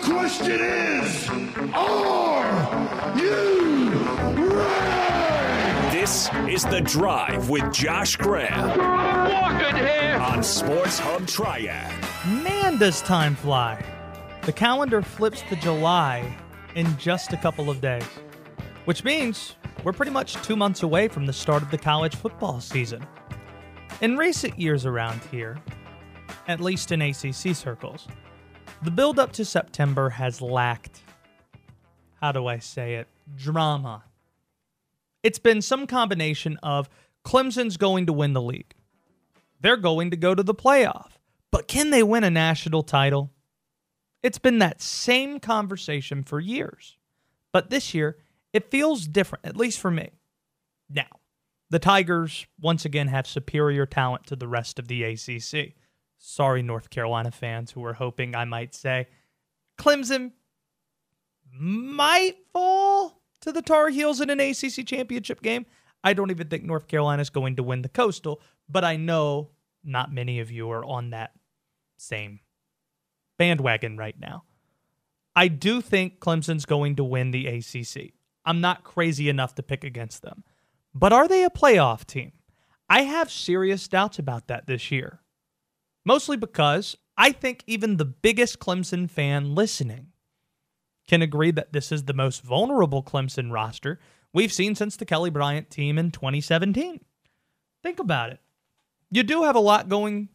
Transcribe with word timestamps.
The 0.00 0.10
question 0.12 0.60
is, 0.60 1.28
are 1.72 3.14
you 3.16 3.92
ready? 4.50 5.98
This 5.98 6.28
is 6.48 6.64
The 6.64 6.80
Drive 6.80 7.48
with 7.48 7.72
Josh 7.72 8.16
Graham 8.16 8.68
Walking 8.78 9.76
here. 9.76 10.18
on 10.20 10.42
Sports 10.42 10.98
Hub 10.98 11.26
Triad. 11.26 11.92
Man, 12.42 12.78
does 12.78 13.02
time 13.02 13.36
fly. 13.36 13.84
The 14.42 14.52
calendar 14.52 15.00
flips 15.00 15.42
to 15.42 15.56
July 15.56 16.36
in 16.74 16.96
just 16.98 17.32
a 17.32 17.36
couple 17.36 17.70
of 17.70 17.80
days, 17.80 18.04
which 18.86 19.04
means 19.04 19.54
we're 19.84 19.92
pretty 19.92 20.12
much 20.12 20.34
two 20.42 20.56
months 20.56 20.82
away 20.82 21.08
from 21.08 21.24
the 21.26 21.32
start 21.32 21.62
of 21.62 21.70
the 21.70 21.78
college 21.78 22.16
football 22.16 22.60
season. 22.60 23.06
In 24.00 24.16
recent 24.16 24.58
years 24.58 24.86
around 24.86 25.20
here, 25.30 25.56
at 26.48 26.60
least 26.60 26.90
in 26.92 27.00
ACC 27.00 27.54
circles, 27.54 28.08
the 28.84 28.90
build 28.90 29.18
up 29.18 29.32
to 29.32 29.44
September 29.46 30.10
has 30.10 30.42
lacked, 30.42 31.00
how 32.20 32.32
do 32.32 32.46
I 32.46 32.58
say 32.58 32.96
it, 32.96 33.08
drama. 33.34 34.04
It's 35.22 35.38
been 35.38 35.62
some 35.62 35.86
combination 35.86 36.58
of 36.62 36.90
Clemson's 37.24 37.78
going 37.78 38.04
to 38.06 38.12
win 38.12 38.34
the 38.34 38.42
league. 38.42 38.74
They're 39.60 39.78
going 39.78 40.10
to 40.10 40.18
go 40.18 40.34
to 40.34 40.42
the 40.42 40.54
playoff. 40.54 41.12
But 41.50 41.66
can 41.66 41.90
they 41.90 42.02
win 42.02 42.24
a 42.24 42.30
national 42.30 42.82
title? 42.82 43.30
It's 44.22 44.38
been 44.38 44.58
that 44.58 44.82
same 44.82 45.40
conversation 45.40 46.22
for 46.22 46.38
years. 46.38 46.98
But 47.52 47.70
this 47.70 47.94
year, 47.94 48.18
it 48.52 48.70
feels 48.70 49.06
different, 49.06 49.46
at 49.46 49.56
least 49.56 49.80
for 49.80 49.90
me. 49.90 50.10
Now, 50.90 51.06
the 51.70 51.78
Tigers 51.78 52.46
once 52.60 52.84
again 52.84 53.08
have 53.08 53.26
superior 53.26 53.86
talent 53.86 54.26
to 54.26 54.36
the 54.36 54.48
rest 54.48 54.78
of 54.78 54.88
the 54.88 55.04
ACC. 55.04 55.74
Sorry, 56.26 56.62
North 56.62 56.88
Carolina 56.88 57.30
fans 57.30 57.70
who 57.70 57.80
were 57.80 57.92
hoping 57.92 58.34
I 58.34 58.46
might 58.46 58.74
say 58.74 59.08
Clemson 59.78 60.32
might 61.52 62.36
fall 62.50 63.20
to 63.42 63.52
the 63.52 63.60
Tar 63.60 63.90
Heels 63.90 64.22
in 64.22 64.30
an 64.30 64.40
ACC 64.40 64.86
championship 64.86 65.42
game. 65.42 65.66
I 66.02 66.14
don't 66.14 66.30
even 66.30 66.48
think 66.48 66.64
North 66.64 66.88
Carolina 66.88 67.20
is 67.20 67.28
going 67.28 67.56
to 67.56 67.62
win 67.62 67.82
the 67.82 67.90
Coastal, 67.90 68.40
but 68.70 68.84
I 68.84 68.96
know 68.96 69.50
not 69.84 70.14
many 70.14 70.40
of 70.40 70.50
you 70.50 70.70
are 70.70 70.82
on 70.82 71.10
that 71.10 71.32
same 71.98 72.40
bandwagon 73.36 73.98
right 73.98 74.18
now. 74.18 74.44
I 75.36 75.48
do 75.48 75.82
think 75.82 76.20
Clemson's 76.20 76.64
going 76.64 76.96
to 76.96 77.04
win 77.04 77.32
the 77.32 77.46
ACC. 77.48 78.14
I'm 78.46 78.62
not 78.62 78.82
crazy 78.82 79.28
enough 79.28 79.54
to 79.56 79.62
pick 79.62 79.84
against 79.84 80.22
them. 80.22 80.42
But 80.94 81.12
are 81.12 81.28
they 81.28 81.44
a 81.44 81.50
playoff 81.50 82.06
team? 82.06 82.32
I 82.88 83.02
have 83.02 83.30
serious 83.30 83.86
doubts 83.88 84.18
about 84.18 84.46
that 84.46 84.66
this 84.66 84.90
year. 84.90 85.20
Mostly 86.04 86.36
because 86.36 86.96
I 87.16 87.32
think 87.32 87.62
even 87.66 87.96
the 87.96 88.04
biggest 88.04 88.58
Clemson 88.58 89.08
fan 89.08 89.54
listening 89.54 90.08
can 91.06 91.22
agree 91.22 91.50
that 91.50 91.72
this 91.72 91.92
is 91.92 92.04
the 92.04 92.14
most 92.14 92.42
vulnerable 92.42 93.02
Clemson 93.02 93.52
roster 93.52 94.00
we've 94.32 94.52
seen 94.52 94.74
since 94.74 94.96
the 94.96 95.06
Kelly 95.06 95.30
Bryant 95.30 95.70
team 95.70 95.98
in 95.98 96.10
2017. 96.10 97.00
Think 97.82 97.98
about 97.98 98.30
it. 98.30 98.40
You 99.10 99.22
do 99.22 99.44
have 99.44 99.56
a 99.56 99.60
lot 99.60 99.88
going 99.88 100.28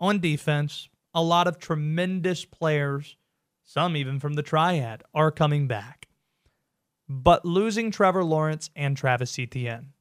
on 0.00 0.20
defense, 0.20 0.88
a 1.14 1.22
lot 1.22 1.46
of 1.46 1.58
tremendous 1.58 2.44
players, 2.44 3.16
some 3.64 3.96
even 3.96 4.18
from 4.20 4.34
the 4.34 4.42
triad, 4.42 5.02
are 5.14 5.30
coming 5.30 5.66
back. 5.66 6.06
But 7.08 7.44
losing 7.44 7.90
Trevor 7.90 8.24
Lawrence 8.24 8.70
and 8.74 8.96
Travis 8.96 9.38
Etienne, 9.38 9.92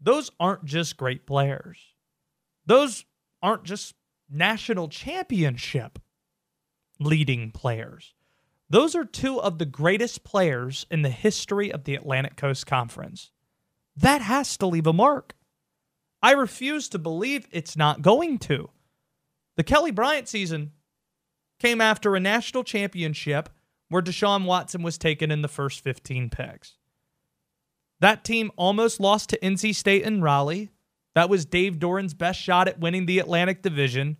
those 0.00 0.30
aren't 0.40 0.64
just 0.64 0.96
great 0.96 1.26
players. 1.26 1.78
Those 2.66 3.04
aren't 3.44 3.64
just 3.64 3.94
national 4.30 4.88
championship 4.88 5.98
leading 6.98 7.50
players. 7.50 8.14
Those 8.70 8.96
are 8.96 9.04
two 9.04 9.38
of 9.38 9.58
the 9.58 9.66
greatest 9.66 10.24
players 10.24 10.86
in 10.90 11.02
the 11.02 11.10
history 11.10 11.70
of 11.70 11.84
the 11.84 11.94
Atlantic 11.94 12.36
Coast 12.36 12.66
Conference. 12.66 13.30
That 13.94 14.22
has 14.22 14.56
to 14.56 14.66
leave 14.66 14.86
a 14.86 14.94
mark. 14.94 15.34
I 16.22 16.32
refuse 16.32 16.88
to 16.88 16.98
believe 16.98 17.46
it's 17.52 17.76
not 17.76 18.00
going 18.00 18.38
to. 18.38 18.70
The 19.56 19.62
Kelly 19.62 19.90
Bryant 19.90 20.26
season 20.26 20.72
came 21.60 21.82
after 21.82 22.16
a 22.16 22.20
national 22.20 22.64
championship 22.64 23.50
where 23.90 24.02
Deshaun 24.02 24.46
Watson 24.46 24.82
was 24.82 24.96
taken 24.96 25.30
in 25.30 25.42
the 25.42 25.48
first 25.48 25.84
15 25.84 26.30
picks. 26.30 26.78
That 28.00 28.24
team 28.24 28.50
almost 28.56 29.00
lost 29.00 29.28
to 29.30 29.38
NC 29.40 29.74
State 29.74 30.02
and 30.02 30.22
Raleigh. 30.22 30.70
That 31.14 31.28
was 31.28 31.44
Dave 31.44 31.78
Doeren's 31.78 32.14
best 32.14 32.40
shot 32.40 32.68
at 32.68 32.80
winning 32.80 33.06
the 33.06 33.18
Atlantic 33.18 33.62
Division. 33.62 34.16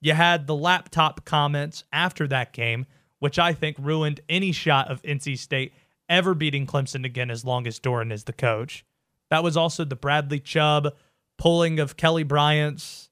You 0.00 0.14
had 0.14 0.46
the 0.46 0.54
laptop 0.54 1.24
comments 1.24 1.84
after 1.92 2.26
that 2.28 2.52
game, 2.52 2.86
which 3.18 3.38
I 3.38 3.52
think 3.52 3.76
ruined 3.78 4.20
any 4.28 4.52
shot 4.52 4.90
of 4.90 5.02
NC 5.02 5.38
State 5.38 5.72
ever 6.08 6.34
beating 6.34 6.66
Clemson 6.66 7.04
again 7.04 7.30
as 7.30 7.44
long 7.44 7.66
as 7.66 7.78
Doeren 7.78 8.12
is 8.12 8.24
the 8.24 8.32
coach. 8.32 8.84
That 9.30 9.42
was 9.42 9.56
also 9.56 9.84
the 9.84 9.96
Bradley 9.96 10.40
Chubb 10.40 10.94
pulling 11.36 11.78
of 11.78 11.96
Kelly 11.96 12.22
Bryant's 12.22 13.10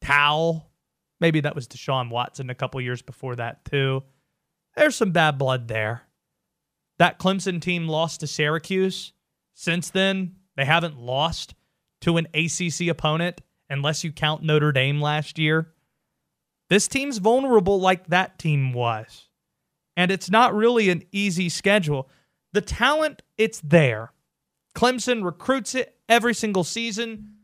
towel. 0.00 0.70
Maybe 1.20 1.40
that 1.40 1.54
was 1.54 1.68
Deshaun 1.68 2.10
Watson 2.10 2.50
a 2.50 2.54
couple 2.54 2.80
years 2.80 3.02
before 3.02 3.36
that, 3.36 3.64
too. 3.64 4.02
There's 4.76 4.96
some 4.96 5.12
bad 5.12 5.38
blood 5.38 5.68
there. 5.68 6.02
That 6.98 7.18
Clemson 7.18 7.60
team 7.60 7.88
lost 7.88 8.20
to 8.20 8.26
Syracuse. 8.26 9.12
Since 9.54 9.90
then, 9.90 10.36
they 10.56 10.64
haven't 10.64 10.98
lost 10.98 11.54
to 12.02 12.16
an 12.18 12.26
ACC 12.34 12.88
opponent 12.88 13.40
unless 13.68 14.04
you 14.04 14.12
count 14.12 14.42
Notre 14.42 14.72
Dame 14.72 15.00
last 15.00 15.38
year. 15.38 15.72
This 16.68 16.88
team's 16.88 17.18
vulnerable 17.18 17.80
like 17.80 18.06
that 18.08 18.38
team 18.38 18.72
was. 18.72 19.28
And 19.96 20.10
it's 20.10 20.30
not 20.30 20.54
really 20.54 20.90
an 20.90 21.02
easy 21.12 21.48
schedule. 21.48 22.08
The 22.52 22.60
talent, 22.60 23.22
it's 23.36 23.60
there. 23.60 24.12
Clemson 24.74 25.24
recruits 25.24 25.74
it 25.74 25.96
every 26.08 26.34
single 26.34 26.64
season. 26.64 27.34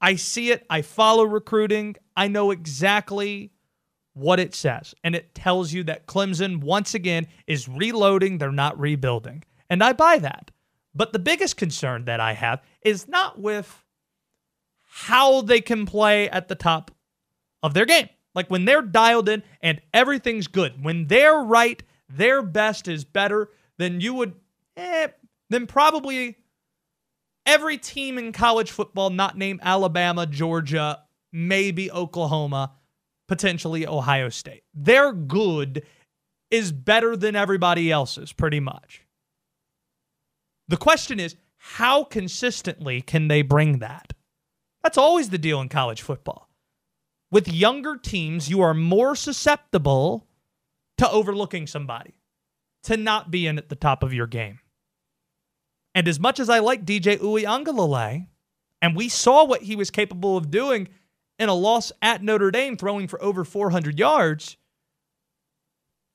I 0.00 0.16
see 0.16 0.50
it. 0.50 0.66
I 0.68 0.82
follow 0.82 1.24
recruiting. 1.24 1.96
I 2.16 2.28
know 2.28 2.50
exactly 2.50 3.52
what 4.12 4.38
it 4.38 4.54
says. 4.54 4.94
And 5.02 5.14
it 5.14 5.34
tells 5.34 5.72
you 5.72 5.82
that 5.84 6.06
Clemson, 6.06 6.60
once 6.60 6.94
again, 6.94 7.26
is 7.46 7.68
reloading. 7.68 8.38
They're 8.38 8.52
not 8.52 8.78
rebuilding. 8.78 9.44
And 9.68 9.82
I 9.82 9.92
buy 9.92 10.18
that. 10.18 10.50
But 10.94 11.12
the 11.12 11.18
biggest 11.18 11.56
concern 11.56 12.04
that 12.04 12.20
I 12.20 12.34
have 12.34 12.62
is 12.82 13.08
not 13.08 13.40
with 13.40 13.83
how 14.96 15.40
they 15.40 15.60
can 15.60 15.86
play 15.86 16.30
at 16.30 16.46
the 16.46 16.54
top 16.54 16.92
of 17.64 17.74
their 17.74 17.84
game. 17.84 18.08
Like 18.32 18.48
when 18.48 18.64
they're 18.64 18.80
dialed 18.80 19.28
in 19.28 19.42
and 19.60 19.80
everything's 19.92 20.46
good, 20.46 20.84
when 20.84 21.08
they're 21.08 21.40
right, 21.40 21.82
their 22.08 22.42
best 22.42 22.86
is 22.86 23.04
better, 23.04 23.50
then 23.76 24.00
you 24.00 24.14
would, 24.14 24.34
eh, 24.76 25.08
then 25.50 25.66
probably 25.66 26.36
every 27.44 27.76
team 27.76 28.18
in 28.18 28.30
college 28.30 28.70
football 28.70 29.10
not 29.10 29.36
named 29.36 29.58
Alabama, 29.64 30.26
Georgia, 30.26 31.00
maybe 31.32 31.90
Oklahoma, 31.90 32.74
potentially 33.26 33.84
Ohio 33.84 34.28
State. 34.28 34.62
Their 34.74 35.12
good 35.12 35.82
is 36.52 36.70
better 36.70 37.16
than 37.16 37.34
everybody 37.34 37.90
else's, 37.90 38.32
pretty 38.32 38.60
much. 38.60 39.02
The 40.68 40.76
question 40.76 41.18
is, 41.18 41.34
how 41.56 42.04
consistently 42.04 43.00
can 43.00 43.26
they 43.26 43.42
bring 43.42 43.80
that? 43.80 44.13
That's 44.84 44.98
always 44.98 45.30
the 45.30 45.38
deal 45.38 45.62
in 45.62 45.70
college 45.70 46.02
football. 46.02 46.50
With 47.30 47.48
younger 47.48 47.96
teams, 47.96 48.50
you 48.50 48.60
are 48.60 48.74
more 48.74 49.16
susceptible 49.16 50.26
to 50.98 51.10
overlooking 51.10 51.66
somebody, 51.66 52.20
to 52.84 52.96
not 52.96 53.30
being 53.30 53.58
at 53.58 53.70
the 53.70 53.74
top 53.76 54.02
of 54.02 54.12
your 54.12 54.26
game. 54.26 54.60
And 55.94 56.06
as 56.06 56.20
much 56.20 56.38
as 56.38 56.50
I 56.50 56.58
like 56.58 56.84
DJ 56.84 57.18
Uiagalelei, 57.18 58.26
and 58.82 58.94
we 58.94 59.08
saw 59.08 59.44
what 59.44 59.62
he 59.62 59.74
was 59.74 59.90
capable 59.90 60.36
of 60.36 60.50
doing 60.50 60.88
in 61.38 61.48
a 61.48 61.54
loss 61.54 61.90
at 62.02 62.22
Notre 62.22 62.50
Dame, 62.50 62.76
throwing 62.76 63.08
for 63.08 63.20
over 63.22 63.42
400 63.42 63.98
yards, 63.98 64.58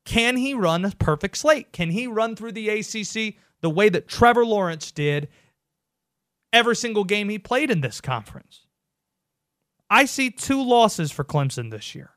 can 0.05 0.37
he 0.37 0.53
run 0.53 0.85
a 0.85 0.91
perfect 0.91 1.37
slate? 1.37 1.71
Can 1.71 1.89
he 1.89 2.05
run 2.05 2.35
through 2.35 2.51
the 2.51 2.69
ACC 2.69 3.35
the 3.61 3.69
way 3.69 3.89
that 3.89 4.07
Trevor 4.07 4.45
Lawrence 4.45 4.91
did 4.91 5.27
every 6.53 6.75
single 6.75 7.03
game 7.03 7.29
he 7.29 7.39
played 7.39 7.71
in 7.71 7.81
this 7.81 8.01
conference? 8.01 8.65
I 9.89 10.05
see 10.05 10.29
two 10.29 10.63
losses 10.63 11.11
for 11.11 11.23
Clemson 11.23 11.71
this 11.71 11.95
year. 11.95 12.11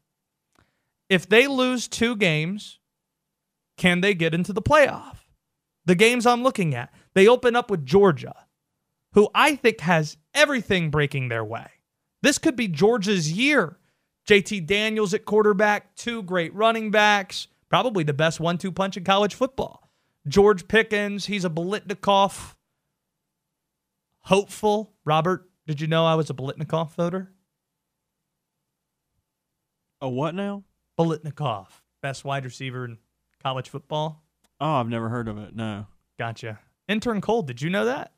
If 1.09 1.29
they 1.29 1.47
lose 1.47 1.89
two 1.89 2.17
games, 2.17 2.79
can 3.77 4.01
they 4.01 4.15
get 4.15 4.35
into 4.35 4.53
the 4.53 4.63
playoff? 4.63 5.17
The 5.85 5.95
games 5.95 6.27
I'm 6.27 6.43
looking 6.43 6.75
at, 6.75 6.93
they 7.15 7.27
open 7.27 7.57
up 7.57 7.71
with 7.71 7.85
Georgia, 7.85 8.35
who 9.13 9.29
I 9.35 9.57
think 9.57 9.81
has 9.81 10.17
everything 10.35 10.91
breaking 10.91 11.29
their 11.29 11.45
way. 11.45 11.67
This 12.23 12.39
could 12.39 12.57
be 12.57 12.69
Georgia's 12.69 13.33
year. 13.33 13.79
JT 14.29 14.67
Daniels 14.67 15.13
at 15.15 15.25
quarterback, 15.25 15.97
two 15.97 16.23
great 16.23 16.55
running 16.55 16.91
backs, 16.91 17.49
probably 17.69 18.05
the 18.05 18.13
best 18.13 18.39
one 18.39 18.59
two 18.59 18.71
punch 18.71 18.97
in 18.97 19.05
college 19.05 19.35
football. 19.35 19.91
George 20.29 20.69
Pickens, 20.69 21.27
he's 21.27 21.45
a 21.45 21.51
Biletnikoff 21.51 22.55
hopeful. 24.25 24.93
Robert, 25.05 25.49
did 25.67 25.81
you 25.81 25.87
know 25.87 26.05
I 26.07 26.15
was 26.15 26.31
a 26.31 26.35
Biletnikoff 26.35 26.95
voter? 26.95 27.33
A 30.01 30.09
what 30.09 30.35
now? 30.35 30.65
Biletnikoff. 30.99 31.69
best 32.03 32.25
wide 32.25 32.45
receiver 32.45 32.85
in 32.85 32.99
college 33.43 33.69
football. 33.69 34.25
Oh, 34.61 34.75
I've 34.75 34.89
never 34.89 35.09
heard 35.09 35.29
of 35.29 35.39
it. 35.39 35.55
No. 35.55 35.87
Gotcha. 36.19 36.59
Intern 36.89 37.21
Cole, 37.21 37.43
did 37.43 37.63
you 37.63 37.71
know 37.71 37.85
that? 37.85 38.13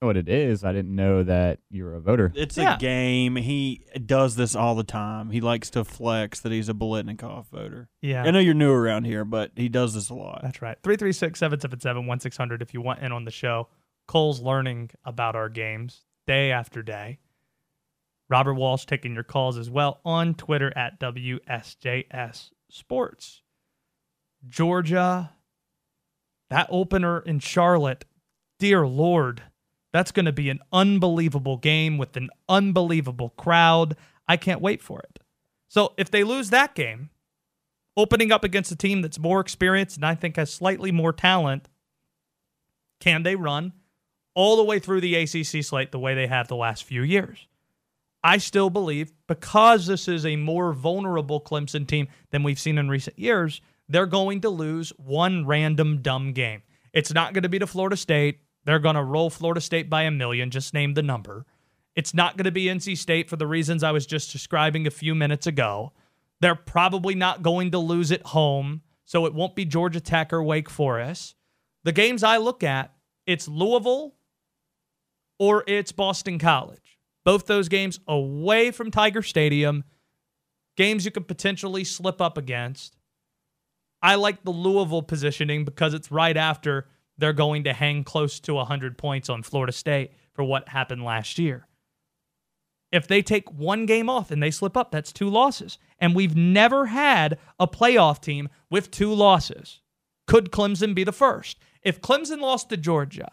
know 0.00 0.08
what 0.08 0.16
it 0.16 0.28
is. 0.28 0.64
I 0.64 0.72
didn't 0.72 0.96
know 0.96 1.22
that 1.22 1.60
you 1.70 1.84
were 1.84 1.94
a 1.94 2.00
voter. 2.00 2.32
It's 2.34 2.58
Yeah. 2.58 2.74
a 2.74 2.78
game. 2.78 3.36
He 3.36 3.84
does 4.04 4.34
this 4.34 4.56
all 4.56 4.74
the 4.74 4.82
time. 4.82 5.30
He 5.30 5.40
likes 5.40 5.70
to 5.70 5.84
flex 5.84 6.40
that 6.40 6.50
he's 6.50 6.68
a 6.68 6.74
Biletnikoff 6.74 7.46
voter. 7.50 7.88
Yeah. 8.00 8.24
I 8.24 8.32
know 8.32 8.40
you're 8.40 8.52
new 8.52 8.72
around 8.72 9.04
here, 9.04 9.24
but 9.24 9.52
he 9.54 9.68
does 9.68 9.94
this 9.94 10.10
a 10.10 10.14
lot. 10.14 10.40
That's 10.42 10.60
right. 10.60 10.76
336 10.82 11.38
777 11.38 12.04
1600 12.06 12.62
if 12.62 12.74
you 12.74 12.80
want 12.80 12.98
in 12.98 13.12
on 13.12 13.24
the 13.24 13.30
show. 13.30 13.68
Cole's 14.06 14.40
learning 14.40 14.90
about 15.04 15.36
our 15.36 15.48
games 15.48 16.04
day 16.26 16.50
after 16.50 16.82
day. 16.82 17.18
Robert 18.28 18.54
Walsh 18.54 18.86
taking 18.86 19.14
your 19.14 19.22
calls 19.22 19.58
as 19.58 19.68
well 19.68 20.00
on 20.04 20.34
Twitter 20.34 20.72
at 20.76 20.98
WSJS 20.98 22.50
Sports. 22.70 23.42
Georgia, 24.48 25.32
that 26.50 26.66
opener 26.70 27.20
in 27.20 27.38
Charlotte, 27.40 28.04
dear 28.58 28.86
Lord, 28.86 29.42
that's 29.92 30.12
going 30.12 30.24
to 30.24 30.32
be 30.32 30.48
an 30.48 30.60
unbelievable 30.72 31.58
game 31.58 31.98
with 31.98 32.16
an 32.16 32.30
unbelievable 32.48 33.30
crowd. 33.30 33.96
I 34.26 34.36
can't 34.36 34.62
wait 34.62 34.82
for 34.82 35.00
it. 35.00 35.18
So 35.68 35.92
if 35.96 36.10
they 36.10 36.24
lose 36.24 36.50
that 36.50 36.74
game, 36.74 37.10
opening 37.96 38.32
up 38.32 38.44
against 38.44 38.72
a 38.72 38.76
team 38.76 39.02
that's 39.02 39.18
more 39.18 39.40
experienced 39.40 39.96
and 39.96 40.06
I 40.06 40.14
think 40.14 40.36
has 40.36 40.52
slightly 40.52 40.90
more 40.90 41.12
talent, 41.12 41.68
can 43.00 43.22
they 43.22 43.36
run 43.36 43.72
all 44.34 44.56
the 44.56 44.64
way 44.64 44.78
through 44.78 45.00
the 45.00 45.14
ACC 45.14 45.64
slate 45.64 45.92
the 45.92 45.98
way 45.98 46.14
they 46.14 46.26
have 46.26 46.48
the 46.48 46.56
last 46.56 46.84
few 46.84 47.02
years? 47.02 47.46
I 48.24 48.38
still 48.38 48.70
believe 48.70 49.12
because 49.26 49.86
this 49.86 50.06
is 50.06 50.24
a 50.24 50.36
more 50.36 50.72
vulnerable 50.72 51.40
Clemson 51.40 51.86
team 51.86 52.08
than 52.30 52.42
we've 52.42 52.58
seen 52.58 52.78
in 52.78 52.88
recent 52.88 53.18
years, 53.18 53.60
they're 53.88 54.06
going 54.06 54.40
to 54.42 54.48
lose 54.48 54.90
one 54.96 55.44
random 55.46 56.02
dumb 56.02 56.32
game. 56.32 56.62
It's 56.92 57.12
not 57.12 57.32
going 57.32 57.42
to 57.42 57.48
be 57.48 57.58
to 57.58 57.66
Florida 57.66 57.96
State. 57.96 58.40
They're 58.64 58.78
going 58.78 58.94
to 58.94 59.02
roll 59.02 59.28
Florida 59.28 59.60
State 59.60 59.90
by 59.90 60.02
a 60.02 60.10
million, 60.10 60.50
just 60.50 60.72
name 60.72 60.94
the 60.94 61.02
number. 61.02 61.46
It's 61.96 62.14
not 62.14 62.36
going 62.36 62.44
to 62.44 62.52
be 62.52 62.66
NC 62.66 62.96
State 62.96 63.28
for 63.28 63.36
the 63.36 63.46
reasons 63.46 63.82
I 63.82 63.90
was 63.90 64.06
just 64.06 64.32
describing 64.32 64.86
a 64.86 64.90
few 64.90 65.14
minutes 65.14 65.46
ago. 65.46 65.92
They're 66.40 66.54
probably 66.54 67.14
not 67.14 67.42
going 67.42 67.72
to 67.72 67.78
lose 67.78 68.12
at 68.12 68.26
home, 68.26 68.82
so 69.04 69.26
it 69.26 69.34
won't 69.34 69.56
be 69.56 69.64
Georgia 69.64 70.00
Tech 70.00 70.32
or 70.32 70.42
Wake 70.42 70.70
Forest. 70.70 71.34
The 71.84 71.92
games 71.92 72.22
I 72.22 72.36
look 72.36 72.62
at, 72.62 72.92
it's 73.26 73.48
Louisville 73.48 74.14
or 75.38 75.64
it's 75.66 75.92
Boston 75.92 76.38
College. 76.38 76.98
Both 77.24 77.46
those 77.46 77.68
games 77.68 78.00
away 78.08 78.70
from 78.70 78.90
Tiger 78.90 79.22
Stadium, 79.22 79.84
games 80.76 81.04
you 81.04 81.10
could 81.10 81.28
potentially 81.28 81.84
slip 81.84 82.20
up 82.20 82.36
against. 82.36 82.96
I 84.02 84.16
like 84.16 84.42
the 84.42 84.50
Louisville 84.50 85.02
positioning 85.02 85.64
because 85.64 85.94
it's 85.94 86.10
right 86.10 86.36
after 86.36 86.88
they're 87.18 87.32
going 87.32 87.64
to 87.64 87.72
hang 87.72 88.02
close 88.02 88.40
to 88.40 88.54
100 88.54 88.98
points 88.98 89.28
on 89.28 89.42
Florida 89.42 89.72
State 89.72 90.12
for 90.32 90.42
what 90.42 90.68
happened 90.68 91.04
last 91.04 91.38
year. 91.38 91.68
If 92.90 93.06
they 93.06 93.22
take 93.22 93.50
one 93.50 93.86
game 93.86 94.10
off 94.10 94.30
and 94.30 94.42
they 94.42 94.50
slip 94.50 94.76
up, 94.76 94.90
that's 94.90 95.12
two 95.12 95.30
losses. 95.30 95.78
And 95.98 96.14
we've 96.14 96.36
never 96.36 96.86
had 96.86 97.38
a 97.58 97.66
playoff 97.66 98.20
team 98.20 98.48
with 98.70 98.90
two 98.90 99.12
losses. 99.12 99.80
Could 100.26 100.50
Clemson 100.50 100.94
be 100.94 101.04
the 101.04 101.12
first? 101.12 101.58
If 101.82 102.00
Clemson 102.00 102.40
lost 102.40 102.68
to 102.68 102.76
Georgia, 102.76 103.32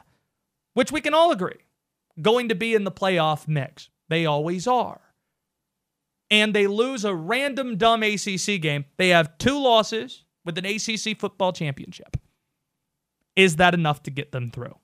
which 0.73 0.91
we 0.91 1.01
can 1.01 1.13
all 1.13 1.31
agree, 1.31 1.59
going 2.21 2.49
to 2.49 2.55
be 2.55 2.73
in 2.75 2.83
the 2.83 2.91
playoff 2.91 3.47
mix, 3.47 3.89
they 4.09 4.25
always 4.25 4.67
are. 4.67 5.01
And 6.31 6.53
they 6.53 6.67
lose 6.67 7.05
a 7.05 7.15
random 7.15 7.77
dumb 7.77 8.03
ACC 8.03 8.61
game, 8.61 8.85
they 8.97 9.09
have 9.09 9.37
two 9.37 9.59
losses 9.59 10.25
with 10.45 10.57
an 10.57 10.65
ACC 10.65 11.19
football 11.19 11.53
championship. 11.53 12.17
Is 13.35 13.55
that 13.57 13.73
enough 13.73 14.03
to 14.03 14.11
get 14.11 14.31
them 14.31 14.51
through? 14.51 14.75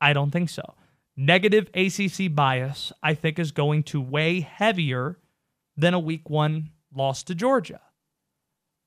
I 0.00 0.12
don't 0.12 0.30
think 0.30 0.48
so. 0.48 0.74
Negative 1.16 1.68
ACC 1.74 2.34
bias, 2.34 2.92
I 3.02 3.14
think, 3.14 3.38
is 3.38 3.52
going 3.52 3.82
to 3.84 4.00
weigh 4.00 4.40
heavier 4.40 5.18
than 5.76 5.94
a 5.94 5.98
week 5.98 6.30
one 6.30 6.70
loss 6.94 7.22
to 7.24 7.34
Georgia, 7.34 7.80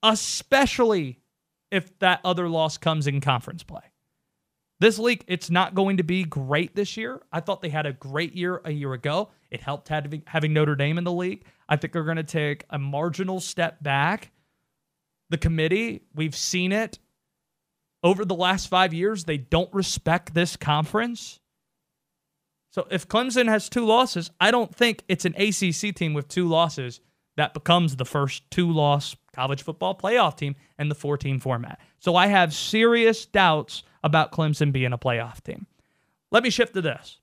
especially 0.02 1.19
if 1.72 1.98
that 2.00 2.22
other 2.24 2.50
loss 2.50 2.78
comes 2.78 3.08
in 3.08 3.22
conference 3.22 3.64
play. 3.64 3.93
This 4.83 5.00
league, 5.00 5.24
it's 5.30 5.50
not 5.50 5.75
going 5.75 5.95
to 5.95 6.03
be 6.03 6.25
great 6.25 6.75
this 6.75 6.97
year. 6.97 7.21
I 7.31 7.39
thought 7.39 7.62
they 7.62 7.69
had 7.69 7.85
a 7.85 7.94
great 7.94 8.35
year 8.35 8.59
a 8.65 8.71
year 8.71 8.91
ago. 8.91 9.30
It 9.50 9.62
helped 9.62 9.88
having, 9.88 10.24
having 10.27 10.51
Notre 10.51 10.75
Dame 10.75 10.97
in 10.97 11.06
the 11.06 11.12
league. 11.13 11.45
I 11.69 11.77
think 11.77 11.94
they're 11.94 12.03
going 12.03 12.18
to 12.18 12.24
take 12.24 12.65
a 12.69 12.77
marginal 12.77 13.39
step 13.39 13.81
back. 13.81 14.31
The 15.30 15.38
committee, 15.38 16.01
we've 16.13 16.35
seen 16.35 16.74
it 16.74 17.00
over 18.03 18.25
the 18.25 18.35
last 18.35 18.68
five 18.68 18.94
years. 18.94 19.24
They 19.24 19.38
don't 19.38 19.74
respect 19.74 20.33
this 20.33 20.57
conference. 20.57 21.39
So 22.71 22.85
if 22.91 23.07
Clemson 23.07 23.47
has 23.47 23.69
two 23.69 23.85
losses, 23.85 24.31
I 24.38 24.51
don't 24.51 24.75
think 24.75 25.06
it's 25.07 25.24
an 25.24 25.35
ACC 25.35 25.95
team 25.95 26.13
with 26.13 26.27
two 26.27 26.50
losses 26.50 27.00
that 27.38 27.53
becomes 27.53 27.95
the 27.95 28.03
first 28.03 28.51
two 28.51 28.69
loss 28.69 29.15
college 29.31 29.63
football 29.63 29.97
playoff 29.97 30.35
team 30.35 30.57
in 30.77 30.89
the 30.89 30.95
four 30.95 31.18
team 31.18 31.39
format. 31.39 31.80
So 32.00 32.18
I 32.18 32.27
have 32.27 32.53
serious 32.53 33.25
doubts 33.25 33.83
about 34.04 34.32
Clemson 34.32 34.72
being 34.72 34.94
a 34.94 34.98
playoff 34.98 35.42
team. 35.44 35.68
Let 36.32 36.44
me 36.44 36.50
shift 36.50 36.74
to 36.74 36.82
this. 36.82 37.20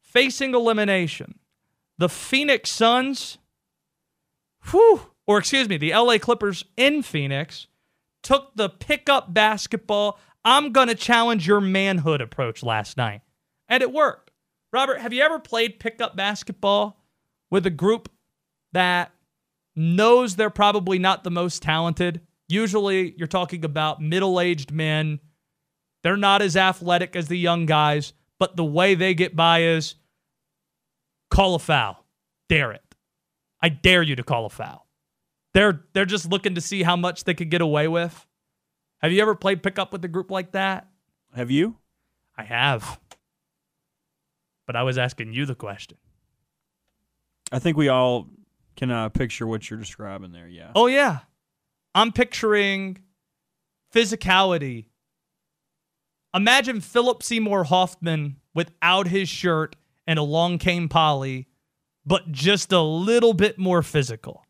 Facing 0.00 0.54
elimination, 0.54 1.38
the 1.98 2.08
Phoenix 2.08 2.70
Suns, 2.70 3.38
whew, 4.70 5.00
or 5.26 5.38
excuse 5.38 5.68
me, 5.68 5.76
the 5.76 5.92
LA 5.92 6.18
Clippers 6.18 6.64
in 6.76 7.02
Phoenix 7.02 7.66
took 8.22 8.54
the 8.54 8.68
pickup 8.68 9.32
basketball, 9.32 10.18
I'm 10.44 10.72
going 10.72 10.88
to 10.88 10.94
challenge 10.94 11.46
your 11.46 11.60
manhood 11.60 12.20
approach 12.20 12.62
last 12.62 12.96
night. 12.96 13.22
And 13.68 13.82
it 13.82 13.92
worked. 13.92 14.30
Robert, 14.72 15.00
have 15.00 15.12
you 15.12 15.22
ever 15.22 15.38
played 15.38 15.78
pickup 15.78 16.16
basketball 16.16 17.00
with 17.50 17.64
a 17.66 17.70
group 17.70 18.10
that 18.72 19.12
knows 19.76 20.36
they're 20.36 20.50
probably 20.50 20.98
not 20.98 21.24
the 21.24 21.30
most 21.30 21.62
talented? 21.62 22.20
Usually 22.48 23.14
you're 23.16 23.28
talking 23.28 23.64
about 23.64 24.02
middle 24.02 24.40
aged 24.40 24.72
men. 24.72 25.20
They're 26.04 26.16
not 26.18 26.42
as 26.42 26.54
athletic 26.54 27.16
as 27.16 27.28
the 27.28 27.38
young 27.38 27.64
guys, 27.64 28.12
but 28.38 28.56
the 28.56 28.64
way 28.64 28.94
they 28.94 29.14
get 29.14 29.34
by 29.34 29.62
is 29.62 29.94
call 31.30 31.54
a 31.54 31.58
foul. 31.58 32.04
Dare 32.48 32.72
it. 32.72 32.94
I 33.62 33.70
dare 33.70 34.02
you 34.02 34.14
to 34.16 34.22
call 34.22 34.44
a 34.44 34.50
foul. 34.50 34.86
They're 35.54 35.82
they're 35.94 36.04
just 36.04 36.28
looking 36.28 36.56
to 36.56 36.60
see 36.60 36.82
how 36.82 36.94
much 36.94 37.24
they 37.24 37.32
could 37.32 37.50
get 37.50 37.62
away 37.62 37.88
with. 37.88 38.26
Have 38.98 39.12
you 39.12 39.22
ever 39.22 39.34
played 39.34 39.62
pickup 39.62 39.92
with 39.92 40.04
a 40.04 40.08
group 40.08 40.30
like 40.30 40.52
that? 40.52 40.88
Have 41.34 41.50
you? 41.50 41.78
I 42.36 42.44
have. 42.44 43.00
But 44.66 44.76
I 44.76 44.82
was 44.82 44.98
asking 44.98 45.32
you 45.32 45.46
the 45.46 45.54
question. 45.54 45.96
I 47.50 47.60
think 47.60 47.78
we 47.78 47.88
all 47.88 48.28
can 48.76 48.90
uh, 48.90 49.08
picture 49.08 49.46
what 49.46 49.70
you're 49.70 49.78
describing 49.78 50.32
there. 50.32 50.48
Yeah. 50.48 50.72
Oh 50.74 50.86
yeah. 50.86 51.20
I'm 51.94 52.12
picturing 52.12 52.98
physicality. 53.94 54.86
Imagine 56.34 56.80
Philip 56.80 57.22
Seymour 57.22 57.64
Hoffman 57.64 58.36
without 58.54 59.06
his 59.06 59.28
shirt 59.28 59.76
and 60.06 60.18
along 60.18 60.58
came 60.58 60.88
Polly, 60.88 61.46
but 62.04 62.32
just 62.32 62.72
a 62.72 62.82
little 62.82 63.32
bit 63.32 63.58
more 63.58 63.82
physical. 63.82 64.44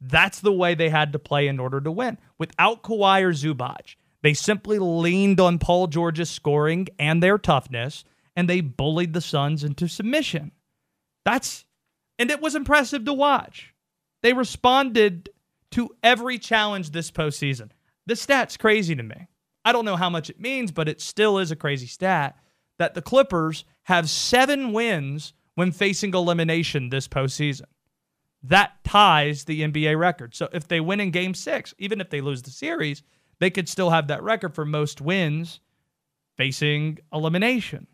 That's 0.00 0.40
the 0.40 0.52
way 0.52 0.74
they 0.74 0.90
had 0.90 1.12
to 1.14 1.18
play 1.18 1.48
in 1.48 1.58
order 1.58 1.80
to 1.80 1.90
win. 1.90 2.18
Without 2.38 2.82
Kawhi 2.82 3.22
or 3.22 3.32
Zubac, 3.32 3.96
they 4.22 4.34
simply 4.34 4.78
leaned 4.78 5.40
on 5.40 5.58
Paul 5.58 5.86
George's 5.86 6.28
scoring 6.28 6.88
and 6.98 7.22
their 7.22 7.38
toughness, 7.38 8.04
and 8.36 8.48
they 8.48 8.60
bullied 8.60 9.14
the 9.14 9.20
Suns 9.22 9.64
into 9.64 9.88
submission. 9.88 10.52
That's 11.24 11.64
and 12.18 12.30
it 12.30 12.40
was 12.40 12.54
impressive 12.54 13.04
to 13.04 13.12
watch. 13.12 13.74
They 14.22 14.32
responded 14.32 15.30
to 15.72 15.90
every 16.02 16.38
challenge 16.38 16.90
this 16.90 17.10
postseason. 17.10 17.70
The 18.06 18.16
stat's 18.16 18.56
crazy 18.56 18.94
to 18.94 19.02
me. 19.02 19.28
I 19.66 19.72
don't 19.72 19.84
know 19.84 19.96
how 19.96 20.08
much 20.08 20.30
it 20.30 20.40
means, 20.40 20.70
but 20.70 20.88
it 20.88 21.00
still 21.00 21.38
is 21.38 21.50
a 21.50 21.56
crazy 21.56 21.88
stat 21.88 22.36
that 22.78 22.94
the 22.94 23.02
Clippers 23.02 23.64
have 23.82 24.08
seven 24.08 24.72
wins 24.72 25.32
when 25.56 25.72
facing 25.72 26.14
elimination 26.14 26.88
this 26.88 27.08
postseason. 27.08 27.64
That 28.44 28.84
ties 28.84 29.42
the 29.42 29.62
NBA 29.62 29.98
record. 29.98 30.36
So 30.36 30.48
if 30.52 30.68
they 30.68 30.78
win 30.78 31.00
in 31.00 31.10
game 31.10 31.34
six, 31.34 31.74
even 31.78 32.00
if 32.00 32.10
they 32.10 32.20
lose 32.20 32.42
the 32.42 32.50
series, 32.50 33.02
they 33.40 33.50
could 33.50 33.68
still 33.68 33.90
have 33.90 34.06
that 34.06 34.22
record 34.22 34.54
for 34.54 34.64
most 34.64 35.00
wins 35.00 35.58
facing 36.36 36.98
elimination. 37.12 37.88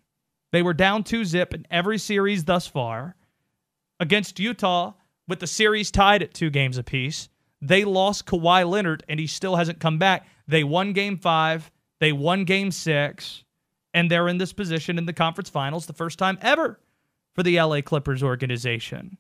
They 0.51 0.63
were 0.63 0.75
down 0.75 1.05
two 1.05 1.25
zip 1.25 1.55
in 1.55 1.67
every 1.71 1.97
series 1.97 2.45
thus 2.45 2.67
far. 2.67 3.17
Against 3.99 4.39
Utah, 4.39 4.93
with 5.27 5.41
the 5.41 5.47
series 5.47 5.91
tied 5.91 6.23
at 6.23 6.35
two 6.35 6.51
games 6.51 6.77
apiece, 6.77 7.31
they 7.63 7.85
lost 7.85 8.27
Kawhi 8.27 8.69
Leonard 8.69 9.05
and 9.09 9.19
he 9.19 9.29
still 9.29 9.57
hasn't 9.57 9.79
come 9.79 9.97
back. 9.97 10.27
They 10.49 10.65
won 10.65 10.93
game 10.93 11.17
five, 11.17 11.71
they 12.01 12.13
won 12.13 12.45
game 12.45 12.73
six, 12.73 13.45
and 13.95 14.11
they're 14.11 14.29
in 14.29 14.39
this 14.39 14.53
position 14.53 14.99
in 14.99 15.07
the 15.07 15.13
conference 15.13 15.49
finals 15.49 15.87
the 15.87 15.93
first 15.93 16.19
time 16.19 16.39
ever 16.43 16.81
for 17.35 17.45
the 17.45 17.59
LA 17.61 17.81
Clippers 17.81 18.23
organization. 18.23 19.17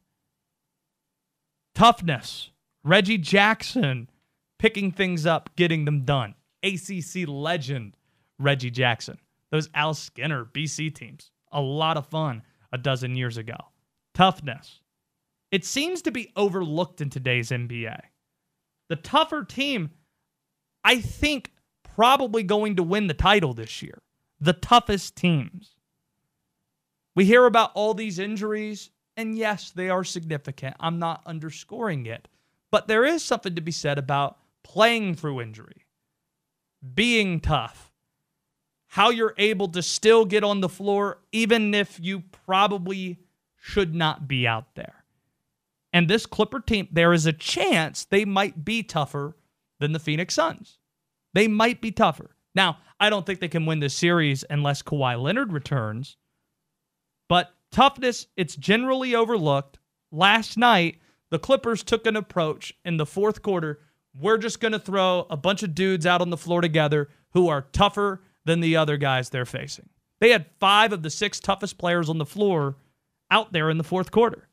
Toughness. 1.74 2.50
Reggie 2.84 3.16
Jackson 3.16 4.10
picking 4.58 4.90
things 4.90 5.24
up, 5.24 5.50
getting 5.54 5.84
them 5.84 6.04
done. 6.04 6.34
ACC 6.64 7.28
legend 7.28 7.96
Reggie 8.38 8.70
Jackson. 8.70 9.18
Those 9.52 9.70
Al 9.74 9.94
Skinner 9.94 10.44
BC 10.44 10.92
teams. 10.94 11.30
A 11.52 11.60
lot 11.60 11.96
of 11.96 12.06
fun 12.06 12.42
a 12.72 12.78
dozen 12.78 13.14
years 13.14 13.36
ago. 13.36 13.56
Toughness. 14.14 14.80
It 15.52 15.64
seems 15.64 16.02
to 16.02 16.10
be 16.10 16.32
overlooked 16.34 17.00
in 17.00 17.10
today's 17.10 17.50
NBA. 17.50 18.00
The 18.88 18.96
tougher 18.96 19.44
team, 19.44 19.90
I 20.84 21.00
think, 21.00 21.52
probably 21.82 22.42
going 22.42 22.76
to 22.76 22.82
win 22.82 23.06
the 23.06 23.14
title 23.14 23.54
this 23.54 23.82
year. 23.82 24.02
The 24.40 24.52
toughest 24.52 25.16
teams. 25.16 25.76
We 27.14 27.24
hear 27.24 27.46
about 27.46 27.72
all 27.74 27.94
these 27.94 28.18
injuries, 28.18 28.90
and 29.16 29.36
yes, 29.36 29.70
they 29.70 29.90
are 29.90 30.04
significant. 30.04 30.76
I'm 30.80 30.98
not 30.98 31.22
underscoring 31.26 32.06
it. 32.06 32.28
But 32.70 32.88
there 32.88 33.04
is 33.04 33.22
something 33.22 33.54
to 33.54 33.60
be 33.60 33.70
said 33.70 33.98
about 33.98 34.38
playing 34.62 35.14
through 35.14 35.42
injury, 35.42 35.84
being 36.94 37.38
tough, 37.38 37.92
how 38.88 39.10
you're 39.10 39.34
able 39.36 39.68
to 39.68 39.82
still 39.82 40.24
get 40.24 40.42
on 40.42 40.60
the 40.60 40.68
floor, 40.68 41.18
even 41.32 41.74
if 41.74 41.98
you 42.00 42.20
probably 42.46 43.18
should 43.60 43.94
not 43.94 44.26
be 44.26 44.46
out 44.46 44.74
there. 44.74 45.01
And 45.92 46.08
this 46.08 46.26
Clipper 46.26 46.60
team, 46.60 46.88
there 46.90 47.12
is 47.12 47.26
a 47.26 47.32
chance 47.32 48.04
they 48.04 48.24
might 48.24 48.64
be 48.64 48.82
tougher 48.82 49.36
than 49.80 49.92
the 49.92 49.98
Phoenix 49.98 50.34
Suns. 50.34 50.78
They 51.34 51.48
might 51.48 51.80
be 51.80 51.90
tougher. 51.90 52.36
Now, 52.54 52.78
I 53.00 53.10
don't 53.10 53.26
think 53.26 53.40
they 53.40 53.48
can 53.48 53.66
win 53.66 53.80
this 53.80 53.94
series 53.94 54.44
unless 54.48 54.82
Kawhi 54.82 55.20
Leonard 55.20 55.52
returns. 55.52 56.16
But 57.28 57.50
toughness, 57.70 58.26
it's 58.36 58.56
generally 58.56 59.14
overlooked. 59.14 59.78
Last 60.10 60.56
night, 60.56 60.98
the 61.30 61.38
Clippers 61.38 61.82
took 61.82 62.06
an 62.06 62.16
approach 62.16 62.74
in 62.84 62.98
the 62.98 63.06
fourth 63.06 63.42
quarter. 63.42 63.80
We're 64.18 64.38
just 64.38 64.60
going 64.60 64.72
to 64.72 64.78
throw 64.78 65.26
a 65.30 65.36
bunch 65.36 65.62
of 65.62 65.74
dudes 65.74 66.06
out 66.06 66.20
on 66.20 66.30
the 66.30 66.36
floor 66.36 66.60
together 66.60 67.08
who 67.32 67.48
are 67.48 67.62
tougher 67.72 68.22
than 68.44 68.60
the 68.60 68.76
other 68.76 68.98
guys 68.98 69.30
they're 69.30 69.46
facing. 69.46 69.88
They 70.20 70.30
had 70.30 70.46
five 70.60 70.92
of 70.92 71.02
the 71.02 71.10
six 71.10 71.40
toughest 71.40 71.78
players 71.78 72.10
on 72.10 72.18
the 72.18 72.26
floor 72.26 72.76
out 73.30 73.52
there 73.52 73.70
in 73.70 73.78
the 73.78 73.84
fourth 73.84 74.10
quarter. 74.10 74.48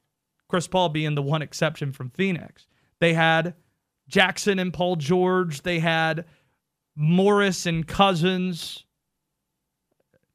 Chris 0.50 0.68
Paul 0.68 0.89
being 0.89 1.15
the 1.15 1.22
one 1.22 1.41
exception 1.41 1.94
from 1.94 2.10
Phoenix. 2.10 2.68
They 3.00 3.13
had 3.13 3.53
Jackson 4.10 4.60
and 4.60 4.74
Paul 4.74 4.98
George. 4.98 5.62
They 5.62 5.79
had 5.79 6.25
Morris 6.96 7.65
and 7.65 7.88
Cousins. 7.88 8.84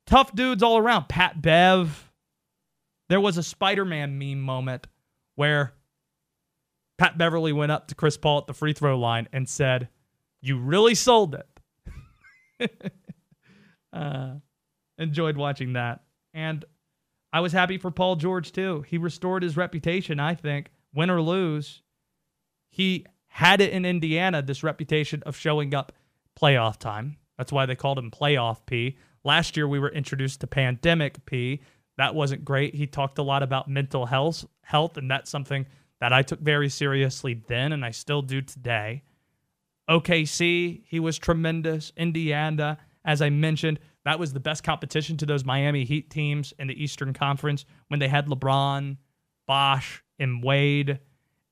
Tough 0.06 0.34
dudes 0.34 0.62
all 0.62 0.78
around. 0.78 1.08
Pat 1.08 1.42
Bev. 1.42 2.10
There 3.08 3.20
was 3.20 3.36
a 3.36 3.42
Spider 3.42 3.84
Man 3.84 4.18
meme 4.18 4.40
moment 4.40 4.86
where 5.34 5.74
Pat 6.96 7.18
Beverly 7.18 7.52
went 7.52 7.72
up 7.72 7.88
to 7.88 7.94
Chris 7.94 8.16
Paul 8.16 8.38
at 8.38 8.46
the 8.46 8.54
free 8.54 8.72
throw 8.72 8.98
line 8.98 9.28
and 9.32 9.48
said, 9.48 9.88
You 10.40 10.58
really 10.58 10.94
sold 10.94 11.36
it. 12.60 12.80
uh, 13.92 14.34
enjoyed 14.96 15.36
watching 15.36 15.74
that. 15.74 16.00
And 16.32 16.64
I 17.34 17.40
was 17.40 17.52
happy 17.52 17.78
for 17.78 17.90
Paul 17.90 18.14
George 18.14 18.52
too. 18.52 18.82
He 18.82 18.96
restored 18.96 19.42
his 19.42 19.56
reputation, 19.56 20.20
I 20.20 20.36
think, 20.36 20.70
win 20.94 21.10
or 21.10 21.20
lose. 21.20 21.82
He 22.70 23.06
had 23.26 23.60
it 23.60 23.72
in 23.72 23.84
Indiana, 23.84 24.40
this 24.40 24.62
reputation 24.62 25.20
of 25.26 25.36
showing 25.36 25.74
up 25.74 25.90
playoff 26.40 26.78
time. 26.78 27.16
That's 27.36 27.50
why 27.50 27.66
they 27.66 27.74
called 27.74 27.98
him 27.98 28.12
Playoff 28.12 28.58
P. 28.66 28.96
Last 29.24 29.56
year 29.56 29.66
we 29.66 29.80
were 29.80 29.88
introduced 29.88 30.42
to 30.42 30.46
Pandemic 30.46 31.26
P. 31.26 31.60
That 31.96 32.14
wasn't 32.14 32.44
great. 32.44 32.76
He 32.76 32.86
talked 32.86 33.18
a 33.18 33.24
lot 33.24 33.42
about 33.42 33.66
mental 33.66 34.06
health, 34.06 34.44
health, 34.62 34.96
and 34.96 35.10
that's 35.10 35.28
something 35.28 35.66
that 35.98 36.12
I 36.12 36.22
took 36.22 36.38
very 36.38 36.68
seriously 36.68 37.42
then, 37.48 37.72
and 37.72 37.84
I 37.84 37.90
still 37.90 38.22
do 38.22 38.42
today. 38.42 39.02
OKC, 39.90 40.82
he 40.86 41.00
was 41.00 41.18
tremendous. 41.18 41.92
Indiana, 41.96 42.78
as 43.04 43.20
I 43.20 43.30
mentioned, 43.30 43.80
that 44.04 44.18
was 44.18 44.32
the 44.32 44.40
best 44.40 44.62
competition 44.62 45.16
to 45.18 45.26
those 45.26 45.44
Miami 45.44 45.84
Heat 45.84 46.10
teams 46.10 46.52
in 46.58 46.68
the 46.68 46.82
Eastern 46.82 47.12
Conference 47.12 47.64
when 47.88 48.00
they 48.00 48.08
had 48.08 48.26
LeBron, 48.26 48.98
Bosh, 49.46 50.02
and 50.18 50.42
Wade. 50.42 51.00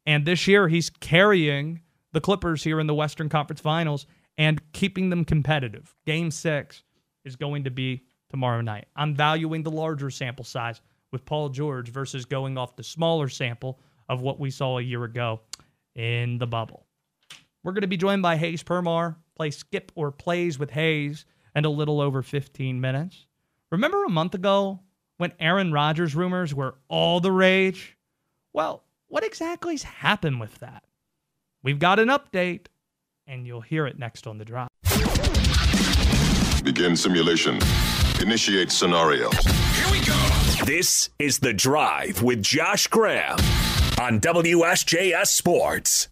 And 0.06 0.24
this 0.24 0.46
year, 0.46 0.68
he's 0.68 0.90
carrying 0.90 1.80
the 2.12 2.20
Clippers 2.20 2.62
here 2.62 2.78
in 2.78 2.86
the 2.86 2.94
Western 2.94 3.28
Conference 3.28 3.60
Finals 3.60 4.06
and 4.36 4.60
keeping 4.72 5.10
them 5.10 5.24
competitive. 5.24 5.94
Game 6.06 6.30
six 6.30 6.82
is 7.24 7.36
going 7.36 7.64
to 7.64 7.70
be 7.70 8.02
tomorrow 8.28 8.60
night. 8.60 8.86
I'm 8.96 9.14
valuing 9.14 9.62
the 9.62 9.70
larger 9.70 10.10
sample 10.10 10.44
size 10.44 10.80
with 11.10 11.24
Paul 11.24 11.50
George 11.50 11.90
versus 11.90 12.24
going 12.24 12.58
off 12.58 12.76
the 12.76 12.82
smaller 12.82 13.28
sample 13.28 13.80
of 14.08 14.20
what 14.20 14.40
we 14.40 14.50
saw 14.50 14.78
a 14.78 14.82
year 14.82 15.04
ago 15.04 15.40
in 15.94 16.38
the 16.38 16.46
bubble. 16.46 16.86
We're 17.62 17.72
going 17.72 17.82
to 17.82 17.88
be 17.88 17.96
joined 17.96 18.22
by 18.22 18.36
Hayes 18.36 18.62
Permar, 18.62 19.16
play 19.36 19.50
skip 19.50 19.92
or 19.94 20.10
plays 20.10 20.58
with 20.58 20.70
Hayes 20.70 21.24
and 21.54 21.66
a 21.66 21.70
little 21.70 22.00
over 22.00 22.22
15 22.22 22.80
minutes. 22.80 23.26
Remember 23.70 24.04
a 24.04 24.10
month 24.10 24.34
ago 24.34 24.80
when 25.16 25.32
Aaron 25.38 25.72
Rodgers 25.72 26.14
rumors 26.14 26.54
were 26.54 26.74
all 26.88 27.20
the 27.20 27.32
rage? 27.32 27.96
Well, 28.52 28.84
what 29.08 29.24
exactly's 29.24 29.82
happened 29.82 30.40
with 30.40 30.58
that? 30.60 30.84
We've 31.62 31.78
got 31.78 31.98
an 31.98 32.08
update, 32.08 32.66
and 33.26 33.46
you'll 33.46 33.60
hear 33.60 33.86
it 33.86 33.98
next 33.98 34.26
on 34.26 34.38
the 34.38 34.44
drive. 34.44 34.68
Begin 36.64 36.96
simulation. 36.96 37.58
Initiate 38.20 38.70
scenario. 38.70 39.30
Here 39.30 39.90
we 39.90 40.04
go. 40.04 40.64
This 40.64 41.10
is 41.18 41.38
The 41.38 41.52
Drive 41.52 42.22
with 42.22 42.42
Josh 42.42 42.86
Graham 42.86 43.36
on 44.00 44.20
WSJS 44.20 45.26
Sports. 45.26 46.08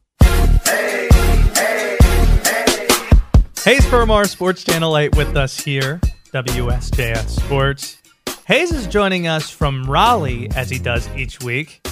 Hayes 3.64 3.84
Permar, 3.84 4.26
Sports 4.26 4.64
Channel 4.64 4.96
8 4.96 5.16
with 5.16 5.36
us 5.36 5.60
here, 5.60 6.00
WSJS 6.32 7.28
Sports. 7.28 7.98
Hayes 8.46 8.72
is 8.72 8.86
joining 8.86 9.26
us 9.26 9.50
from 9.50 9.84
Raleigh 9.84 10.50
as 10.56 10.70
he 10.70 10.78
does 10.78 11.06
each 11.14 11.42
week. 11.42 11.86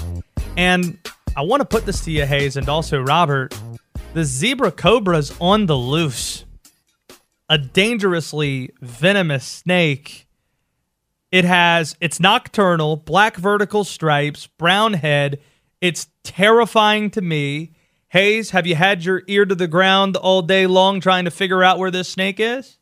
And 0.56 0.98
I 1.37 1.42
want 1.42 1.60
to 1.60 1.66
put 1.66 1.84
this 1.84 2.02
to 2.06 2.10
you, 2.10 2.25
Hayes, 2.25 2.56
and 2.56 2.70
also 2.70 3.02
Robert. 3.02 3.54
The 4.14 4.25
zebra 4.25 4.72
cobra's 4.72 5.37
on 5.42 5.66
the 5.66 5.76
loose. 5.76 6.46
A 7.50 7.58
dangerously 7.58 8.70
venomous 8.80 9.44
snake. 9.44 10.26
It 11.30 11.44
has 11.44 11.96
it's 12.00 12.18
nocturnal, 12.18 12.96
black 12.96 13.37
vertical 13.37 13.84
stripes, 13.84 14.46
brown 14.46 14.94
head. 14.94 15.38
It's 15.82 16.08
terrifying 16.25 17.10
to 17.10 17.20
me. 17.20 17.72
Hayes, 18.11 18.50
have 18.50 18.67
you 18.67 18.75
had 18.75 19.05
your 19.05 19.23
ear 19.27 19.45
to 19.45 19.55
the 19.55 19.69
ground 19.69 20.17
all 20.17 20.41
day 20.41 20.67
long 20.67 20.99
trying 21.00 21.27
to 21.27 21.31
figure 21.31 21.62
out 21.62 21.79
where 21.79 21.91
this 21.91 22.09
snake 22.09 22.41
is? 22.41 22.79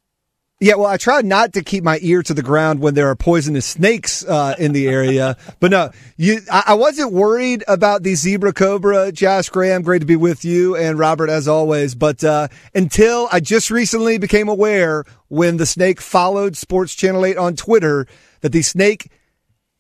Yeah, 0.59 0.76
well, 0.76 0.87
I 0.87 0.97
try 0.97 1.21
not 1.21 1.52
to 1.52 1.62
keep 1.62 1.85
my 1.85 1.99
ear 2.00 2.23
to 2.23 2.33
the 2.33 2.42
ground 2.42 2.80
when 2.80 2.95
there 2.95 3.09
are 3.09 3.16
poisonous 3.16 3.66
snakes 3.66 4.25
uh, 4.25 4.54
in 4.59 4.73
the 4.73 4.88
area. 4.88 5.37
but 5.61 5.71
no, 5.71 5.90
you, 6.16 6.38
I, 6.50 6.62
I, 6.68 6.75
wasn't 6.75 7.12
worried 7.12 7.62
about 7.68 8.04
the 8.04 8.14
zebra 8.14 8.54
cobra. 8.54 9.12
Josh 9.12 9.50
Graham, 9.50 9.83
great 9.83 9.99
to 9.99 10.06
be 10.06 10.16
with 10.16 10.47
you, 10.47 10.75
and 10.75 10.99
Robert 10.99 11.28
as 11.28 11.47
always. 11.47 11.95
But 11.95 12.25
uh, 12.25 12.49
until 12.75 13.28
I 13.30 13.40
just 13.40 13.71
recently 13.71 14.16
became 14.16 14.49
aware 14.49 15.04
when 15.28 15.59
the 15.59 15.66
snake 15.66 16.00
followed 16.00 16.56
Sports 16.56 16.95
Channel 16.95 17.26
Eight 17.26 17.37
on 17.37 17.54
Twitter 17.54 18.06
that 18.40 18.52
the 18.52 18.62
snake 18.62 19.11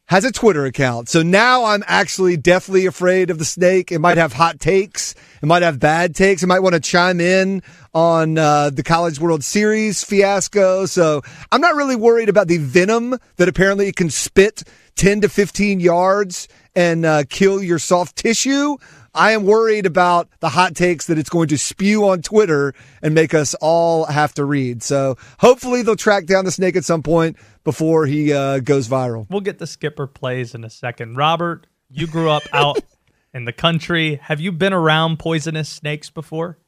has 0.06 0.24
a 0.24 0.30
Twitter 0.30 0.64
account. 0.64 1.08
So 1.08 1.22
now 1.22 1.64
I'm 1.64 1.82
actually 1.86 2.36
deathly 2.36 2.86
afraid 2.86 3.28
of 3.28 3.38
the 3.38 3.44
snake. 3.44 3.90
It 3.90 3.98
might 3.98 4.18
have 4.18 4.32
hot 4.32 4.60
takes. 4.60 5.14
It 5.42 5.46
might 5.46 5.62
have 5.62 5.80
bad 5.80 6.14
takes. 6.14 6.42
It 6.42 6.46
might 6.46 6.60
want 6.60 6.74
to 6.74 6.80
chime 6.80 7.20
in 7.20 7.62
on 7.92 8.38
uh, 8.38 8.70
the 8.70 8.84
College 8.84 9.18
World 9.18 9.42
Series 9.42 10.04
fiasco. 10.04 10.86
So 10.86 11.22
I'm 11.50 11.60
not 11.60 11.74
really 11.74 11.96
worried 11.96 12.28
about 12.28 12.46
the 12.46 12.58
venom 12.58 13.18
that 13.36 13.48
apparently 13.48 13.88
it 13.88 13.96
can 13.96 14.10
spit 14.10 14.62
10 14.94 15.22
to 15.22 15.28
15 15.28 15.80
yards 15.80 16.46
and 16.76 17.04
uh, 17.04 17.24
kill 17.28 17.62
your 17.62 17.80
soft 17.80 18.16
tissue. 18.16 18.76
I 19.16 19.32
am 19.32 19.44
worried 19.44 19.86
about 19.86 20.28
the 20.40 20.50
hot 20.50 20.76
takes 20.76 21.06
that 21.06 21.18
it's 21.18 21.30
going 21.30 21.48
to 21.48 21.58
spew 21.58 22.06
on 22.08 22.20
Twitter 22.20 22.74
and 23.02 23.14
make 23.14 23.32
us 23.32 23.54
all 23.54 24.04
have 24.04 24.34
to 24.34 24.44
read. 24.44 24.82
So 24.82 25.16
hopefully 25.38 25.82
they'll 25.82 25.96
track 25.96 26.26
down 26.26 26.44
the 26.44 26.50
snake 26.50 26.76
at 26.76 26.84
some 26.84 27.02
point 27.02 27.36
before 27.64 28.04
he 28.06 28.32
uh, 28.32 28.60
goes 28.60 28.88
viral. 28.88 29.26
We'll 29.30 29.40
get 29.40 29.58
the 29.58 29.66
skipper 29.66 30.06
plays 30.06 30.54
in 30.54 30.64
a 30.64 30.70
second. 30.70 31.16
Robert, 31.16 31.66
you 31.90 32.06
grew 32.06 32.28
up 32.28 32.42
out 32.52 32.78
in 33.34 33.46
the 33.46 33.52
country. 33.52 34.20
Have 34.22 34.40
you 34.40 34.52
been 34.52 34.74
around 34.74 35.18
poisonous 35.18 35.70
snakes 35.70 36.10
before? 36.10 36.58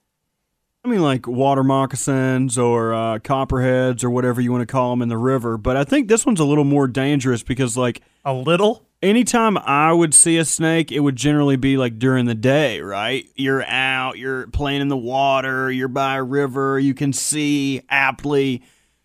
I 0.85 0.88
mean, 0.88 1.02
like 1.02 1.26
water 1.26 1.62
moccasins 1.62 2.57
or 2.57 2.95
uh, 2.95 3.19
copperheads 3.19 4.02
or 4.02 4.11
whatever 4.11 4.40
you 4.40 4.52
want 4.52 4.62
to 4.62 4.73
call 4.73 4.90
them 4.90 5.02
in 5.02 5.11
the 5.11 5.19
river. 5.19 5.59
But 5.59 5.76
I 5.76 5.85
think 5.85 6.09
this 6.09 6.25
one's 6.25 6.40
a 6.40 6.45
little 6.45 6.64
more 6.64 6.87
dangerous 6.87 7.43
because, 7.43 7.76
like, 7.76 8.00
a 8.25 8.33
little 8.33 8.88
anytime 9.02 9.57
I 9.59 9.93
would 9.93 10.14
see 10.14 10.38
a 10.38 10.45
snake, 10.45 10.90
it 10.90 11.00
would 11.00 11.17
generally 11.17 11.57
be 11.57 11.76
like 11.76 11.99
during 11.99 12.26
the 12.26 12.35
day, 12.35 12.81
right? 12.81 13.26
You're 13.35 13.64
out, 13.64 14.19
you're 14.19 14.47
playing 14.49 14.81
in 14.81 14.88
the 14.88 14.97
water, 14.97 15.71
you're 15.71 15.88
by 15.88 16.17
a 16.17 16.23
river, 16.23 16.78
you 16.78 16.95
can 16.95 17.12
see 17.12 17.83
aptly. 17.88 18.62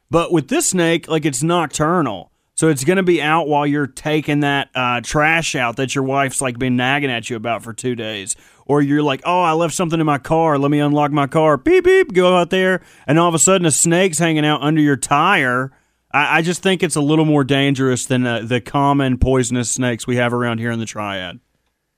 But 0.09 0.31
with 0.31 0.47
this 0.47 0.69
snake, 0.69 1.07
like 1.07 1.25
it's 1.25 1.43
nocturnal. 1.43 2.31
So 2.55 2.67
it's 2.69 2.83
going 2.83 2.97
to 2.97 3.03
be 3.03 3.19
out 3.19 3.47
while 3.47 3.65
you're 3.65 3.88
taking 3.88 4.41
that 4.41 4.69
uh, 4.75 5.01
trash 5.01 5.55
out 5.55 5.75
that 5.77 5.95
your 5.95 6.03
wife's 6.03 6.39
like 6.39 6.59
been 6.59 6.75
nagging 6.75 7.09
at 7.09 7.29
you 7.29 7.35
about 7.35 7.63
for 7.63 7.73
two 7.73 7.95
days. 7.95 8.35
or 8.65 8.81
you're 8.81 9.03
like, 9.03 9.21
oh, 9.25 9.41
I 9.41 9.53
left 9.53 9.73
something 9.73 10.00
in 10.00 10.05
my 10.05 10.17
car. 10.17 10.57
Let 10.57 10.71
me 10.71 10.79
unlock 10.79 11.12
my 11.12 11.27
car. 11.27 11.57
Beep 11.57 11.83
beep. 11.83 12.13
Go 12.13 12.38
out 12.38 12.50
there, 12.50 12.81
and 13.07 13.19
all 13.19 13.27
of 13.27 13.35
a 13.35 13.39
sudden 13.39 13.65
a 13.65 13.71
snake's 13.71 14.19
hanging 14.19 14.45
out 14.45 14.62
under 14.62 14.81
your 14.81 14.95
tire. 14.95 15.71
I, 16.13 16.38
I 16.38 16.41
just 16.41 16.62
think 16.62 16.84
it's 16.84 16.96
a 16.96 17.01
little 17.01 17.25
more 17.25 17.43
dangerous 17.43 18.05
than 18.05 18.25
uh, 18.25 18.41
the 18.43 18.62
common 18.62 19.17
poisonous 19.17 19.70
snakes 19.70 20.05
we 20.05 20.17
have 20.17 20.34
around 20.34 20.60
here 20.60 20.72
in 20.72 20.79
the 20.79 20.86
Triad. 20.86 21.39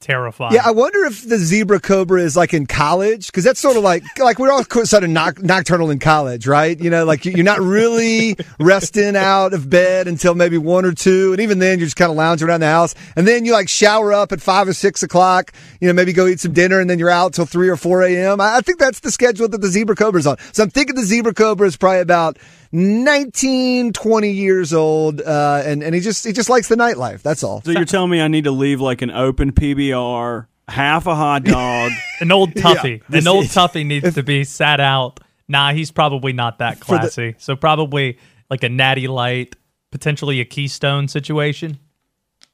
Terrifying. 0.02 0.54
Yeah, 0.54 0.62
I 0.64 0.72
wonder 0.72 1.06
if 1.06 1.28
the 1.28 1.38
zebra 1.38 1.80
cobra 1.80 2.22
is 2.22 2.36
like 2.36 2.54
in 2.54 2.68
college 2.68 3.28
because 3.28 3.44
that's 3.44 3.60
sort 3.60 3.76
of 3.76 3.82
like 3.82 4.04
like 4.20 4.38
we're 4.38 4.52
all 4.52 4.64
sort 4.64 5.04
of 5.04 5.10
noc- 5.10 5.42
nocturnal 5.42 5.90
in 5.90 6.00
college, 6.00 6.46
right? 6.46 6.80
You 6.80 6.90
know, 6.92 7.06
like 7.06 7.26
you're 7.26 7.44
not 7.44 7.60
really 7.60 8.36
resting 8.60 9.16
out 9.16 9.54
of 9.54 9.68
bed 9.68 10.08
until 10.08 10.36
maybe 10.36 10.60
one 10.60 10.86
or 10.86 10.92
two, 10.92 11.32
and 11.32 11.42
even 11.42 11.58
then 11.60 11.80
you're 11.80 11.88
just 11.88 11.96
kind 11.96 12.12
of 12.12 12.18
lounging 12.18 12.48
around 12.48 12.60
the 12.60 12.68
house, 12.68 12.94
and 13.16 13.28
then 13.28 13.46
you 13.46 13.54
like 13.54 13.70
shower 13.70 14.14
up 14.14 14.32
at 14.32 14.42
five 14.42 14.68
or 14.68 14.74
six 14.74 15.02
o'clock. 15.02 15.54
You 15.80 15.88
know, 15.88 15.94
maybe 15.94 16.14
go 16.14 16.28
eat 16.28 16.42
some 16.42 16.54
dinner, 16.54 16.80
and 16.80 16.90
then 16.90 17.00
you're 17.00 17.10
out 17.10 17.34
till 17.34 17.46
three 17.46 17.70
or 17.70 17.78
four 17.78 18.04
a.m. 18.04 18.40
I, 18.40 18.58
I 18.58 18.62
think 18.62 18.78
that's 18.78 19.00
the 19.00 19.12
schedule 19.12 19.48
that 19.48 19.62
the 19.62 19.70
zebra 19.70 19.96
cobra's 19.96 20.28
on. 20.28 20.38
So 20.52 20.62
I'm 20.62 20.70
thinking 20.70 20.96
the 20.96 21.04
zebra 21.04 21.34
cobra 21.34 21.66
is 21.66 21.78
probably 21.78 22.02
about 22.02 22.38
19, 22.76 23.94
20 23.94 24.32
years 24.32 24.74
old, 24.74 25.22
uh, 25.22 25.62
and 25.66 25.82
and 25.82 25.96
he 25.96 26.02
just 26.02 26.26
he 26.26 26.34
just 26.34 26.50
likes 26.50 26.68
the 26.68 26.76
nightlife. 26.76 27.22
That's 27.22 27.44
all. 27.44 27.62
So 27.62 27.72
you're 27.72 27.86
telling 27.86 28.10
me 28.12 28.22
I 28.22 28.28
need 28.28 28.44
to 28.44 28.52
leave 28.52 28.82
like 28.82 29.02
an 29.02 29.12
open 29.12 29.52
PBR, 29.54 30.48
half 30.68 31.08
a 31.08 31.16
hot 31.16 31.44
dog. 31.46 31.92
An 32.20 32.32
old 32.32 32.52
toughie. 32.54 33.02
This 33.10 33.24
An 33.26 33.28
old 33.30 33.46
is- 33.46 33.54
toughie 33.56 33.86
needs 33.86 34.14
to 34.16 34.24
be 34.24 34.44
sat 34.44 34.80
out. 34.80 35.20
Nah, 35.48 35.74
he's 35.74 35.92
probably 35.92 36.34
not 36.34 36.60
that 36.60 36.80
For 36.80 36.94
the- 36.96 37.00
classy. 37.00 37.36
so 37.38 37.56
probably 37.56 38.18
like 38.50 38.64
a 38.64 38.70
natty 38.70 39.08
light, 39.08 39.56
potentially 39.92 40.40
a 40.42 40.46
keystone 40.46 41.08
situation. 41.08 41.80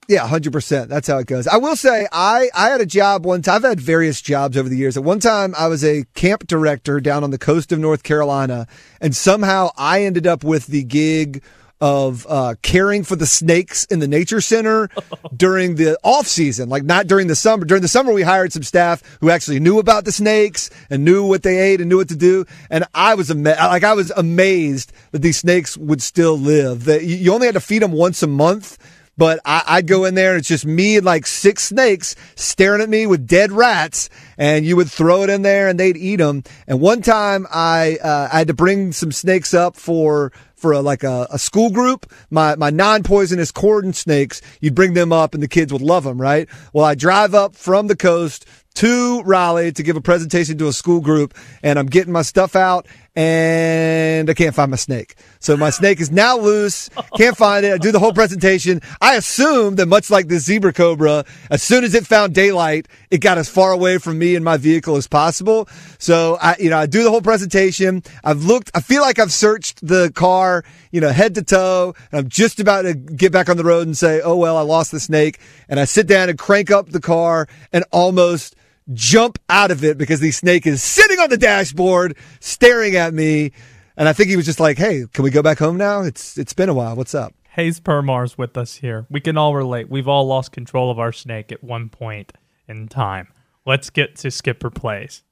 Yeah, 0.08 0.28
hundred 0.28 0.52
percent. 0.52 0.90
That's 0.90 1.08
how 1.08 1.20
it 1.20 1.28
goes. 1.28 1.48
I 1.48 1.58
will 1.58 1.76
say, 1.76 2.08
I 2.12 2.50
I 2.54 2.70
had 2.70 2.82
a 2.82 2.86
job 2.86 3.26
one 3.26 3.42
time. 3.42 3.58
I've 3.58 3.64
had 3.64 3.80
various 3.80 4.22
jobs 4.22 4.58
over 4.58 4.68
the 4.68 4.76
years. 4.76 4.98
At 4.98 5.04
one 5.04 5.20
time, 5.20 5.54
I 5.58 5.68
was 5.68 5.84
a 5.86 6.04
camp 6.16 6.48
director 6.48 7.00
down 7.00 7.24
on 7.24 7.32
the 7.32 7.38
coast 7.38 7.72
of 7.72 7.80
North 7.80 8.04
Carolina, 8.04 8.68
and 9.00 9.16
somehow 9.16 9.70
I 9.78 10.04
ended 10.04 10.28
up 10.28 10.44
with 10.44 10.68
the 10.68 10.84
gig 10.84 11.44
of 11.80 12.28
uh, 12.30 12.56
caring 12.62 13.04
for 13.04 13.16
the 13.16 13.26
snakes 13.26 13.86
in 13.86 14.00
the 14.00 14.08
nature 14.08 14.42
center 14.42 14.90
during 15.36 15.76
the 15.76 15.98
off 16.04 16.28
season, 16.28 16.68
like 16.70 16.84
not 16.84 17.08
during 17.08 17.28
the 17.28 17.36
summer. 17.36 17.64
During 17.66 17.82
the 17.82 17.88
summer, 17.88 18.12
we 18.12 18.22
hired 18.22 18.52
some 18.54 18.64
staff 18.64 19.02
who 19.22 19.30
actually 19.30 19.60
knew 19.60 19.80
about 19.80 20.06
the 20.06 20.12
snakes 20.12 20.70
and 20.90 21.06
knew 21.06 21.26
what 21.26 21.42
they 21.44 21.58
ate 21.58 21.80
and 21.80 21.90
knew 21.90 21.98
what 21.98 22.10
to 22.10 22.16
do. 22.16 22.46
And 22.70 22.84
I 22.94 23.16
was 23.16 23.32
ama- 23.32 23.56
like 23.60 23.84
I 23.84 23.94
was 23.94 24.12
amazed 24.12 24.92
that 25.12 25.20
these 25.24 25.38
snakes 25.38 25.78
would 25.78 26.02
still 26.02 26.38
live. 26.38 26.86
That 26.86 27.04
you 27.04 27.34
only 27.34 27.48
had 27.48 27.56
to 27.56 27.62
feed 27.62 27.82
them 27.82 27.94
once 27.94 28.22
a 28.22 28.28
month. 28.28 28.78
But 29.22 29.40
I, 29.46 29.62
I'd 29.68 29.86
go 29.86 30.06
in 30.06 30.16
there 30.16 30.32
and 30.32 30.40
it's 30.40 30.48
just 30.48 30.66
me 30.66 30.98
and 30.98 31.06
like 31.06 31.28
six 31.28 31.66
snakes 31.66 32.16
staring 32.34 32.82
at 32.82 32.90
me 32.90 33.06
with 33.06 33.28
dead 33.28 33.52
rats, 33.52 34.10
and 34.36 34.66
you 34.66 34.76
would 34.78 34.90
throw 34.90 35.22
it 35.22 35.30
in 35.30 35.44
there 35.44 35.68
and 35.68 35.80
they'd 35.80 35.96
eat 35.96 36.16
them. 36.16 36.42
And 36.66 36.82
one 36.82 37.04
time 37.04 37.46
I 37.54 38.00
uh, 38.04 38.30
I 38.34 38.40
had 38.40 38.48
to 38.48 38.56
bring 38.56 38.92
some 38.94 39.12
snakes 39.12 39.54
up 39.54 39.76
for 39.76 40.32
for 40.56 40.72
a, 40.72 40.80
like 40.80 41.04
a, 41.04 41.28
a 41.30 41.38
school 41.38 41.70
group. 41.70 42.12
My 42.32 42.56
my 42.56 42.72
non 42.72 43.04
poisonous 43.04 43.52
cordon 43.52 43.94
snakes, 43.94 44.42
you'd 44.60 44.74
bring 44.74 44.96
them 44.96 45.14
up 45.14 45.36
and 45.36 45.44
the 45.44 45.48
kids 45.48 45.72
would 45.72 45.84
love 45.84 46.04
them, 46.04 46.20
right? 46.20 46.50
Well, 46.74 46.86
I 46.86 46.96
drive 46.96 47.36
up 47.36 47.56
from 47.56 47.86
the 47.86 47.96
coast 47.96 48.48
to 48.76 49.22
Raleigh 49.24 49.72
to 49.74 49.84
give 49.84 49.98
a 49.98 50.02
presentation 50.02 50.58
to 50.58 50.68
a 50.68 50.74
school 50.74 51.02
group, 51.02 51.36
and 51.62 51.78
I'm 51.78 51.88
getting 51.88 52.14
my 52.14 52.22
stuff 52.22 52.56
out, 52.56 52.88
and 53.16 54.30
I 54.30 54.34
can't 54.34 54.56
find 54.56 54.72
my 54.72 54.78
snake. 54.78 55.16
So 55.40 55.58
my 55.58 55.70
snake 55.70 56.00
is 56.00 56.12
now 56.12 56.38
loose. 56.38 56.90
Can't 57.18 57.36
find 57.36 57.66
it. 57.66 57.74
I 57.74 57.78
do 57.78 57.92
the 57.92 58.00
whole 58.00 58.14
presentation. 58.14 58.82
I 59.02 59.16
assume 59.16 59.76
that 59.76 59.88
much 59.88 60.10
like 60.10 60.28
the 60.28 60.40
zebra 60.40 60.72
cobra, 60.72 61.26
as 61.50 61.62
soon 61.62 61.84
as 61.84 61.94
it 61.94 62.08
found 62.08 62.34
daylight, 62.34 62.88
it 63.10 63.18
got 63.18 63.38
as 63.38 63.50
far 63.50 63.74
away 63.74 63.98
from 63.98 64.18
me 64.18 64.36
and 64.36 64.46
my 64.46 64.58
vehicle 64.58 64.96
as 64.96 65.08
possible. 65.08 65.68
So 65.98 66.38
I, 66.42 66.56
you 66.60 66.70
know, 66.70 66.78
I 66.78 66.86
do 66.86 67.04
the 67.04 67.10
whole 67.10 67.22
presentation. 67.22 68.04
I've 68.24 68.44
looked. 68.44 68.72
I 68.74 68.80
feel 68.80 69.02
like 69.02 69.20
I've 69.20 69.34
searched 69.34 69.86
the 69.86 70.12
car, 70.16 70.64
you 70.92 71.02
know, 71.02 71.10
head 71.10 71.36
to 71.36 71.44
toe, 71.44 71.94
and 72.12 72.20
I'm 72.20 72.30
just 72.30 72.60
about 72.60 72.84
to 72.84 72.94
get 72.94 73.32
back 73.32 73.50
on 73.50 73.58
the 73.58 73.64
road 73.64 73.88
and 73.88 73.98
say, 73.98 74.22
"Oh 74.22 74.38
well, 74.38 74.58
I 74.58 74.62
lost 74.62 74.92
the 74.92 75.00
snake." 75.00 75.40
And 75.68 75.80
I 75.80 75.86
sit 75.86 76.08
down 76.08 76.30
and 76.30 76.40
crank 76.40 76.72
up 76.72 76.90
the 76.90 77.02
car 77.02 77.48
and 77.74 77.84
almost 77.92 78.56
jump 78.94 79.40
out 79.50 79.72
of 79.72 79.84
it 79.84 79.98
because 79.98 80.20
the 80.20 80.32
snake 80.32 80.66
is 80.68 80.82
sitting 80.82 81.20
on 81.20 81.30
the 81.30 81.38
dashboard 81.38 82.18
staring 82.40 82.96
at 82.96 83.14
me. 83.14 83.52
And 83.98 84.08
I 84.08 84.14
think 84.14 84.30
he 84.30 84.36
was 84.36 84.46
just 84.46 84.60
like, 84.60 84.78
"Hey, 84.78 85.06
can 85.14 85.24
we 85.24 85.30
go 85.30 85.42
back 85.42 85.60
home 85.60 85.78
now? 85.78 86.02
It's 86.02 86.38
it's 86.38 86.54
been 86.54 86.70
a 86.70 86.74
while. 86.74 86.96
What's 86.96 87.14
up?" 87.14 87.34
Hayes 87.52 87.80
Permar's 87.82 88.38
with 88.38 88.58
us 88.58 88.76
here. 88.76 89.06
We 89.10 89.20
can 89.20 89.38
all 89.38 89.54
relate. 89.54 89.90
We've 89.90 90.08
all 90.08 90.26
lost 90.26 90.54
control 90.54 90.90
of 90.90 91.00
our 91.00 91.12
snake 91.12 91.52
at 91.52 91.64
one 91.64 91.90
point 91.90 92.32
in 92.68 92.88
time. 92.88 93.28
Let's 93.66 93.90
get 93.90 94.16
to 94.18 94.32
Skipper 94.32 94.70
Plays. 94.70 95.24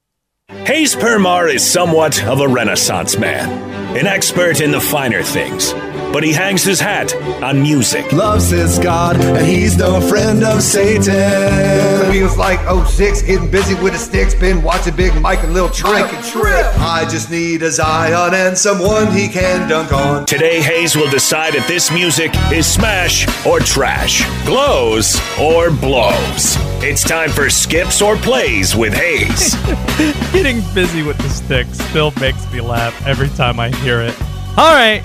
Hayes 0.50 0.96
Permar 0.96 1.54
is 1.54 1.64
somewhat 1.64 2.24
of 2.26 2.40
a 2.42 2.48
renaissance 2.48 3.20
man, 3.20 3.50
an 3.96 4.08
expert 4.08 4.62
in 4.62 4.72
the 4.72 4.82
finer 4.82 5.22
things, 5.22 5.74
but 6.12 6.24
he 6.24 6.34
hangs 6.34 6.64
his 6.64 6.80
hat 6.80 7.14
on 7.44 7.62
music. 7.62 8.12
loves 8.12 8.50
his 8.50 8.80
God, 8.80 9.16
and 9.22 9.46
he's 9.46 9.78
no 9.78 10.02
friend 10.02 10.44
of 10.44 10.64
Satan. 10.64 12.12
Feels 12.12 12.36
like 12.36 12.60
06, 12.88 13.22
getting 13.22 13.52
busy 13.52 13.76
with 13.76 13.94
the 13.94 14.00
sticks, 14.00 14.34
been 14.34 14.64
watching 14.64 14.96
Big 14.96 15.14
Mike 15.22 15.44
and 15.44 15.54
Lil 15.54 15.70
Trip. 15.70 15.92
Mike 15.92 16.14
and 16.14 16.26
Trip. 16.26 16.66
I 16.80 17.08
just 17.08 17.30
need 17.30 17.62
a 17.62 17.70
Zion 17.70 18.34
and 18.34 18.58
someone 18.58 19.12
he 19.12 19.28
can 19.28 19.70
dunk 19.70 19.94
on. 19.94 20.26
Today, 20.26 20.62
Hayes 20.64 20.96
will 20.96 21.12
decide 21.12 21.54
if 21.54 21.68
this 21.68 21.92
music 21.92 22.32
is 22.52 22.66
smash 22.66 23.28
or 23.46 23.60
trash, 23.60 24.26
glows 24.48 25.16
or 25.40 25.70
blows. 25.70 26.58
It's 26.82 27.04
time 27.04 27.30
for 27.30 27.50
skips 27.50 28.02
or 28.02 28.16
plays 28.16 28.74
with 28.74 28.94
Hayes. 28.94 29.54
Getting 30.42 30.64
busy 30.74 31.04
with 31.04 31.18
the 31.18 31.28
stick 31.28 31.68
still 31.90 32.14
makes 32.22 32.50
me 32.50 32.62
laugh 32.62 33.06
every 33.06 33.28
time 33.28 33.60
I 33.60 33.72
hear 33.72 34.00
it. 34.00 34.16
All 34.58 34.74
right, 34.74 35.02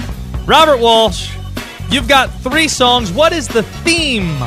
Robert 0.46 0.78
Walsh, 0.78 1.34
you've 1.90 2.06
got 2.06 2.32
three 2.34 2.68
songs. 2.68 3.10
What 3.10 3.32
is 3.32 3.48
the 3.48 3.64
theme 3.64 4.38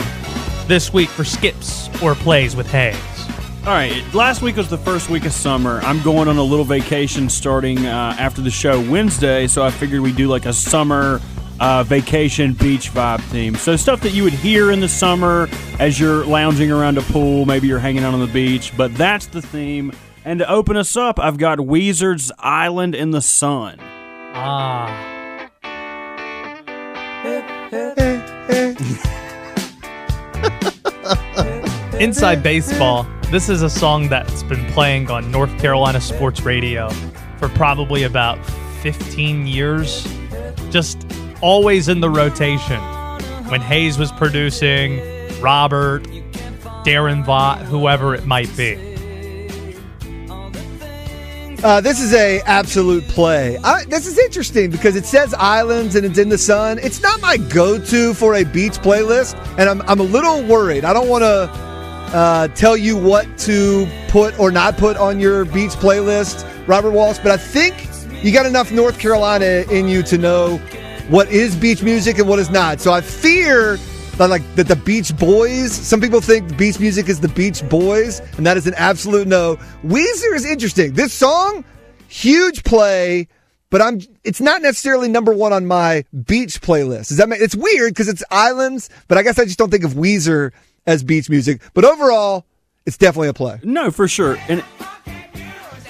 this 0.66 0.94
week 0.94 1.10
for 1.10 1.26
skips 1.26 1.90
or 2.02 2.16
plays 2.16 2.56
with 2.56 2.72
Hayes? 2.72 2.96
All 3.66 3.74
right, 3.74 4.02
last 4.14 4.42
week 4.42 4.56
was 4.56 4.70
the 4.70 4.78
first 4.78 5.10
week 5.10 5.26
of 5.26 5.34
summer. 5.34 5.82
I'm 5.82 6.02
going 6.04 6.30
on 6.30 6.38
a 6.38 6.42
little 6.42 6.64
vacation 6.64 7.28
starting 7.28 7.86
uh, 7.86 8.16
after 8.18 8.40
the 8.40 8.50
show 8.50 8.80
Wednesday, 8.90 9.46
so 9.48 9.66
I 9.66 9.72
figured 9.72 10.00
we'd 10.00 10.16
do 10.16 10.30
like 10.30 10.46
a 10.46 10.54
summer 10.54 11.20
uh, 11.60 11.84
vacation 11.84 12.54
beach 12.54 12.94
vibe 12.94 13.20
theme. 13.24 13.56
So 13.56 13.76
stuff 13.76 14.00
that 14.04 14.12
you 14.12 14.24
would 14.24 14.32
hear 14.32 14.72
in 14.72 14.80
the 14.80 14.88
summer 14.88 15.50
as 15.80 16.00
you're 16.00 16.24
lounging 16.24 16.72
around 16.72 16.98
a 16.98 17.02
pool, 17.02 17.46
maybe 17.46 17.68
you're 17.68 17.78
hanging 17.78 18.06
out 18.06 18.14
on 18.14 18.22
the 18.22 18.32
beach, 18.32 18.72
but 18.78 18.96
that's 18.96 19.26
the 19.26 19.42
theme. 19.42 19.92
And 20.28 20.40
to 20.40 20.52
open 20.52 20.76
us 20.76 20.98
up, 20.98 21.20
I've 21.20 21.38
got 21.38 21.58
Weezer's 21.60 22.34
Island 22.38 22.96
in 22.96 23.12
the 23.12 23.22
Sun. 23.22 23.80
Ah. 23.80 24.92
Inside 32.02 32.44
Baseball, 32.44 33.08
this 33.32 33.48
is 33.48 33.62
a 33.62 33.70
song 33.70 34.10
that's 34.10 34.44
been 34.44 34.66
playing 34.74 35.10
on 35.10 35.32
North 35.32 35.58
Carolina 35.60 36.02
sports 36.02 36.42
radio 36.42 36.90
for 37.38 37.48
probably 37.48 38.04
about 38.04 38.38
15 38.82 39.48
years. 39.48 40.06
Just 40.72 41.08
always 41.40 41.88
in 41.88 42.02
the 42.02 42.10
rotation. 42.10 42.82
When 43.48 43.62
Hayes 43.62 43.98
was 43.98 44.12
producing, 44.12 45.00
Robert, 45.40 46.04
Darren 46.84 47.24
Vaught, 47.24 47.62
whoever 47.62 48.14
it 48.14 48.26
might 48.26 48.54
be. 48.58 48.87
Uh, 51.64 51.82
this 51.82 52.00
is 52.00 52.14
a 52.14 52.40
absolute 52.42 53.04
play. 53.08 53.58
I, 53.64 53.84
this 53.86 54.06
is 54.06 54.20
interesting 54.20 54.70
because 54.70 54.96
it 54.96 55.06
says 55.06 55.34
islands 55.34 55.96
and 55.96 56.06
it's 56.06 56.20
in 56.20 56.30
the 56.30 56.38
sun. 56.38 56.78
It's 56.80 57.02
not 57.02 57.20
my 57.20 57.38
go-to 57.38 58.14
for 58.14 58.36
a 58.36 58.44
beach 58.44 58.74
playlist, 58.74 59.36
and 59.58 59.68
I'm 59.68 59.82
I'm 59.84 60.00
a 60.00 60.04
little 60.04 60.44
worried. 60.44 60.86
I 60.86 60.94
don't 60.94 61.10
want 61.10 61.24
to 61.24 61.50
uh, 62.16 62.48
tell 62.50 62.78
you 62.78 62.96
what 62.96 63.26
to 63.40 63.88
put 64.08 64.40
or 64.40 64.52
not 64.52 64.78
put 64.78 64.98
on 64.98 65.20
your 65.20 65.46
beach 65.46 65.72
playlist, 65.72 66.48
Robert 66.68 66.92
Walsh, 66.92 67.18
but 67.18 67.32
I 67.32 67.38
think 67.38 67.88
you 68.24 68.32
got 68.32 68.46
enough 68.46 68.72
North 68.72 69.00
Carolina 69.00 69.66
in 69.72 69.88
you 69.88 70.04
to 70.04 70.18
know 70.18 70.58
what 71.10 71.30
is 71.32 71.56
beach 71.56 71.82
music 71.82 72.20
and 72.20 72.28
what 72.28 72.38
is 72.38 72.52
not. 72.52 72.80
So 72.82 72.94
I 72.94 73.02
fear 73.02 73.78
that 74.18 74.30
like 74.30 74.56
that 74.56 74.68
the 74.68 74.76
Beach 74.76 75.16
Boys. 75.18 75.72
Some 75.72 76.02
people 76.02 76.22
think 76.22 76.58
beach 76.58 76.80
music 76.80 77.08
is 77.10 77.20
the 77.20 77.28
Beach 77.30 77.68
Boys, 77.70 78.20
and 78.38 78.46
that 78.46 78.58
is 78.58 78.68
an 78.68 78.74
absolute 78.76 79.28
no. 79.28 79.58
Weezer 79.84 80.36
is 80.36 80.46
interesting. 80.46 80.94
This 80.94 81.14
song, 81.14 81.64
huge 82.08 82.64
play, 82.64 83.28
but 83.70 83.82
I'm. 83.82 84.02
It's 84.24 84.42
not 84.42 84.62
necessarily 84.62 85.08
number 85.08 85.34
one 85.34 85.54
on 85.54 85.66
my 85.66 86.04
beach 86.26 86.62
playlist. 86.62 87.10
Does 87.10 87.18
that? 87.18 87.30
It's 87.32 87.56
weird 87.56 87.92
because 87.92 88.08
it's 88.08 88.24
islands, 88.32 88.90
but 89.08 89.18
I 89.18 89.24
guess 89.24 89.38
I 89.38 89.46
just 89.46 89.60
don't 89.60 89.70
think 89.70 89.84
of 89.84 89.94
Weezer 89.94 90.52
as 90.86 91.04
beach 91.04 91.30
music. 91.30 91.62
But 91.74 91.86
overall, 91.86 92.46
it's 92.86 92.98
definitely 92.98 93.30
a 93.30 93.34
play. 93.34 93.60
No, 93.64 93.92
for 93.92 94.08
sure. 94.08 94.38
And 94.48 94.64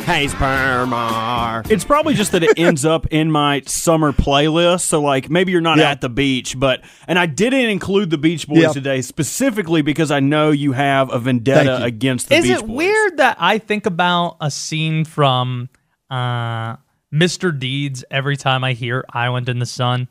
Hayes 0.08 0.34
Permar. 0.36 1.70
It's 1.70 1.84
probably 1.84 2.14
just 2.14 2.32
that 2.32 2.42
it 2.42 2.58
ends 2.58 2.86
up 2.86 3.08
in 3.08 3.30
my 3.30 3.62
summer 3.66 4.14
playlist. 4.14 4.82
So, 4.82 5.02
like, 5.02 5.30
maybe 5.30 5.52
you're 5.52 5.60
not 5.60 5.78
Yeah. 5.80 5.92
at 5.92 6.00
the 6.00 6.08
beach, 6.08 6.58
but, 6.58 6.82
and 7.10 7.20
I 7.20 7.26
didn't 7.26 7.70
include 7.70 8.10
the 8.10 8.18
Beach 8.18 8.48
Boys 8.48 8.60
Yeah. 8.60 8.72
today 8.72 9.02
specifically 9.02 9.82
because 9.82 10.10
I 10.10 10.22
know 10.22 10.52
you 10.52 10.72
have 10.72 11.12
a 11.12 11.20
vendetta 11.20 11.84
against 11.84 12.30
the 12.30 12.36
Is 12.36 12.44
Beach 12.48 12.58
it 12.60 12.68
weird 12.68 13.18
that 13.18 13.36
I 13.38 13.58
think 13.58 13.86
about 13.86 14.38
a 14.40 14.50
scene 14.50 15.04
from 15.04 15.68
uh, 16.10 16.78
Mr. 17.14 17.58
Deeds 17.58 18.06
every 18.10 18.38
time 18.38 18.64
I 18.64 18.72
hear 18.72 19.04
Island 19.12 19.50
in 19.50 19.60
the 19.60 19.66
Sun? 19.66 20.08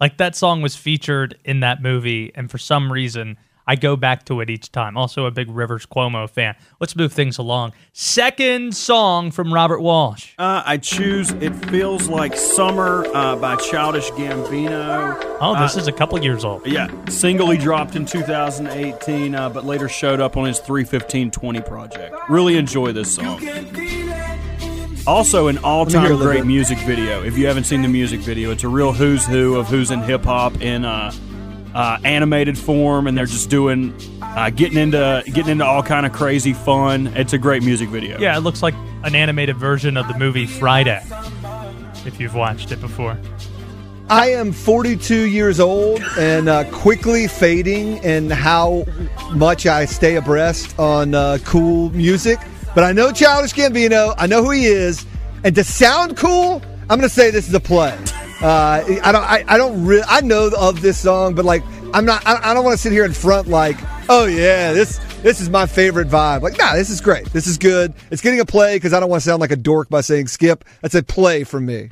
Like 0.00 0.16
that 0.18 0.34
song 0.34 0.60
was 0.60 0.74
featured 0.74 1.38
in 1.44 1.60
that 1.60 1.80
movie, 1.80 2.32
and 2.34 2.50
for 2.50 2.58
some 2.58 2.90
reason, 2.92 3.36
I 3.66 3.74
go 3.76 3.96
back 3.96 4.24
to 4.26 4.40
it 4.40 4.48
each 4.48 4.70
time. 4.70 4.96
Also, 4.96 5.24
a 5.26 5.30
big 5.30 5.50
Rivers 5.50 5.86
Cuomo 5.86 6.30
fan. 6.30 6.54
Let's 6.80 6.94
move 6.94 7.12
things 7.12 7.36
along. 7.38 7.72
Second 7.92 8.76
song 8.76 9.30
from 9.32 9.52
Robert 9.52 9.80
Walsh. 9.80 10.34
Uh, 10.38 10.62
I 10.64 10.76
choose 10.76 11.30
It 11.32 11.50
Feels 11.66 12.08
Like 12.08 12.36
Summer 12.36 13.04
uh, 13.14 13.34
by 13.36 13.56
Childish 13.56 14.10
Gambino. 14.12 15.36
Oh, 15.40 15.58
this 15.60 15.76
Uh, 15.76 15.80
is 15.80 15.88
a 15.88 15.92
couple 15.92 16.22
years 16.22 16.44
old. 16.44 16.64
Yeah, 16.66 16.88
single 17.08 17.50
he 17.50 17.58
dropped 17.58 17.96
in 17.96 18.06
2018, 18.06 19.34
uh, 19.34 19.48
but 19.50 19.64
later 19.64 19.88
showed 19.88 20.20
up 20.20 20.36
on 20.36 20.44
his 20.46 20.58
31520 20.60 21.60
project. 21.62 22.14
Really 22.28 22.56
enjoy 22.56 22.92
this 22.92 23.14
song. 23.14 23.40
Also, 25.08 25.46
an 25.46 25.58
all-time 25.58 26.16
great 26.16 26.38
bit. 26.38 26.46
music 26.46 26.78
video. 26.78 27.22
If 27.22 27.38
you 27.38 27.46
haven't 27.46 27.64
seen 27.64 27.82
the 27.82 27.88
music 27.88 28.18
video, 28.20 28.50
it's 28.50 28.64
a 28.64 28.68
real 28.68 28.92
who's 28.92 29.24
who 29.24 29.54
of 29.56 29.68
who's 29.68 29.92
in 29.92 30.00
hip 30.00 30.24
hop 30.24 30.60
in 30.60 30.84
uh, 30.84 31.12
uh, 31.76 31.98
animated 32.04 32.56
form, 32.56 33.06
and 33.06 33.16
they're 33.18 33.26
just 33.26 33.50
doing, 33.50 33.94
uh, 34.22 34.48
getting 34.48 34.78
into 34.78 35.22
getting 35.26 35.52
into 35.52 35.64
all 35.66 35.82
kind 35.82 36.06
of 36.06 36.12
crazy 36.12 36.54
fun. 36.54 37.08
It's 37.08 37.34
a 37.34 37.38
great 37.38 37.62
music 37.62 37.90
video. 37.90 38.18
Yeah, 38.18 38.34
it 38.34 38.40
looks 38.40 38.62
like 38.62 38.74
an 39.04 39.14
animated 39.14 39.58
version 39.58 39.98
of 39.98 40.08
the 40.08 40.18
movie 40.18 40.46
Friday. 40.46 41.04
If 42.06 42.18
you've 42.18 42.34
watched 42.34 42.72
it 42.72 42.80
before. 42.80 43.18
I 44.08 44.30
am 44.30 44.52
42 44.52 45.26
years 45.26 45.60
old 45.60 46.00
and 46.16 46.48
uh, 46.48 46.64
quickly 46.70 47.26
fading 47.26 47.98
in 48.04 48.30
how 48.30 48.84
much 49.32 49.66
I 49.66 49.84
stay 49.84 50.14
abreast 50.14 50.78
on 50.78 51.14
uh, 51.14 51.38
cool 51.44 51.90
music. 51.90 52.38
But 52.74 52.84
I 52.84 52.92
know 52.92 53.12
Childish 53.12 53.52
Gambino. 53.52 54.14
I 54.16 54.26
know 54.28 54.42
who 54.42 54.52
he 54.52 54.64
is. 54.64 55.04
And 55.44 55.54
to 55.56 55.64
sound 55.64 56.16
cool, 56.16 56.62
I'm 56.82 56.98
going 56.98 57.02
to 57.02 57.08
say 57.08 57.30
this 57.30 57.48
is 57.48 57.54
a 57.54 57.60
play. 57.60 57.98
Uh, 58.42 58.84
I 59.02 59.12
don't. 59.12 59.24
I, 59.24 59.44
I 59.48 59.58
don't. 59.58 59.84
Re- 59.84 60.04
I 60.06 60.20
know 60.20 60.50
of 60.58 60.82
this 60.82 60.98
song, 60.98 61.34
but 61.34 61.44
like, 61.44 61.62
I'm 61.94 62.04
not. 62.04 62.26
I, 62.26 62.50
I 62.50 62.54
don't 62.54 62.64
want 62.64 62.74
to 62.74 62.82
sit 62.82 62.92
here 62.92 63.04
in 63.04 63.12
front 63.12 63.48
like, 63.48 63.76
oh 64.10 64.26
yeah, 64.26 64.72
this 64.72 64.98
this 65.22 65.40
is 65.40 65.48
my 65.48 65.66
favorite 65.66 66.08
vibe. 66.08 66.42
Like, 66.42 66.58
nah, 66.58 66.74
this 66.74 66.90
is 66.90 67.00
great. 67.00 67.24
This 67.32 67.46
is 67.46 67.56
good. 67.56 67.94
It's 68.10 68.20
getting 68.20 68.40
a 68.40 68.44
play 68.44 68.76
because 68.76 68.92
I 68.92 69.00
don't 69.00 69.08
want 69.08 69.22
to 69.22 69.28
sound 69.28 69.40
like 69.40 69.52
a 69.52 69.56
dork 69.56 69.88
by 69.88 70.02
saying 70.02 70.28
skip. 70.28 70.64
That's 70.82 70.94
a 70.94 71.02
play 71.02 71.44
from 71.44 71.66
me. 71.66 71.88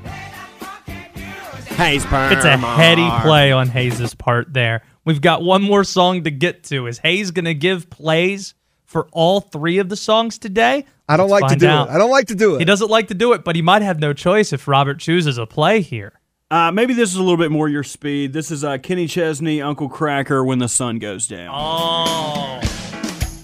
Hayes 1.77 2.05
It's 2.05 2.45
a 2.45 2.57
heady 2.57 3.09
play 3.23 3.51
on 3.51 3.69
Hayes' 3.69 4.15
part 4.15 4.53
there. 4.53 4.83
We've 5.05 5.21
got 5.21 5.43
one 5.43 5.63
more 5.63 5.83
song 5.83 6.25
to 6.25 6.31
get 6.31 6.63
to. 6.65 6.87
Is 6.87 6.99
Hayes 6.99 7.33
going 7.33 7.47
to 7.47 7.55
give 7.55 7.91
plays 7.91 8.55
for 8.85 9.09
all 9.11 9.41
three 9.41 9.79
of 9.79 9.89
the 9.89 9.97
songs 9.97 10.39
today? 10.39 10.87
I 11.09 11.17
don't 11.17 11.29
Let's 11.29 11.43
like 11.43 11.53
to 11.53 11.59
do 11.59 11.67
out. 11.67 11.89
it. 11.89 11.93
I 11.93 11.99
don't 11.99 12.11
like 12.11 12.29
to 12.29 12.35
do 12.35 12.55
it. 12.55 12.61
He 12.61 12.65
doesn't 12.65 12.91
like 12.91 13.09
to 13.09 13.15
do 13.15 13.33
it, 13.33 13.45
but 13.45 13.57
he 13.57 13.63
might 13.63 13.83
have 13.83 13.99
no 13.99 14.13
choice 14.13 14.53
if 14.53 14.69
Robert 14.69 15.01
chooses 15.01 15.37
a 15.37 15.47
play 15.47 15.81
here. 15.81 16.21
Uh, 16.55 16.71
maybe 16.71 16.95
this 16.95 17.11
is 17.11 17.17
a 17.17 17.21
little 17.21 17.37
bit 17.37 17.51
more 17.51 17.69
your 17.69 17.83
speed. 17.83 18.33
This 18.33 18.53
is 18.53 18.63
uh, 18.63 18.79
Kenny 18.79 19.09
Chesney, 19.09 19.61
Uncle 19.61 19.91
Kracker, 19.91 20.47
When 20.47 20.61
the 20.61 20.69
Sun 20.69 21.01
Goes 21.01 21.27
Down. 21.27 21.51
Oh. 21.53 22.61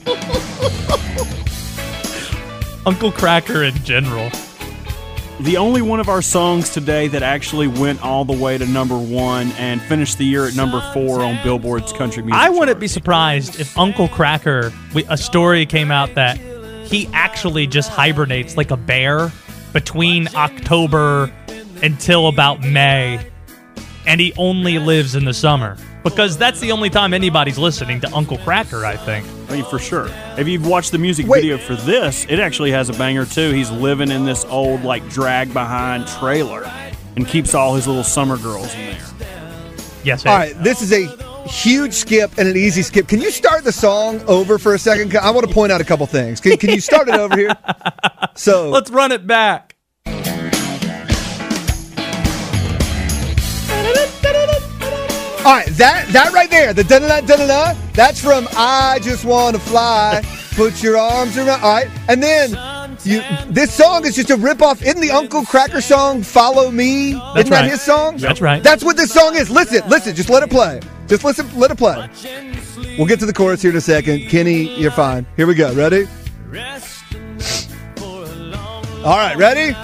Uncle 2.87 3.11
Kracker 3.11 3.68
in 3.68 3.75
general. 3.83 4.31
The 5.40 5.57
only 5.57 5.83
one 5.83 5.99
of 5.99 6.09
our 6.09 6.23
songs 6.23 6.70
today 6.70 7.09
that 7.09 7.25
actually 7.25 7.66
went 7.66 8.01
all 8.01 8.25
the 8.25 8.33
way 8.33 8.57
to 8.57 8.64
number 8.64 8.96
one 8.96 9.51
and 9.59 9.83
finished 9.83 10.16
the 10.16 10.25
year 10.25 10.46
at 10.46 10.55
number 10.55 10.81
four 10.94 11.25
on 11.25 11.42
Billboard's 11.42 11.92
country 11.92 12.23
music. 12.23 12.40
I 12.40 12.49
wouldn't 12.49 12.79
be 12.79 12.87
surprised 12.87 13.59
if 13.59 13.77
Uncle 13.77 14.07
Kracker, 14.07 14.73
a 15.09 15.16
story 15.16 15.66
came 15.66 15.90
out 15.90 16.14
that 16.14 16.38
he 16.87 17.09
actually 17.12 17.66
just 17.66 17.90
hibernates 17.90 18.57
like 18.57 18.70
a 18.70 18.77
bear 18.77 19.33
between 19.73 20.29
October 20.37 21.33
until 21.83 22.29
about 22.29 22.62
May, 22.62 23.25
and 24.07 24.21
he 24.21 24.33
only 24.37 24.79
lives 24.79 25.14
in 25.14 25.25
the 25.25 25.35
summer 25.35 25.77
because 26.03 26.38
that's 26.38 26.61
the 26.61 26.73
only 26.73 26.90
time 26.90 27.12
anybody's 27.12 27.59
listening 27.59 28.01
to 28.01 28.14
Uncle 28.14 28.38
Kracker. 28.38 28.85
I 28.85 28.97
think. 28.97 29.27
I 29.49 29.55
mean, 29.55 29.64
for 29.64 29.79
sure. 29.79 30.09
If 30.38 30.47
you've 30.47 30.66
watched 30.66 30.93
the 30.93 30.99
music 30.99 31.27
Wait. 31.27 31.43
video 31.43 31.59
for 31.59 31.75
this, 31.75 32.25
it 32.29 32.38
actually 32.38 32.71
has 32.71 32.88
a 32.88 32.93
banger 32.93 33.27
too. 33.27 33.51
He's 33.51 33.71
living 33.71 34.11
in 34.11 34.25
this 34.25 34.45
old, 34.45 34.85
like, 34.85 35.09
drag 35.09 35.53
behind 35.53 36.07
trailer 36.07 36.71
and 37.16 37.27
keeps 37.27 37.53
all 37.55 37.75
his 37.75 37.88
little 37.88 38.05
summer 38.05 38.38
girls 38.38 38.73
in 38.75 38.93
there. 38.93 39.07
Yes. 40.05 40.25
All 40.25 40.37
right, 40.37 40.55
this 40.62 40.83
is 40.83 40.93
a 40.93 41.07
huge 41.49 41.93
skip 41.93 42.38
and 42.38 42.49
an 42.49 42.57
easy 42.57 42.83
skip. 42.83 43.09
Can 43.09 43.21
you 43.21 43.31
start 43.31 43.64
the 43.64 43.73
song 43.73 44.23
over 44.29 44.57
for 44.57 44.75
a 44.75 44.79
second? 44.79 45.14
I 45.16 45.31
want 45.31 45.49
to 45.49 45.53
point 45.53 45.73
out 45.73 45.81
a 45.81 45.85
couple 45.85 46.07
things. 46.07 46.40
Can, 46.40 46.57
can 46.57 46.71
you 46.71 46.81
start 46.81 47.09
it 47.09 47.14
over 47.14 47.37
here? 47.37 47.55
So 48.37 48.71
Let's 48.71 48.90
run 48.90 49.12
it 49.12 49.27
back. 49.27 49.77
All 55.51 55.57
right, 55.57 55.67
that 55.67 56.07
that 56.13 56.33
right 56.33 56.49
there, 56.49 56.73
the 56.73 56.85
da 56.85 57.01
da 57.01 57.21
da 57.23 57.37
da 57.37 57.47
da, 57.49 57.75
that's 57.93 58.23
from 58.23 58.47
"I 58.53 59.01
Just 59.03 59.25
Want 59.25 59.57
to 59.57 59.61
Fly." 59.61 60.23
Put 60.55 60.81
your 60.81 60.97
arms 60.97 61.37
around. 61.37 61.61
All 61.61 61.75
right, 61.75 61.89
and 62.09 62.23
then 62.23 62.51
you. 63.03 63.21
This 63.49 63.75
song 63.75 64.07
is 64.07 64.15
just 64.15 64.31
a 64.31 64.37
ripoff. 64.37 64.81
Isn't 64.81 65.01
the 65.01 65.11
Uncle 65.11 65.43
Kracker 65.43 65.83
song 65.83 66.23
"Follow 66.23 66.71
Me"? 66.71 67.15
That's 67.15 67.39
Isn't 67.39 67.51
that 67.51 67.61
right. 67.63 67.71
his 67.73 67.81
song? 67.81 68.19
That's 68.19 68.41
right. 68.41 68.63
That's 68.63 68.85
what 68.85 68.97
this 68.97 69.13
song 69.13 69.35
is. 69.35 69.51
Listen, 69.51 69.83
listen. 69.89 70.15
Just 70.15 70.31
let 70.31 70.45
it 70.45 70.51
play. 70.51 70.79
Just 71.09 71.25
listen. 71.25 71.51
Let 71.59 71.73
it 71.73 71.79
play. 71.79 72.09
We'll 72.97 73.09
get 73.09 73.19
to 73.19 73.27
the 73.27 73.33
chorus 73.33 73.61
here 73.61 73.73
in 73.73 73.77
a 73.77 73.81
second. 73.81 74.29
Kenny, 74.29 74.79
you're 74.79 74.93
fine. 74.93 75.27
Here 75.37 75.49
we 75.49 75.57
go. 75.57 75.75
Ready? 75.75 76.07
All 79.05 79.17
right, 79.17 79.37
ready? 79.37 79.75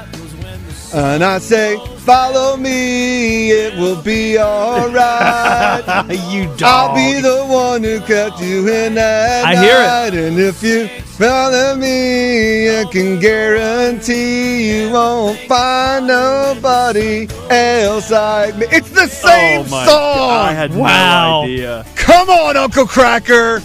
And 0.95 1.23
I 1.25 1.39
say, 1.39 1.77
follow 1.99 2.57
me, 2.57 3.51
it 3.51 3.79
will 3.79 4.01
be 4.03 4.39
all 4.39 4.89
right. 4.89 5.83
you 6.31 6.49
I'll 6.63 6.95
be 6.95 7.21
the 7.21 7.45
one 7.45 7.83
who 7.83 8.01
kept 8.01 8.41
you 8.41 8.69
in 8.69 8.95
that 8.95 9.45
I 9.45 9.57
hear 9.57 10.15
it. 10.15 10.27
And 10.29 10.39
if 10.39 10.63
you 10.63 10.89
follow 11.19 11.75
me, 11.77 12.79
I 12.81 12.85
can 12.85 13.19
guarantee 13.19 14.81
you 14.81 14.93
won't 14.93 15.39
find 15.41 16.07
nobody 16.07 17.29
else 17.51 18.11
like 18.11 18.57
me. 18.57 18.67
It's 18.71 18.91
the 18.91 19.03
oh 19.03 19.07
same 19.07 19.61
oh 19.67 19.71
my 19.71 19.85
song. 19.87 20.17
God, 20.17 20.49
I 20.49 20.53
had 20.53 20.75
Wow. 20.75 21.41
no 21.41 21.45
idea. 21.45 21.87
Come 21.97 22.31
on, 22.31 22.57
Uncle 22.57 22.85
Kracker. 22.87 23.63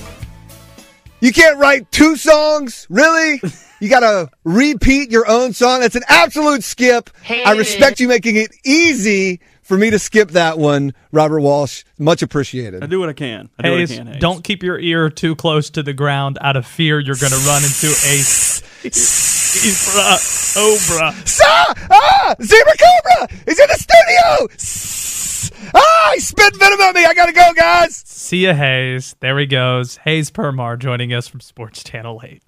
You 1.20 1.32
can't 1.32 1.58
write 1.60 1.90
two 1.92 2.16
songs? 2.16 2.88
Really? 2.90 3.40
You 3.82 3.90
got 3.90 4.02
to 4.02 4.30
repeat 4.44 5.10
your 5.12 5.28
own 5.30 5.54
song? 5.54 5.80
That's 5.82 5.96
an 5.96 6.04
absolute 6.08 6.64
skip. 6.64 7.10
I 7.28 7.54
respect 7.54 8.00
you 8.00 8.08
making 8.08 8.36
it 8.36 8.52
easy 8.64 9.42
for 9.64 9.76
me 9.78 9.90
to 9.90 9.98
skip 10.00 10.32
that 10.32 10.58
one, 10.60 10.94
Robert 11.12 11.40
Walsh. 11.42 11.84
Much 11.98 12.22
I 12.22 12.26
appreciated. 12.26 12.88
do 12.90 13.00
what 13.00 13.10
I 13.10 13.14
can. 13.14 13.50
I 13.58 13.64
do 13.64 13.72
what 13.72 13.82
I 13.82 13.86
can. 13.88 14.06
Hayes. 14.08 14.22
don't 14.22 14.44
keep 14.44 14.62
your 14.64 14.78
ear 14.80 15.10
too 15.10 15.36
close 15.36 15.72
to 15.72 15.82
the 15.84 15.94
ground 15.94 16.38
out 16.42 16.56
of 16.56 16.66
fear 16.68 17.00
you're 17.00 17.16
going 17.16 17.32
to 17.32 17.40
run 17.40 17.64
into 17.64 17.88
a 17.88 18.22
zebra 18.90 20.18
cobra. 20.54 21.14
Sa- 21.28 21.74
ah! 21.90 22.36
Zebra 22.42 22.74
Cobra! 22.78 23.28
He's 23.46 23.60
in 23.60 23.68
the 23.68 23.78
studio! 23.78 24.48
S- 24.54 25.52
Ah! 25.74 26.12
He 26.14 26.20
spit 26.20 26.56
venom 26.58 26.80
at 26.82 26.94
me! 26.96 27.06
I 27.06 27.14
gotta 27.14 27.34
go, 27.34 27.52
guys! 27.56 27.96
See 28.06 28.46
ya, 28.46 28.54
Hayes. 28.54 29.16
There 29.22 29.38
he 29.40 29.46
goes. 29.46 29.98
Hayes 29.98 30.30
Permar 30.32 30.78
joining 30.78 31.14
us 31.14 31.28
from 31.28 31.40
Sports 31.40 31.84
Channel 31.84 32.22
8. 32.24 32.44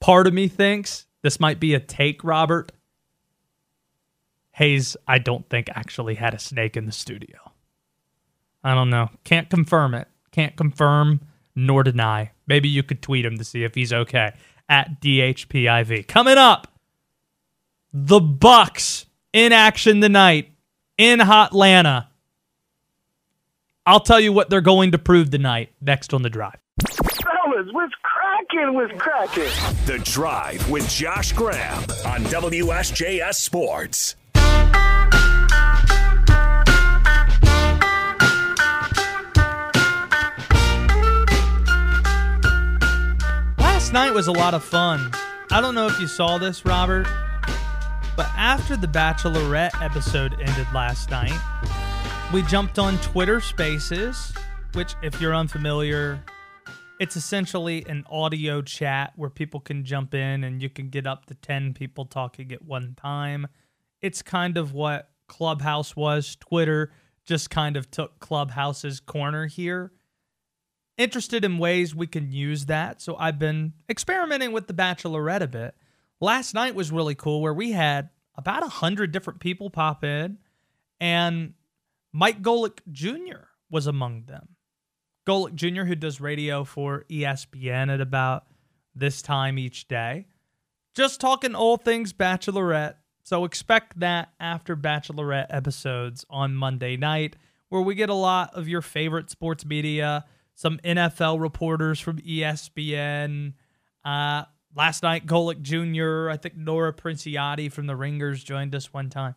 Part 0.00 0.26
of 0.26 0.34
me 0.34 0.48
thinks 0.48 1.06
this 1.22 1.40
might 1.40 1.60
be 1.60 1.74
a 1.74 1.80
take, 1.80 2.22
Robert. 2.22 2.72
Hayes, 4.52 4.96
I 5.06 5.18
don't 5.18 5.48
think 5.48 5.68
actually 5.70 6.16
had 6.16 6.34
a 6.34 6.38
snake 6.38 6.76
in 6.76 6.86
the 6.86 6.92
studio. 6.92 7.52
I 8.64 8.74
don't 8.74 8.90
know. 8.90 9.08
Can't 9.24 9.48
confirm 9.48 9.94
it. 9.94 10.08
Can't 10.32 10.56
confirm 10.56 11.20
nor 11.54 11.82
deny. 11.82 12.32
Maybe 12.46 12.68
you 12.68 12.82
could 12.82 13.02
tweet 13.02 13.24
him 13.24 13.38
to 13.38 13.44
see 13.44 13.64
if 13.64 13.74
he's 13.74 13.92
okay 13.92 14.32
at 14.68 15.00
DHPIV. 15.00 16.06
Coming 16.06 16.38
up, 16.38 16.68
the 17.92 18.20
Bucks 18.20 19.06
in 19.32 19.52
action 19.52 20.00
tonight 20.00 20.52
in 20.96 21.20
Hotlanta. 21.20 22.08
I'll 23.86 24.00
tell 24.00 24.20
you 24.20 24.32
what 24.32 24.50
they're 24.50 24.60
going 24.60 24.92
to 24.92 24.98
prove 24.98 25.30
tonight 25.30 25.72
next 25.80 26.12
on 26.12 26.22
the 26.22 26.30
drive. 26.30 26.58
Fellas, 27.58 27.72
what's 27.72 27.94
cracking? 28.02 28.74
What's 28.74 28.92
cracking? 29.00 29.44
The 29.86 29.98
Drive 30.04 30.70
with 30.70 30.88
Josh 30.88 31.32
Graham 31.32 31.78
on 32.06 32.22
WSJS 32.24 33.34
Sports. 33.34 34.16
Last 43.58 43.92
night 43.92 44.12
was 44.12 44.28
a 44.28 44.32
lot 44.32 44.54
of 44.54 44.62
fun 44.62 45.10
I 45.50 45.62
don't 45.62 45.74
know 45.74 45.86
if 45.86 45.98
you 45.98 46.06
saw 46.06 46.36
this, 46.36 46.66
Robert, 46.66 47.08
but 48.16 48.26
after 48.36 48.76
the 48.76 48.86
Bachelorette 48.86 49.80
episode 49.82 50.34
ended 50.34 50.66
last 50.74 51.10
night, 51.10 51.32
we 52.34 52.42
jumped 52.42 52.78
on 52.78 52.98
Twitter 52.98 53.40
Spaces, 53.40 54.34
which, 54.74 54.94
if 55.02 55.18
you're 55.22 55.34
unfamiliar, 55.34 56.22
it's 56.98 57.16
essentially 57.16 57.84
an 57.88 58.04
audio 58.10 58.60
chat 58.62 59.12
where 59.16 59.30
people 59.30 59.60
can 59.60 59.84
jump 59.84 60.14
in 60.14 60.44
and 60.44 60.62
you 60.62 60.68
can 60.68 60.88
get 60.88 61.06
up 61.06 61.26
to 61.26 61.34
10 61.34 61.74
people 61.74 62.04
talking 62.04 62.52
at 62.52 62.64
one 62.64 62.94
time. 62.96 63.46
It's 64.02 64.22
kind 64.22 64.56
of 64.56 64.72
what 64.72 65.10
Clubhouse 65.28 65.94
was. 65.94 66.36
Twitter 66.36 66.92
just 67.24 67.50
kind 67.50 67.76
of 67.76 67.90
took 67.90 68.18
Clubhouse's 68.18 69.00
corner 69.00 69.46
here. 69.46 69.92
Interested 70.96 71.44
in 71.44 71.58
ways 71.58 71.94
we 71.94 72.08
can 72.08 72.32
use 72.32 72.66
that. 72.66 73.00
So 73.00 73.16
I've 73.16 73.38
been 73.38 73.74
experimenting 73.88 74.50
with 74.52 74.66
The 74.66 74.74
Bachelorette 74.74 75.42
a 75.42 75.46
bit. 75.46 75.74
Last 76.20 76.54
night 76.54 76.74
was 76.74 76.90
really 76.90 77.14
cool 77.14 77.40
where 77.40 77.54
we 77.54 77.70
had 77.72 78.10
about 78.34 78.64
a 78.64 78.68
hundred 78.68 79.12
different 79.12 79.38
people 79.38 79.70
pop 79.70 80.02
in, 80.02 80.38
and 81.00 81.54
Mike 82.12 82.42
Golic 82.42 82.80
Jr. 82.90 83.46
was 83.70 83.86
among 83.86 84.24
them. 84.24 84.56
Golic 85.28 85.54
Jr., 85.54 85.82
who 85.82 85.94
does 85.94 86.22
radio 86.22 86.64
for 86.64 87.04
ESPN 87.10 87.92
at 87.92 88.00
about 88.00 88.46
this 88.94 89.20
time 89.20 89.58
each 89.58 89.86
day. 89.86 90.26
Just 90.94 91.20
talking 91.20 91.54
all 91.54 91.76
things 91.76 92.14
Bachelorette. 92.14 92.94
So 93.24 93.44
expect 93.44 94.00
that 94.00 94.30
after 94.40 94.74
Bachelorette 94.74 95.48
episodes 95.50 96.24
on 96.30 96.54
Monday 96.54 96.96
night, 96.96 97.36
where 97.68 97.82
we 97.82 97.94
get 97.94 98.08
a 98.08 98.14
lot 98.14 98.54
of 98.54 98.68
your 98.68 98.80
favorite 98.80 99.28
sports 99.28 99.66
media, 99.66 100.24
some 100.54 100.78
NFL 100.82 101.42
reporters 101.42 102.00
from 102.00 102.20
ESPN. 102.20 103.52
Uh, 104.02 104.44
last 104.74 105.02
night, 105.02 105.26
Golic 105.26 105.60
Jr., 105.60 106.30
I 106.30 106.38
think 106.38 106.56
Nora 106.56 106.94
Princiotti 106.94 107.70
from 107.70 107.86
the 107.86 107.96
Ringers 107.96 108.42
joined 108.42 108.74
us 108.74 108.94
one 108.94 109.10
time. 109.10 109.34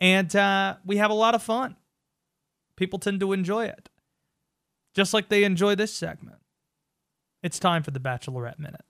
And 0.00 0.34
uh, 0.34 0.76
we 0.86 0.96
have 0.96 1.10
a 1.10 1.14
lot 1.14 1.34
of 1.34 1.42
fun. 1.42 1.76
People 2.76 2.98
tend 2.98 3.20
to 3.20 3.34
enjoy 3.34 3.66
it 3.66 3.90
just 4.94 5.12
like 5.12 5.28
they 5.28 5.44
enjoy 5.44 5.74
this 5.74 5.92
segment. 5.92 6.38
It's 7.42 7.58
time 7.58 7.82
for 7.82 7.90
the 7.90 8.00
Bachelorette 8.00 8.58
Minute. 8.58 8.80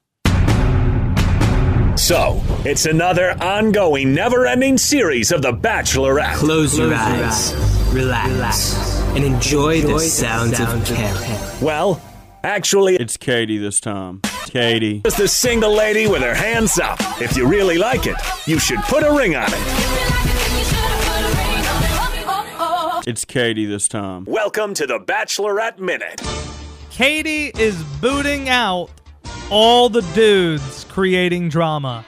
So, 1.99 2.43
it's 2.65 2.87
another 2.87 3.31
ongoing, 3.41 4.15
never 4.15 4.47
ending 4.47 4.79
series 4.79 5.33
of 5.33 5.43
The 5.43 5.53
Bachelorette. 5.53 6.35
Close 6.35 6.77
your 6.77 6.93
eyes, 6.93 7.55
relax, 7.93 8.75
and 9.15 9.25
enjoy 9.25 9.81
the 9.81 9.99
sounds 10.01 10.59
of 10.61 10.85
caring. 10.87 11.65
Well, 11.65 12.03
actually, 12.43 12.97
It's 12.97 13.17
Katie 13.17 13.59
this 13.59 13.81
time. 13.81 14.21
Katie. 14.47 15.03
it's 15.05 15.17
the 15.17 15.29
single 15.29 15.73
lady 15.73 16.07
with 16.07 16.23
her 16.23 16.35
hands 16.35 16.79
up. 16.79 16.99
If 17.21 17.37
you 17.37 17.47
really 17.49 17.79
like 17.79 18.07
it, 18.07 18.17
you 18.47 18.59
should 18.59 18.81
put 18.81 19.03
a 19.03 19.13
ring 19.13 19.35
on 19.37 19.49
it. 19.49 20.14
It's 23.07 23.27
Katie 23.27 23.67
this 23.67 23.87
time. 23.87 24.25
Welcome 24.25 24.73
to 24.75 24.87
The 24.87 24.99
Bachelorette 24.99 25.79
Minute. 25.79 26.23
Katie 26.89 27.53
is 27.59 27.83
booting 28.01 28.49
out 28.49 28.89
all 29.51 29.91
the 29.91 30.01
dudes 30.15 30.85
creating 30.85 31.51
drama. 31.51 32.03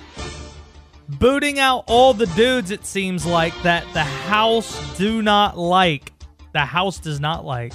Booting 1.07 1.59
out 1.59 1.85
all 1.87 2.15
the 2.15 2.25
dudes, 2.29 2.71
it 2.71 2.87
seems 2.87 3.27
like, 3.27 3.53
that 3.63 3.85
the 3.93 4.05
house 4.05 4.97
do 4.97 5.21
not 5.21 5.59
like. 5.59 6.15
The 6.55 6.61
house 6.61 6.99
does 6.99 7.21
not 7.21 7.45
like. 7.45 7.75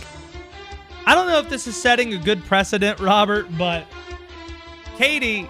I 1.05 1.13
don't 1.13 1.27
know 1.27 1.38
if 1.38 1.47
this 1.47 1.67
is 1.67 1.79
setting 1.79 2.15
a 2.15 2.17
good 2.17 2.43
precedent, 2.45 2.99
Robert, 2.99 3.45
but 3.55 3.86
Katie, 4.97 5.47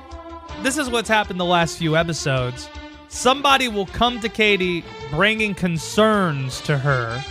this 0.62 0.78
is 0.78 0.90
what's 0.90 1.08
happened 1.08 1.40
the 1.40 1.46
last 1.46 1.78
few 1.78 1.96
episodes. 1.96 2.68
Somebody 3.08 3.70
will 3.70 3.86
come 3.86 4.20
to 4.20 4.28
Katie 4.28 4.84
bringing 5.10 5.56
concerns 5.56 6.60
to 6.62 6.78
her. 6.78 7.24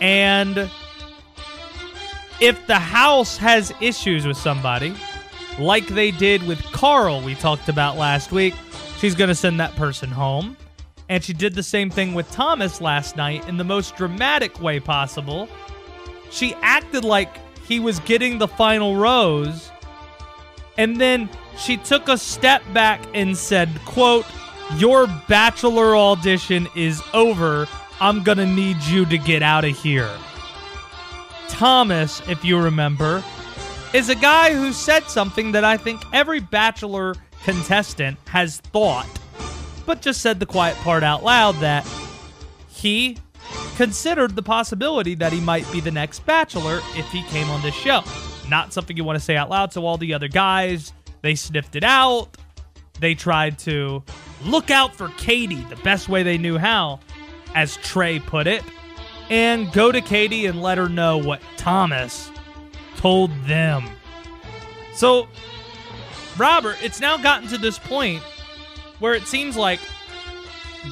And 0.00 0.70
if 2.40 2.66
the 2.66 2.78
house 2.78 3.36
has 3.38 3.72
issues 3.80 4.26
with 4.26 4.36
somebody, 4.36 4.94
like 5.58 5.86
they 5.86 6.10
did 6.10 6.46
with 6.46 6.62
Carl, 6.72 7.22
we 7.22 7.34
talked 7.34 7.68
about 7.68 7.96
last 7.96 8.30
week, 8.32 8.54
she's 8.98 9.14
going 9.14 9.28
to 9.28 9.34
send 9.34 9.58
that 9.60 9.74
person 9.76 10.10
home. 10.10 10.56
And 11.08 11.22
she 11.22 11.32
did 11.32 11.54
the 11.54 11.62
same 11.62 11.88
thing 11.88 12.14
with 12.14 12.30
Thomas 12.32 12.80
last 12.80 13.16
night 13.16 13.48
in 13.48 13.56
the 13.56 13.64
most 13.64 13.96
dramatic 13.96 14.60
way 14.60 14.80
possible. 14.80 15.48
She 16.30 16.54
acted 16.62 17.04
like 17.04 17.38
he 17.66 17.80
was 17.80 18.00
getting 18.00 18.38
the 18.38 18.48
final 18.48 18.96
rose. 18.96 19.70
And 20.76 21.00
then 21.00 21.30
she 21.56 21.76
took 21.76 22.08
a 22.08 22.18
step 22.18 22.62
back 22.72 23.00
and 23.14 23.36
said, 23.36 23.70
quote, 23.84 24.26
your 24.76 25.06
bachelor 25.28 25.96
audition 25.96 26.68
is 26.74 27.00
over. 27.14 27.68
I'm 28.00 28.22
going 28.22 28.38
to 28.38 28.46
need 28.46 28.82
you 28.82 29.06
to 29.06 29.18
get 29.18 29.42
out 29.42 29.64
of 29.64 29.76
here. 29.76 30.10
Thomas, 31.48 32.20
if 32.28 32.44
you 32.44 32.58
remember, 32.58 33.24
is 33.94 34.08
a 34.08 34.14
guy 34.14 34.52
who 34.52 34.72
said 34.72 35.04
something 35.04 35.52
that 35.52 35.64
I 35.64 35.76
think 35.76 36.02
every 36.12 36.40
bachelor 36.40 37.14
contestant 37.44 38.18
has 38.28 38.58
thought, 38.58 39.08
but 39.86 40.02
just 40.02 40.20
said 40.20 40.40
the 40.40 40.46
quiet 40.46 40.76
part 40.78 41.02
out 41.02 41.24
loud 41.24 41.54
that 41.56 41.86
he 42.68 43.16
considered 43.76 44.36
the 44.36 44.42
possibility 44.42 45.14
that 45.14 45.32
he 45.32 45.40
might 45.40 45.70
be 45.70 45.80
the 45.80 45.90
next 45.90 46.26
bachelor 46.26 46.80
if 46.94 47.10
he 47.10 47.22
came 47.24 47.48
on 47.48 47.62
this 47.62 47.74
show. 47.74 48.02
Not 48.48 48.72
something 48.72 48.96
you 48.96 49.04
want 49.04 49.18
to 49.18 49.24
say 49.24 49.36
out 49.36 49.48
loud, 49.48 49.72
so 49.72 49.86
all 49.86 49.96
the 49.96 50.12
other 50.12 50.28
guys, 50.28 50.92
they 51.22 51.34
sniffed 51.34 51.76
it 51.76 51.84
out. 51.84 52.36
They 53.00 53.14
tried 53.14 53.58
to 53.60 54.02
look 54.44 54.70
out 54.70 54.94
for 54.94 55.08
Katie 55.16 55.62
the 55.68 55.76
best 55.76 56.08
way 56.08 56.22
they 56.22 56.38
knew 56.38 56.58
how, 56.58 57.00
as 57.56 57.76
Trey 57.78 58.20
put 58.20 58.46
it, 58.46 58.62
and 59.30 59.72
go 59.72 59.90
to 59.90 60.00
Katie 60.00 60.46
and 60.46 60.62
let 60.62 60.78
her 60.78 60.88
know 60.88 61.18
what 61.18 61.40
Thomas 61.56 62.30
told 62.96 63.32
them. 63.44 63.88
So, 64.94 65.26
Robert, 66.38 66.76
it's 66.82 67.00
now 67.00 67.16
gotten 67.16 67.48
to 67.48 67.58
this 67.58 67.78
point 67.78 68.22
where 69.00 69.14
it 69.14 69.26
seems 69.26 69.56
like 69.56 69.80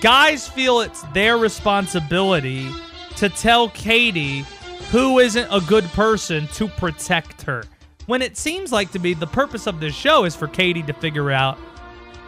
guys 0.00 0.48
feel 0.48 0.80
it's 0.80 1.02
their 1.12 1.38
responsibility 1.38 2.68
to 3.16 3.28
tell 3.28 3.68
Katie 3.68 4.44
who 4.90 5.18
isn't 5.18 5.48
a 5.50 5.60
good 5.60 5.84
person 5.92 6.48
to 6.48 6.66
protect 6.66 7.42
her. 7.42 7.64
When 8.06 8.22
it 8.22 8.36
seems 8.36 8.72
like 8.72 8.90
to 8.92 8.98
be 8.98 9.14
the 9.14 9.26
purpose 9.26 9.66
of 9.66 9.80
this 9.80 9.94
show 9.94 10.24
is 10.24 10.34
for 10.34 10.48
Katie 10.48 10.82
to 10.82 10.92
figure 10.94 11.30
out 11.30 11.58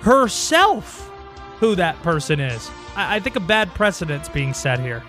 herself 0.01 1.06
who 1.61 1.75
that 1.77 2.01
person 2.03 2.41
is. 2.41 2.71
I, 2.95 3.17
I 3.17 3.21
think 3.21 3.37
a 3.37 3.41
bad 3.41 3.73
precedent's 3.75 4.29
being 4.29 4.55
set 4.55 4.81
here. 4.81 5.03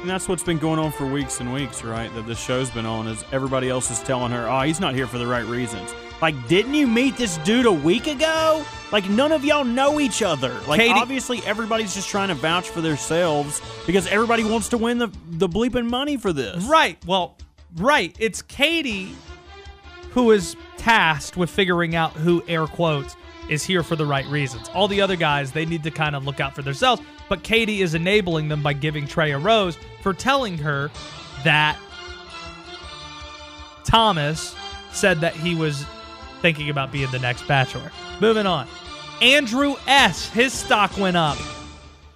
And 0.00 0.08
that's 0.08 0.28
what's 0.28 0.44
been 0.44 0.58
going 0.58 0.78
on 0.78 0.92
for 0.92 1.06
weeks 1.06 1.40
and 1.40 1.52
weeks, 1.52 1.82
right? 1.82 2.12
That 2.14 2.26
the 2.26 2.34
show's 2.34 2.70
been 2.70 2.86
on 2.86 3.08
is 3.08 3.24
everybody 3.32 3.68
else 3.68 3.90
is 3.90 4.00
telling 4.00 4.30
her, 4.30 4.48
"Oh, 4.48 4.60
he's 4.60 4.78
not 4.78 4.94
here 4.94 5.08
for 5.08 5.18
the 5.18 5.26
right 5.26 5.44
reasons." 5.44 5.92
Like, 6.22 6.46
didn't 6.46 6.74
you 6.74 6.86
meet 6.86 7.16
this 7.16 7.36
dude 7.38 7.66
a 7.66 7.72
week 7.72 8.06
ago? 8.06 8.64
Like, 8.92 9.08
none 9.10 9.32
of 9.32 9.44
y'all 9.44 9.64
know 9.64 9.98
each 9.98 10.22
other. 10.22 10.52
Like, 10.68 10.80
Katie- 10.80 10.92
obviously, 10.94 11.42
everybody's 11.44 11.94
just 11.94 12.08
trying 12.08 12.28
to 12.28 12.34
vouch 12.34 12.68
for 12.68 12.80
themselves 12.80 13.60
because 13.86 14.06
everybody 14.06 14.44
wants 14.44 14.68
to 14.68 14.78
win 14.78 14.98
the 14.98 15.08
the 15.30 15.48
bleeping 15.48 15.90
money 15.90 16.16
for 16.16 16.32
this. 16.32 16.62
Right. 16.64 17.04
Well, 17.04 17.36
right. 17.76 18.14
It's 18.20 18.40
Katie 18.40 19.14
who 20.12 20.30
is 20.30 20.56
tasked 20.76 21.36
with 21.36 21.50
figuring 21.50 21.94
out 21.94 22.12
who, 22.12 22.42
air 22.48 22.66
quotes, 22.66 23.16
is 23.48 23.64
here 23.64 23.82
for 23.82 23.96
the 23.96 24.06
right 24.06 24.26
reasons. 24.26 24.68
All 24.74 24.88
the 24.88 25.00
other 25.00 25.16
guys, 25.16 25.52
they 25.52 25.64
need 25.64 25.82
to 25.84 25.90
kind 25.90 26.14
of 26.14 26.24
look 26.24 26.40
out 26.40 26.54
for 26.54 26.62
themselves. 26.62 27.02
But 27.28 27.42
Katie 27.42 27.82
is 27.82 27.94
enabling 27.94 28.48
them 28.48 28.62
by 28.62 28.72
giving 28.72 29.06
Trey 29.06 29.32
a 29.32 29.38
rose 29.38 29.76
for 30.02 30.14
telling 30.14 30.58
her 30.58 30.90
that 31.44 31.78
Thomas 33.84 34.54
said 34.92 35.20
that 35.20 35.34
he 35.34 35.54
was 35.54 35.84
thinking 36.40 36.70
about 36.70 36.92
being 36.92 37.10
the 37.10 37.18
next 37.18 37.46
bachelor. 37.46 37.90
Moving 38.20 38.46
on. 38.46 38.66
Andrew 39.20 39.76
S. 39.86 40.28
His 40.30 40.52
stock 40.52 40.96
went 40.96 41.16
up. 41.16 41.38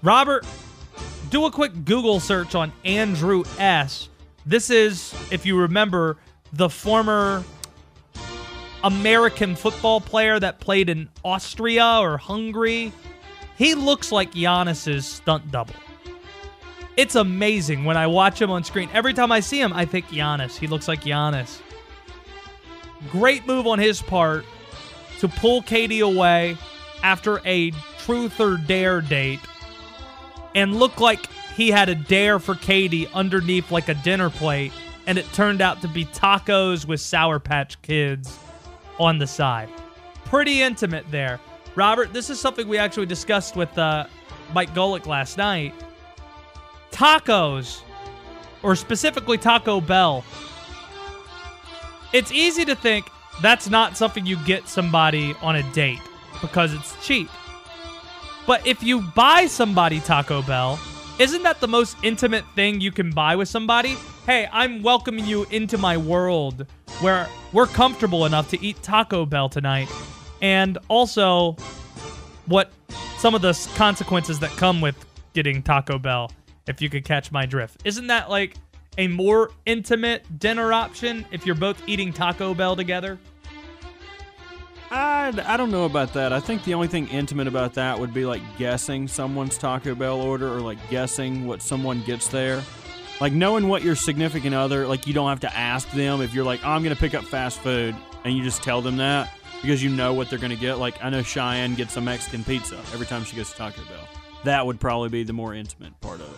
Robert, 0.02 0.46
do 1.30 1.46
a 1.46 1.50
quick 1.50 1.84
Google 1.84 2.20
search 2.20 2.54
on 2.54 2.72
Andrew 2.84 3.44
S. 3.58 4.08
This 4.44 4.70
is, 4.70 5.14
if 5.30 5.46
you 5.46 5.58
remember, 5.58 6.16
the 6.52 6.68
former 6.68 7.44
American 8.84 9.54
football 9.54 10.00
player 10.00 10.38
that 10.40 10.60
played 10.60 10.88
in 10.88 11.08
Austria 11.24 11.98
or 12.00 12.18
Hungary. 12.18 12.92
He 13.56 13.74
looks 13.74 14.10
like 14.10 14.32
Giannis's 14.32 15.06
stunt 15.06 15.50
double. 15.50 15.74
It's 16.96 17.14
amazing 17.14 17.84
when 17.84 17.96
I 17.96 18.06
watch 18.06 18.40
him 18.40 18.50
on 18.50 18.64
screen. 18.64 18.90
Every 18.92 19.14
time 19.14 19.32
I 19.32 19.40
see 19.40 19.60
him, 19.60 19.72
I 19.72 19.84
think 19.84 20.06
Giannis. 20.06 20.56
He 20.56 20.66
looks 20.66 20.88
like 20.88 21.02
Giannis. 21.02 21.60
Great 23.10 23.46
move 23.46 23.66
on 23.66 23.78
his 23.78 24.02
part 24.02 24.44
to 25.20 25.28
pull 25.28 25.62
Katie 25.62 26.00
away 26.00 26.56
after 27.02 27.40
a 27.46 27.70
truth 28.04 28.40
or 28.40 28.56
dare 28.56 29.00
date 29.00 29.40
and 30.54 30.76
look 30.76 31.00
like 31.00 31.26
he 31.56 31.70
had 31.70 31.88
a 31.88 31.94
dare 31.94 32.38
for 32.38 32.54
Katie 32.54 33.06
underneath 33.08 33.70
like 33.70 33.88
a 33.88 33.94
dinner 33.94 34.30
plate, 34.30 34.72
and 35.06 35.18
it 35.18 35.30
turned 35.32 35.60
out 35.60 35.80
to 35.82 35.88
be 35.88 36.04
tacos 36.06 36.86
with 36.86 37.00
Sour 37.00 37.38
Patch 37.38 37.80
Kids 37.82 38.38
on 39.02 39.18
the 39.18 39.26
side. 39.26 39.68
Pretty 40.24 40.62
intimate 40.62 41.04
there. 41.10 41.40
Robert, 41.74 42.12
this 42.12 42.30
is 42.30 42.40
something 42.40 42.68
we 42.68 42.78
actually 42.78 43.06
discussed 43.06 43.56
with 43.56 43.76
uh, 43.76 44.06
Mike 44.54 44.74
Golic 44.74 45.06
last 45.06 45.38
night. 45.38 45.74
Tacos, 46.90 47.82
or 48.62 48.76
specifically 48.76 49.38
Taco 49.38 49.80
Bell. 49.80 50.24
It's 52.12 52.30
easy 52.30 52.64
to 52.66 52.74
think 52.74 53.08
that's 53.40 53.70
not 53.70 53.96
something 53.96 54.26
you 54.26 54.36
get 54.44 54.68
somebody 54.68 55.34
on 55.40 55.56
a 55.56 55.62
date 55.72 56.00
because 56.40 56.74
it's 56.74 56.94
cheap. 57.04 57.28
But 58.46 58.66
if 58.66 58.82
you 58.82 59.00
buy 59.00 59.46
somebody 59.46 60.00
Taco 60.00 60.42
Bell, 60.42 60.78
isn't 61.18 61.42
that 61.42 61.60
the 61.60 61.68
most 61.68 61.96
intimate 62.02 62.44
thing 62.54 62.80
you 62.80 62.92
can 62.92 63.10
buy 63.10 63.36
with 63.36 63.48
somebody? 63.48 63.96
Hey, 64.26 64.48
I'm 64.52 64.82
welcoming 64.82 65.24
you 65.24 65.46
into 65.50 65.78
my 65.78 65.96
world 65.96 66.66
where 67.00 67.28
we're 67.52 67.66
comfortable 67.66 68.26
enough 68.26 68.50
to 68.50 68.64
eat 68.64 68.82
Taco 68.82 69.26
Bell 69.26 69.48
tonight. 69.48 69.88
And 70.40 70.78
also, 70.88 71.56
what 72.46 72.72
some 73.18 73.34
of 73.34 73.42
the 73.42 73.52
consequences 73.76 74.40
that 74.40 74.50
come 74.52 74.80
with 74.80 74.96
getting 75.32 75.62
Taco 75.62 75.98
Bell, 75.98 76.30
if 76.66 76.82
you 76.82 76.90
could 76.90 77.04
catch 77.04 77.30
my 77.30 77.46
drift. 77.46 77.80
Isn't 77.84 78.08
that 78.08 78.30
like 78.30 78.56
a 78.98 79.08
more 79.08 79.50
intimate 79.66 80.38
dinner 80.38 80.72
option 80.72 81.24
if 81.30 81.46
you're 81.46 81.54
both 81.54 81.82
eating 81.86 82.12
Taco 82.12 82.54
Bell 82.54 82.76
together? 82.76 83.18
I, 84.90 85.32
I 85.46 85.56
don't 85.56 85.70
know 85.70 85.86
about 85.86 86.12
that. 86.14 86.34
I 86.34 86.40
think 86.40 86.64
the 86.64 86.74
only 86.74 86.88
thing 86.88 87.08
intimate 87.08 87.46
about 87.46 87.74
that 87.74 87.98
would 87.98 88.12
be 88.12 88.26
like 88.26 88.42
guessing 88.58 89.08
someone's 89.08 89.56
Taco 89.56 89.94
Bell 89.94 90.20
order 90.20 90.52
or 90.52 90.60
like 90.60 90.78
guessing 90.90 91.46
what 91.46 91.62
someone 91.62 92.02
gets 92.02 92.28
there. 92.28 92.62
Like 93.22 93.34
knowing 93.34 93.68
what 93.68 93.84
your 93.84 93.94
significant 93.94 94.52
other, 94.52 94.88
like 94.88 95.06
you 95.06 95.14
don't 95.14 95.28
have 95.28 95.38
to 95.40 95.56
ask 95.56 95.88
them 95.92 96.22
if 96.22 96.34
you're 96.34 96.44
like, 96.44 96.58
oh, 96.64 96.70
I'm 96.70 96.82
going 96.82 96.92
to 96.92 97.00
pick 97.00 97.14
up 97.14 97.22
fast 97.22 97.60
food 97.60 97.94
and 98.24 98.36
you 98.36 98.42
just 98.42 98.64
tell 98.64 98.82
them 98.82 98.96
that 98.96 99.32
because 99.60 99.80
you 99.80 99.90
know 99.90 100.12
what 100.12 100.28
they're 100.28 100.40
going 100.40 100.50
to 100.50 100.56
get. 100.56 100.78
Like 100.78 100.96
I 101.04 101.08
know 101.08 101.22
Cheyenne 101.22 101.76
gets 101.76 101.96
a 101.96 102.00
Mexican 102.00 102.42
pizza 102.42 102.78
every 102.92 103.06
time 103.06 103.22
she 103.22 103.36
goes 103.36 103.52
to 103.52 103.56
Taco 103.56 103.80
Bell. 103.84 104.08
That 104.42 104.66
would 104.66 104.80
probably 104.80 105.08
be 105.08 105.22
the 105.22 105.32
more 105.32 105.54
intimate 105.54 106.00
part 106.00 106.20
of 106.20 106.26
it. 106.26 106.36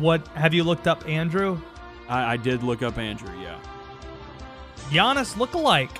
What 0.00 0.26
have 0.34 0.52
you 0.52 0.64
looked 0.64 0.88
up, 0.88 1.08
Andrew? 1.08 1.60
I, 2.08 2.32
I 2.32 2.36
did 2.38 2.64
look 2.64 2.82
up 2.82 2.98
Andrew, 2.98 3.32
yeah. 3.40 3.60
Giannis 4.88 5.36
look-alike. 5.36 5.96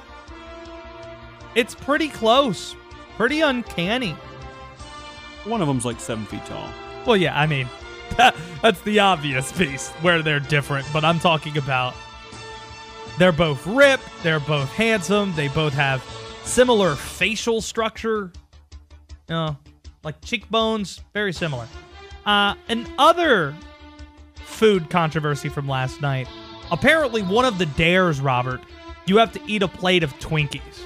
It's 1.54 1.76
pretty 1.76 2.08
close, 2.08 2.74
pretty 3.16 3.42
uncanny. 3.42 4.16
One 5.44 5.60
of 5.60 5.68
them's 5.68 5.84
like 5.84 6.00
seven 6.00 6.24
feet 6.24 6.44
tall. 6.46 6.68
Well, 7.06 7.16
yeah, 7.16 7.38
I 7.38 7.46
mean, 7.46 7.68
that, 8.16 8.34
that's 8.62 8.80
the 8.82 9.00
obvious 9.00 9.52
piece 9.52 9.90
where 10.02 10.22
they're 10.22 10.40
different, 10.40 10.86
but 10.92 11.04
I'm 11.04 11.18
talking 11.18 11.56
about 11.56 11.94
they're 13.18 13.32
both 13.32 13.66
ripped, 13.66 14.04
they're 14.22 14.40
both 14.40 14.70
handsome, 14.72 15.34
they 15.36 15.48
both 15.48 15.72
have 15.74 16.04
similar 16.44 16.94
facial 16.94 17.60
structure, 17.60 18.32
you 19.28 19.34
know, 19.34 19.56
like 20.02 20.20
cheekbones, 20.20 21.00
very 21.12 21.32
similar. 21.32 21.66
Uh, 22.26 22.54
and 22.68 22.88
other 22.98 23.54
food 24.34 24.88
controversy 24.90 25.48
from 25.48 25.68
last 25.68 26.00
night. 26.00 26.28
Apparently, 26.70 27.22
one 27.22 27.44
of 27.44 27.58
the 27.58 27.66
dares, 27.66 28.20
Robert, 28.20 28.60
you 29.06 29.18
have 29.18 29.32
to 29.32 29.40
eat 29.46 29.62
a 29.62 29.68
plate 29.68 30.02
of 30.02 30.12
Twinkies. 30.18 30.80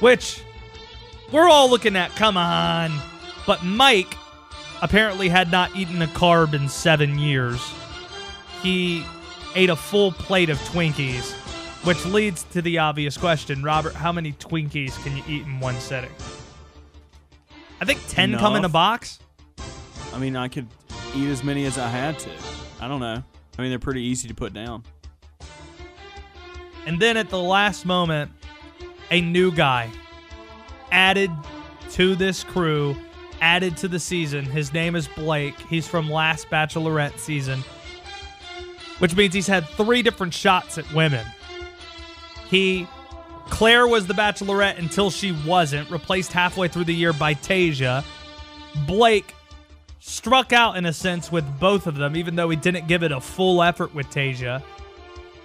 Which 0.00 0.42
we're 1.30 1.48
all 1.48 1.70
looking 1.70 1.96
at, 1.96 2.10
come 2.16 2.36
on. 2.36 2.92
But 3.46 3.64
Mike 3.64 4.16
apparently 4.84 5.30
had 5.30 5.50
not 5.50 5.74
eaten 5.74 6.02
a 6.02 6.06
carb 6.06 6.52
in 6.52 6.68
seven 6.68 7.18
years. 7.18 7.72
He 8.62 9.02
ate 9.54 9.70
a 9.70 9.76
full 9.76 10.12
plate 10.12 10.50
of 10.50 10.58
Twinkies, 10.58 11.32
which 11.86 12.04
leads 12.04 12.42
to 12.52 12.60
the 12.60 12.78
obvious 12.78 13.16
question 13.16 13.62
Robert, 13.62 13.94
how 13.94 14.12
many 14.12 14.32
Twinkies 14.34 15.02
can 15.02 15.16
you 15.16 15.22
eat 15.26 15.46
in 15.46 15.58
one 15.58 15.74
sitting? 15.76 16.10
I 17.80 17.86
think 17.86 17.98
10 18.08 18.30
Enough. 18.30 18.40
come 18.40 18.56
in 18.56 18.64
a 18.64 18.68
box. 18.68 19.18
I 20.12 20.18
mean, 20.18 20.36
I 20.36 20.48
could 20.48 20.68
eat 21.16 21.28
as 21.28 21.42
many 21.42 21.64
as 21.64 21.78
I 21.78 21.88
had 21.88 22.18
to. 22.20 22.30
I 22.80 22.86
don't 22.86 23.00
know. 23.00 23.22
I 23.58 23.62
mean, 23.62 23.70
they're 23.70 23.78
pretty 23.78 24.02
easy 24.02 24.28
to 24.28 24.34
put 24.34 24.52
down. 24.52 24.84
And 26.86 27.00
then 27.00 27.16
at 27.16 27.30
the 27.30 27.40
last 27.40 27.86
moment, 27.86 28.30
a 29.10 29.20
new 29.22 29.50
guy 29.50 29.90
added 30.92 31.30
to 31.92 32.14
this 32.14 32.44
crew, 32.44 32.94
added 33.44 33.76
to 33.76 33.88
the 33.88 34.00
season. 34.00 34.46
His 34.46 34.72
name 34.72 34.96
is 34.96 35.06
Blake. 35.06 35.58
He's 35.68 35.86
from 35.86 36.10
last 36.10 36.48
Bachelorette 36.48 37.18
season, 37.18 37.62
which 39.00 39.14
means 39.14 39.34
he's 39.34 39.46
had 39.46 39.68
three 39.68 40.00
different 40.00 40.32
shots 40.32 40.78
at 40.78 40.90
women. 40.94 41.26
He, 42.48 42.88
Clare 43.50 43.86
was 43.86 44.06
the 44.06 44.14
Bachelorette 44.14 44.78
until 44.78 45.10
she 45.10 45.32
wasn't, 45.46 45.90
replaced 45.90 46.32
halfway 46.32 46.68
through 46.68 46.84
the 46.84 46.94
year 46.94 47.12
by 47.12 47.34
Tayshia. 47.34 48.02
Blake 48.86 49.34
struck 50.00 50.54
out 50.54 50.78
in 50.78 50.86
a 50.86 50.92
sense 50.92 51.30
with 51.30 51.44
both 51.60 51.86
of 51.86 51.96
them, 51.96 52.16
even 52.16 52.36
though 52.36 52.48
he 52.48 52.56
didn't 52.56 52.88
give 52.88 53.02
it 53.02 53.12
a 53.12 53.20
full 53.20 53.62
effort 53.62 53.94
with 53.94 54.06
Tayshia. 54.06 54.62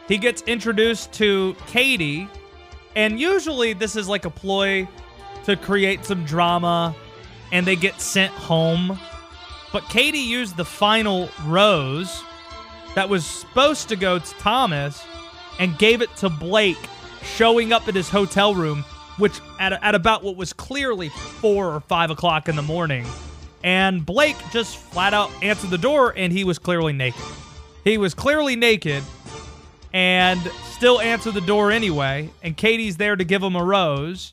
He 0.08 0.18
gets 0.18 0.42
introduced 0.44 1.12
to 1.14 1.54
Katie, 1.68 2.30
and 2.96 3.20
usually 3.20 3.74
this 3.74 3.98
is 3.98 4.08
like 4.08 4.24
a 4.24 4.30
ploy 4.30 4.88
to 5.44 5.58
create 5.58 6.06
some 6.06 6.24
drama 6.24 6.96
and 7.52 7.66
they 7.66 7.76
get 7.76 8.00
sent 8.02 8.32
home. 8.34 9.00
But 9.72 9.88
Katie 9.90 10.20
used 10.20 10.58
the 10.58 10.66
final 10.66 11.30
rose 11.46 12.24
that 12.96 13.10
was 13.10 13.26
supposed 13.26 13.90
to 13.90 13.96
go 13.96 14.20
to 14.20 14.34
Thomas 14.36 15.04
and 15.60 15.78
gave 15.78 16.02
it 16.02 16.16
to 16.18 16.30
Blake, 16.30 16.78
showing 17.22 17.72
up 17.72 17.88
at 17.88 17.96
his 17.96 18.10
hotel 18.10 18.56
room, 18.56 18.84
which 19.18 19.40
at, 19.60 19.74
at 19.84 19.94
about 19.94 20.24
what 20.24 20.36
was 20.36 20.54
clearly 20.54 21.10
four 21.10 21.74
or 21.74 21.82
five 21.82 22.10
o'clock 22.10 22.50
in 22.50 22.56
the 22.56 22.62
morning. 22.62 23.06
And 23.64 24.06
Blake 24.06 24.38
just 24.52 24.78
flat 24.78 25.14
out 25.14 25.32
answered 25.44 25.70
the 25.70 25.78
door 25.78 26.14
and 26.16 26.32
he 26.32 26.44
was 26.44 26.58
clearly 26.58 26.94
naked. 26.94 27.22
He 27.84 27.98
was 27.98 28.14
clearly 28.14 28.56
naked 28.56 29.04
and 29.94 30.40
still 30.72 31.02
answered 31.02 31.34
the 31.34 31.42
door 31.42 31.72
anyway. 31.72 32.30
And 32.42 32.56
Katie's 32.56 32.98
there 32.98 33.16
to 33.16 33.24
give 33.24 33.44
him 33.44 33.56
a 33.56 33.64
rose. 33.64 34.32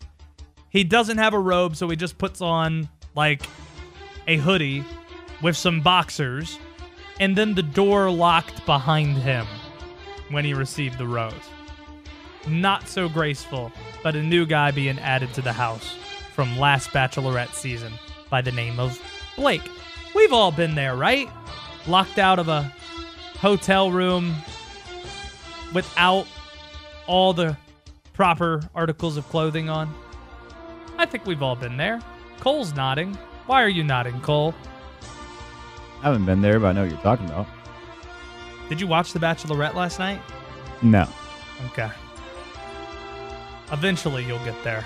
He 0.71 0.85
doesn't 0.85 1.19
have 1.19 1.35
a 1.35 1.39
robe, 1.39 1.75
so 1.75 1.89
he 1.89 1.97
just 1.97 2.19
puts 2.19 2.41
on 2.41 2.89
like 3.17 3.43
a 4.29 4.37
hoodie 4.37 4.85
with 5.43 5.57
some 5.57 5.81
boxers. 5.81 6.59
And 7.19 7.35
then 7.35 7.55
the 7.55 7.63
door 7.63 8.11
locked 8.11 8.65
behind 8.67 9.17
him 9.17 9.47
when 10.31 10.45
he 10.45 10.55
received 10.55 10.99
the 10.99 11.07
rose. 11.07 11.33
Not 12.47 12.87
so 12.87 13.09
graceful, 13.09 13.73
but 14.03 14.15
a 14.15 14.23
new 14.23 14.47
guy 14.47 14.71
being 14.71 14.99
added 14.99 15.33
to 15.35 15.43
the 15.43 15.53
house 15.53 15.97
from 16.35 16.59
last 16.59 16.91
Bachelorette 16.91 17.55
season 17.55 17.93
by 18.29 18.43
the 18.43 18.53
name 18.53 18.79
of 18.79 19.01
Blake. 19.37 19.69
We've 20.15 20.33
all 20.33 20.53
been 20.53 20.75
there, 20.75 20.95
right? 20.95 21.29
Locked 21.87 22.19
out 22.19 22.39
of 22.39 22.49
a 22.49 22.71
hotel 23.39 23.91
room 23.91 24.35
without 25.75 26.27
all 27.07 27.33
the 27.33 27.57
proper 28.13 28.63
articles 28.75 29.17
of 29.17 29.29
clothing 29.29 29.69
on. 29.69 29.93
I 30.99 31.07
think 31.07 31.27
we've 31.27 31.43
all 31.43 31.57
been 31.57 31.77
there. 31.77 32.01
Cole's 32.41 32.75
nodding. 32.75 33.15
Why 33.47 33.63
are 33.63 33.69
you 33.69 33.85
nodding, 33.85 34.21
Cole? 34.21 34.55
I 36.01 36.09
haven't 36.09 36.27
been 36.27 36.43
there, 36.43 36.61
but 36.61 36.69
I 36.69 36.73
know 36.73 36.83
what 36.83 36.91
you're 36.91 37.01
talking 37.01 37.27
about. 37.27 37.47
Did 38.69 38.81
you 38.81 38.87
watch 38.87 39.13
The 39.13 39.19
Bachelorette 39.19 39.75
last 39.75 39.99
night? 39.99 40.21
No. 40.83 41.09
Okay. 41.67 41.91
Eventually 43.73 44.25
you'll 44.25 44.45
get 44.45 44.63
there. 44.63 44.85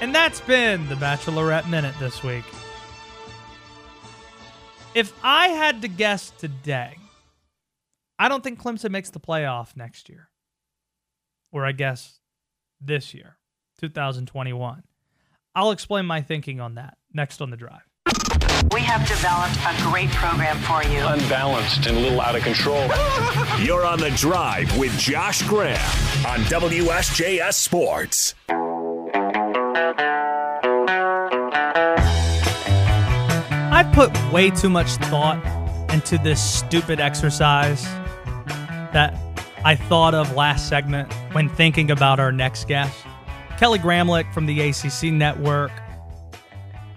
And 0.00 0.14
that's 0.14 0.40
been 0.40 0.88
the 0.88 0.94
Bachelorette 0.96 1.68
Minute 1.68 1.94
this 2.00 2.22
week. 2.22 2.44
If 4.94 5.12
I 5.22 5.48
had 5.48 5.82
to 5.82 5.88
guess 5.88 6.30
today, 6.30 6.96
I 8.18 8.28
don't 8.28 8.44
think 8.44 8.60
Clemson 8.60 8.90
makes 8.90 9.10
the 9.10 9.20
playoff 9.20 9.76
next 9.76 10.08
year. 10.08 10.28
Or 11.50 11.64
I 11.64 11.72
guess 11.72 12.18
this 12.80 13.14
year, 13.14 13.38
2021. 13.80 14.82
I'll 15.54 15.70
explain 15.70 16.06
my 16.06 16.22
thinking 16.22 16.60
on 16.60 16.76
that 16.76 16.96
next 17.12 17.42
on 17.42 17.50
the 17.50 17.56
drive. 17.56 17.82
We 18.72 18.80
have 18.80 19.06
developed 19.06 19.56
a 19.66 19.82
great 19.90 20.08
program 20.10 20.56
for 20.60 20.82
you. 20.84 21.00
Unbalanced 21.04 21.86
and 21.86 21.96
a 21.96 22.00
little 22.00 22.20
out 22.22 22.34
of 22.34 22.42
control. 22.42 22.80
You're 23.60 23.84
on 23.84 23.98
the 23.98 24.10
drive 24.16 24.78
with 24.78 24.96
Josh 24.98 25.42
Graham 25.42 25.76
on 26.26 26.40
WSJS 26.44 27.54
Sports. 27.54 28.34
I 33.74 33.90
put 33.92 34.32
way 34.32 34.48
too 34.50 34.70
much 34.70 34.88
thought 34.92 35.42
into 35.92 36.16
this 36.18 36.42
stupid 36.42 36.98
exercise 36.98 37.84
that 38.92 39.14
I 39.64 39.74
thought 39.74 40.14
of 40.14 40.34
last 40.34 40.68
segment 40.68 41.12
when 41.32 41.50
thinking 41.50 41.90
about 41.90 42.20
our 42.20 42.32
next 42.32 42.68
guest. 42.68 42.96
Kelly 43.62 43.78
Gramlich 43.78 44.34
from 44.34 44.46
the 44.46 44.60
ACC 44.60 45.12
Network 45.12 45.70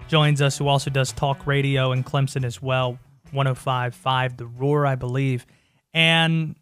joins 0.08 0.42
us, 0.42 0.58
who 0.58 0.66
also 0.66 0.90
does 0.90 1.12
talk 1.12 1.46
radio 1.46 1.92
in 1.92 2.02
Clemson 2.02 2.44
as 2.44 2.60
well, 2.60 2.98
105.5 3.32 4.36
The 4.36 4.46
Roar, 4.46 4.84
I 4.84 4.96
believe. 4.96 5.46
And 5.94 6.56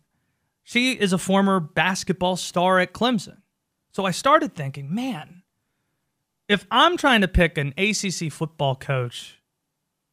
she 0.63 0.93
is 0.93 1.15
a 1.15 1.19
former 1.19 1.59
basketball 1.59 2.37
star 2.37 2.81
at 2.81 2.93
Clemson. 2.93 3.39
So 3.93 4.05
I 4.05 4.11
started 4.11 4.55
thinking, 4.55 4.95
man, 4.95 5.43
if 6.51 6.67
I'm 6.71 6.99
trying 6.99 7.23
to 7.23 7.29
pick 7.29 7.57
an 7.57 7.73
ACC 7.79 8.31
football 8.31 8.77
coach 8.77 9.41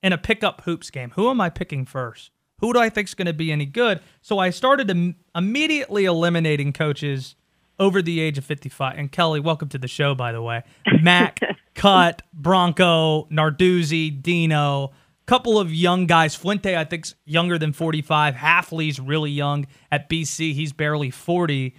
in 0.01 0.13
a 0.13 0.17
pickup 0.17 0.61
hoops 0.61 0.89
game, 0.89 1.11
who 1.15 1.29
am 1.29 1.41
I 1.41 1.49
picking 1.49 1.85
first? 1.85 2.31
Who 2.59 2.71
do 2.71 2.79
I 2.79 2.87
think 2.87 3.09
is 3.09 3.13
going 3.13 3.25
to 3.25 3.33
be 3.33 3.51
any 3.51 3.65
good? 3.65 3.99
So 4.21 4.39
I 4.39 4.51
started 4.51 4.89
Im- 4.89 5.17
immediately 5.35 6.05
eliminating 6.05 6.71
coaches 6.71 7.35
over 7.81 8.01
the 8.01 8.21
age 8.21 8.37
of 8.37 8.45
55. 8.45 8.97
And 8.97 9.11
Kelly, 9.11 9.39
welcome 9.39 9.67
to 9.69 9.77
the 9.79 9.87
show, 9.87 10.13
by 10.13 10.31
the 10.31 10.41
way. 10.41 10.63
Mac, 11.01 11.39
Cut, 11.73 12.21
Bronco, 12.31 13.25
Narduzzi, 13.31 14.21
Dino, 14.21 14.91
couple 15.25 15.59
of 15.59 15.73
young 15.73 16.05
guys. 16.05 16.35
Fuente, 16.35 16.77
I 16.77 16.85
think's 16.85 17.15
younger 17.25 17.57
than 17.57 17.73
45. 17.73 18.35
Hafley's 18.35 18.99
really 18.99 19.31
young 19.31 19.65
at 19.91 20.09
BC. 20.09 20.53
He's 20.53 20.71
barely 20.73 21.09
40. 21.09 21.75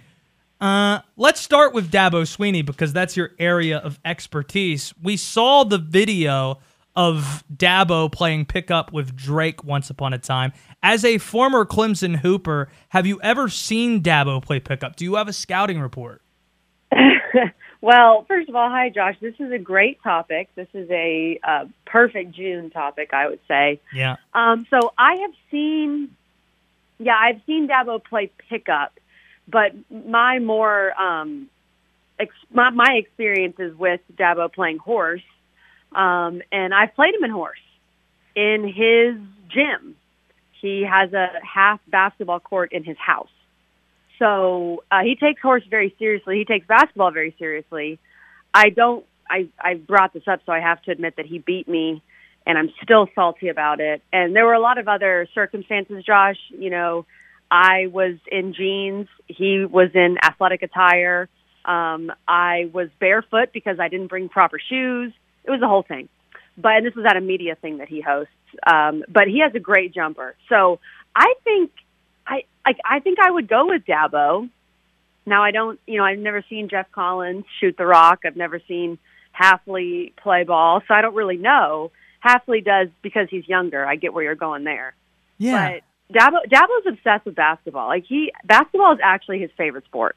Uh, 0.59 0.99
let's 1.15 1.39
start 1.39 1.73
with 1.73 1.89
Dabo 1.89 2.23
Swinney 2.23 2.65
because 2.65 2.91
that's 2.91 3.15
your 3.15 3.31
area 3.39 3.77
of 3.77 3.97
expertise. 4.03 4.93
We 5.01 5.15
saw 5.15 5.63
the 5.63 5.77
video 5.77 6.59
of 6.95 7.43
Dabo 7.53 8.11
playing 8.11 8.45
pickup 8.45 8.93
with 8.93 9.15
Drake 9.15 9.63
once 9.63 9.89
upon 9.89 10.13
a 10.13 10.19
time. 10.19 10.53
As 10.81 11.03
a 11.03 11.17
former 11.17 11.65
Clemson 11.65 12.17
Hooper, 12.17 12.69
have 12.89 13.05
you 13.05 13.19
ever 13.21 13.49
seen 13.49 14.01
Dabo 14.01 14.41
play 14.43 14.59
pickup? 14.59 14.95
Do 14.95 15.05
you 15.05 15.15
have 15.15 15.27
a 15.27 15.33
scouting 15.33 15.79
report? 15.79 16.21
well, 17.81 18.25
first 18.27 18.49
of 18.49 18.55
all, 18.55 18.69
hi 18.69 18.89
Josh. 18.89 19.15
This 19.19 19.33
is 19.39 19.51
a 19.51 19.57
great 19.57 20.01
topic. 20.03 20.49
This 20.55 20.67
is 20.73 20.89
a 20.91 21.39
uh, 21.43 21.65
perfect 21.85 22.33
June 22.33 22.69
topic, 22.69 23.09
I 23.13 23.27
would 23.27 23.39
say. 23.47 23.79
Yeah. 23.93 24.17
Um, 24.33 24.67
so 24.69 24.93
I 24.97 25.15
have 25.15 25.33
seen, 25.49 26.15
yeah, 26.99 27.17
I've 27.19 27.41
seen 27.47 27.67
Dabo 27.67 28.03
play 28.03 28.31
pickup, 28.49 28.99
but 29.47 29.71
my 29.89 30.37
more 30.37 30.93
um, 31.01 31.49
ex- 32.19 32.35
my, 32.51 32.69
my 32.69 32.93
experience 32.93 33.55
is 33.57 33.75
with 33.75 34.01
Dabo 34.15 34.53
playing 34.53 34.77
horse 34.77 35.23
um, 35.95 36.41
and 36.51 36.73
I've 36.73 36.95
played 36.95 37.13
him 37.15 37.23
in 37.23 37.31
horse 37.31 37.59
in 38.35 38.63
his 38.67 39.19
gym. 39.49 39.95
He 40.61 40.83
has 40.89 41.13
a 41.13 41.27
half 41.43 41.79
basketball 41.87 42.39
court 42.39 42.71
in 42.71 42.83
his 42.83 42.97
house. 42.97 43.29
So 44.19 44.83
uh, 44.89 45.01
he 45.03 45.15
takes 45.15 45.41
horse 45.41 45.63
very 45.69 45.93
seriously. 45.99 46.37
He 46.37 46.45
takes 46.45 46.65
basketball 46.67 47.11
very 47.11 47.35
seriously. 47.37 47.99
I 48.53 48.69
don't. 48.69 49.05
I 49.29 49.49
I 49.59 49.75
brought 49.75 50.13
this 50.13 50.23
up, 50.27 50.41
so 50.45 50.51
I 50.51 50.59
have 50.59 50.81
to 50.83 50.91
admit 50.91 51.15
that 51.17 51.25
he 51.25 51.39
beat 51.39 51.67
me, 51.67 52.01
and 52.45 52.57
I'm 52.57 52.71
still 52.83 53.07
salty 53.15 53.49
about 53.49 53.79
it. 53.79 54.01
And 54.11 54.35
there 54.35 54.45
were 54.45 54.53
a 54.53 54.59
lot 54.59 54.77
of 54.77 54.87
other 54.87 55.27
circumstances, 55.33 56.03
Josh. 56.05 56.37
You 56.49 56.69
know, 56.69 57.05
I 57.49 57.87
was 57.87 58.15
in 58.31 58.53
jeans. 58.53 59.07
He 59.27 59.65
was 59.65 59.89
in 59.93 60.17
athletic 60.23 60.61
attire. 60.61 61.27
Um, 61.65 62.11
I 62.27 62.69
was 62.71 62.89
barefoot 62.99 63.49
because 63.53 63.79
I 63.79 63.87
didn't 63.89 64.07
bring 64.07 64.29
proper 64.29 64.59
shoes 64.59 65.13
it 65.43 65.51
was 65.51 65.59
the 65.59 65.67
whole 65.67 65.83
thing. 65.83 66.09
But 66.57 66.77
and 66.77 66.85
this 66.85 66.95
was 66.95 67.05
at 67.05 67.17
a 67.17 67.21
media 67.21 67.55
thing 67.55 67.77
that 67.77 67.87
he 67.87 68.01
hosts. 68.01 68.33
Um, 68.65 69.03
but 69.09 69.27
he 69.27 69.39
has 69.39 69.53
a 69.55 69.59
great 69.59 69.93
jumper. 69.93 70.35
So 70.49 70.79
I 71.15 71.33
think 71.43 71.71
I 72.27 72.43
like 72.65 72.77
I 72.85 72.99
think 72.99 73.19
I 73.19 73.31
would 73.31 73.47
go 73.47 73.67
with 73.67 73.85
Dabo. 73.85 74.49
Now 75.25 75.43
I 75.43 75.51
don't 75.51 75.79
you 75.87 75.97
know, 75.97 76.05
I've 76.05 76.19
never 76.19 76.43
seen 76.49 76.69
Geoff 76.69 76.91
Collins 76.91 77.45
shoot 77.59 77.75
the 77.77 77.85
rock. 77.85 78.19
I've 78.25 78.35
never 78.35 78.59
seen 78.67 78.99
Hafley 79.39 80.15
play 80.15 80.43
ball, 80.43 80.81
so 80.87 80.93
I 80.93 81.01
don't 81.01 81.15
really 81.15 81.37
know. 81.37 81.91
Hafley 82.23 82.63
does 82.63 82.87
because 83.01 83.27
he's 83.29 83.47
younger. 83.47 83.85
I 83.85 83.95
get 83.95 84.13
where 84.13 84.23
you're 84.23 84.35
going 84.35 84.63
there. 84.63 84.93
Yeah. 85.37 85.79
But 86.09 86.19
Dabo 86.19 86.37
Dabo's 86.49 86.85
obsessed 86.87 87.25
with 87.25 87.35
basketball. 87.35 87.87
Like 87.87 88.05
he 88.05 88.31
basketball 88.45 88.93
is 88.93 88.99
actually 89.03 89.39
his 89.39 89.51
favorite 89.57 89.85
sport. 89.85 90.15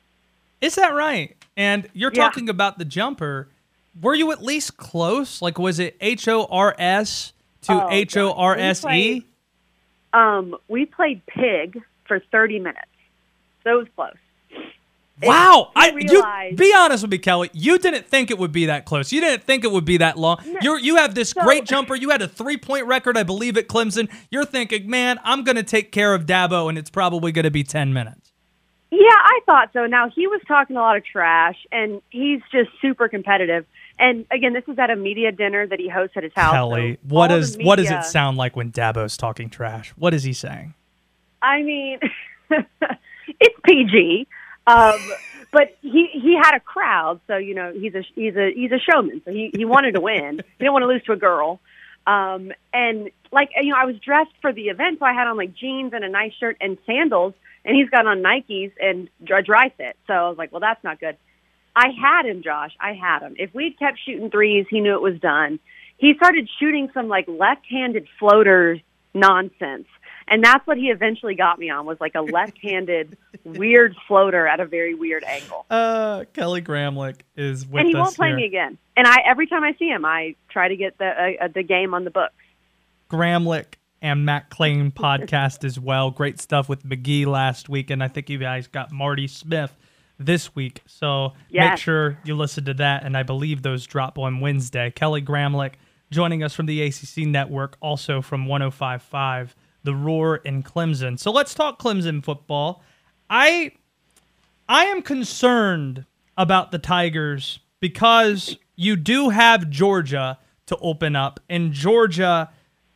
Is 0.61 0.75
that 0.77 0.95
right? 0.95 1.37
And 1.57 1.89
you're 1.93 2.13
yeah. 2.15 2.23
talking 2.23 2.49
about 2.49 2.79
the 2.79 2.85
jumper 2.85 3.49
were 4.01 4.15
you 4.15 4.33
at 4.33 4.43
least 4.43 4.77
close? 4.77 5.41
Like, 5.41 5.59
was 5.59 5.79
it 5.79 5.97
H 6.01 6.29
O 6.29 6.47
R 6.51 6.75
S 6.79 7.33
to 7.63 7.89
H 7.91 8.17
O 8.17 8.33
R 8.33 8.57
S 8.57 8.85
E? 8.85 9.25
Um, 10.13 10.57
we 10.69 10.87
played 10.87 11.25
pig 11.27 11.83
for 12.07 12.21
thirty 12.33 12.59
minutes, 12.59 12.89
so 13.65 13.71
it 13.71 13.79
was 13.79 13.89
close. 13.95 14.15
Wow, 15.23 15.71
I 15.75 15.93
realized, 15.93 16.53
you 16.53 16.57
be 16.57 16.75
honest 16.77 17.03
with 17.03 17.11
me, 17.11 17.19
Kelly. 17.19 17.49
You 17.55 17.79
didn't 17.79 18.07
think 18.07 18.31
it 18.31 18.37
would 18.37 18.53
be 18.53 18.67
that 18.67 18.85
close. 18.85 19.13
You 19.13 19.23
didn't 19.23 19.45
think 19.45 19.65
it 19.65 19.73
would 19.73 19.87
be 19.87 19.97
that 19.97 20.19
long. 20.19 20.39
No, 20.45 20.59
you 20.61 20.77
you 20.77 20.97
have 20.97 21.15
this 21.15 21.31
so, 21.31 21.43
great 21.43 21.65
jumper. 21.65 21.95
You 21.95 22.11
had 22.11 22.21
a 22.21 22.29
three 22.29 22.59
point 22.59 22.87
record, 22.87 23.17
I 23.17 23.23
believe, 23.23 23.57
at 23.57 23.67
Clemson. 23.67 24.11
You're 24.31 24.45
thinking, 24.45 24.91
man, 24.91 25.19
I'm 25.25 25.43
going 25.43 25.57
to 25.57 25.63
take 25.63 25.91
care 25.91 26.15
of 26.15 26.27
Dabo, 26.27 26.69
and 26.69 26.77
it's 26.77 26.91
probably 26.91 27.33
going 27.33 27.45
to 27.45 27.51
be 27.51 27.65
ten 27.65 27.95
minutes. 27.95 28.26
Yeah, 28.91 28.99
I 29.11 29.41
thought 29.47 29.71
so. 29.73 29.87
Now 29.87 30.11
he 30.11 30.27
was 30.27 30.41
talking 30.47 30.77
a 30.77 30.81
lot 30.81 30.97
of 30.97 31.05
trash, 31.05 31.57
and 31.73 32.01
he's 32.11 32.41
just 32.53 32.71
super 32.81 33.09
competitive. 33.09 33.67
And 33.99 34.27
again, 34.31 34.53
this 34.53 34.65
is 34.69 34.79
at 34.79 34.91
a 34.91 34.97
media 34.97 35.33
dinner 35.33 35.67
that 35.67 35.81
he 35.81 35.89
hosts 35.89 36.17
at 36.17 36.23
his 36.23 36.33
house. 36.35 36.53
Kelly, 36.53 36.95
so 36.95 37.15
what 37.15 37.29
does 37.29 37.57
media, 37.57 37.67
what 37.67 37.77
does 37.77 37.91
it 37.91 38.05
sound 38.05 38.37
like 38.37 38.55
when 38.55 38.71
Dabo's 38.71 39.17
talking 39.17 39.51
trash? 39.51 39.93
What 39.97 40.15
is 40.15 40.23
he 40.23 40.33
saying? 40.33 40.75
I 41.43 41.63
mean, 41.63 41.99
it's 42.51 43.61
PG, 43.65 44.29
um, 44.67 45.01
but 45.53 45.77
he 45.81 46.09
he 46.13 46.37
had 46.41 46.55
a 46.55 46.61
crowd, 46.61 47.21
so 47.27 47.37
you 47.37 47.55
know 47.55 47.73
he's 47.73 47.95
a 47.95 48.03
he's 48.15 48.37
a 48.37 48.53
he's 48.55 48.71
a 48.71 48.79
showman, 48.79 49.23
so 49.25 49.33
he 49.33 49.51
he 49.55 49.65
wanted 49.65 49.95
to 49.95 50.01
win. 50.01 50.37
he 50.37 50.65
didn't 50.65 50.73
want 50.73 50.83
to 50.83 50.89
lose 50.89 51.03
to 51.05 51.13
a 51.13 51.17
girl. 51.17 51.61
Um, 52.07 52.53
and 52.73 53.11
like 53.33 53.51
you 53.61 53.71
know, 53.71 53.79
I 53.79 53.85
was 53.85 53.97
dressed 53.99 54.33
for 54.41 54.53
the 54.53 54.69
event, 54.69 55.01
so 55.01 55.07
I 55.07 55.13
had 55.13 55.27
on 55.27 55.37
like 55.37 55.55
jeans 55.55 55.93
and 55.93 56.05
a 56.05 56.09
nice 56.09 56.33
shirt 56.35 56.57
and 56.61 56.79
sandals, 56.87 57.35
and 57.67 57.77
he's 57.77 57.91
got 57.91 58.07
on 58.07 58.23
Nikes 58.23 58.73
and 58.81 59.11
a 59.29 59.43
dry 59.43 59.71
fit. 59.77 59.97
So 60.07 60.15
I 60.15 60.29
was 60.29 60.39
like, 60.39 60.53
well, 60.53 60.61
that's 60.61 60.83
not 60.85 61.01
good. 61.01 61.17
I 61.75 61.89
had 62.01 62.25
him, 62.25 62.43
Josh. 62.43 62.73
I 62.81 62.95
had 62.95 63.21
him. 63.21 63.35
If 63.39 63.53
we'd 63.53 63.79
kept 63.79 63.99
shooting 64.07 64.31
threes, 64.31 64.67
he 64.71 64.81
knew 64.81 64.95
it 64.95 65.03
was 65.03 65.21
done. 65.21 65.59
He 65.99 66.15
started 66.15 66.49
shooting 66.59 66.91
some 66.95 67.09
like 67.09 67.27
left-handed 67.29 68.07
floaters 68.19 68.81
nonsense. 69.13 69.87
And 70.29 70.43
that's 70.43 70.67
what 70.67 70.77
he 70.77 70.87
eventually 70.87 71.35
got 71.35 71.59
me 71.59 71.69
on 71.69 71.87
was 71.87 71.99
like 72.01 72.15
a 72.15 72.21
left-handed 72.23 73.19
weird 73.45 73.95
floater 74.07 74.47
at 74.47 74.61
a 74.61 74.67
very 74.67 74.95
weird 74.95 75.25
angle. 75.25 75.67
Uh, 75.69 76.25
Kelly 76.33 76.63
Gramlich 76.63 77.21
is 77.37 77.67
with 77.67 77.81
and 77.81 77.89
he 77.89 77.95
won't 77.95 78.17
play 78.17 78.29
here. 78.29 78.37
me 78.37 78.45
again. 78.47 78.79
And 78.97 79.07
I 79.07 79.17
every 79.29 79.47
time 79.47 79.65
I 79.65 79.75
see 79.79 79.89
him, 79.89 80.05
I 80.05 80.37
try 80.49 80.69
to 80.69 80.77
get 80.77 80.99
the 80.99 81.37
uh, 81.41 81.49
the 81.53 81.63
game 81.63 81.95
on 81.95 82.05
the 82.05 82.11
books. 82.11 82.35
Gramlich 83.11 83.75
and 84.03 84.25
Mac 84.25 84.59
Lain 84.59 84.91
podcast 84.93 85.65
as 85.65 85.79
well. 85.81 86.11
Great 86.11 86.41
stuff 86.41 86.69
with 86.69 86.85
McGee 86.85 87.27
last 87.27 87.69
week, 87.69 87.91
and 87.91 88.03
I 88.03 88.09
think 88.09 88.31
you 88.31 88.39
guys 88.39 88.67
got 88.67 88.93
Marty 88.93 89.27
Smith 89.27 89.77
this 90.19 90.55
week. 90.55 90.83
So 90.87 91.33
yes. 91.51 91.71
make 91.71 91.79
sure 91.79 92.19
you 92.25 92.37
listen 92.37 92.65
to 92.67 92.75
that. 92.75 93.05
And 93.05 93.17
I 93.17 93.23
believe 93.23 93.63
those 93.63 93.87
drop 93.87 94.19
on 94.19 94.41
Wednesday. 94.41 94.91
Kelly 94.91 95.23
Gramlich 95.23 95.75
joining 96.11 96.43
us 96.43 96.55
from 96.55 96.67
the 96.67 96.83
ACC 96.83 97.19
Network, 97.27 97.77
also 97.81 98.23
from 98.23 98.47
105.5, 98.47 99.51
The 99.83 99.95
Roar 99.95 100.37
in 100.37 100.63
Clemson. 100.63 101.19
So 101.19 101.31
let's 101.31 101.55
talk 101.55 101.81
Clemson 101.81 102.25
football. 102.25 102.83
I 103.29 103.73
I 104.69 104.85
am 104.87 105.03
concerned 105.03 106.05
about 106.37 106.71
the 106.71 106.79
Tigers 106.79 107.61
because 107.81 108.57
you 108.75 108.97
do 108.97 109.31
have 109.31 109.71
Georgia 109.71 110.39
to 110.67 110.77
open 110.79 111.15
up, 111.15 111.39
and 111.49 111.73
Georgia, 111.73 112.51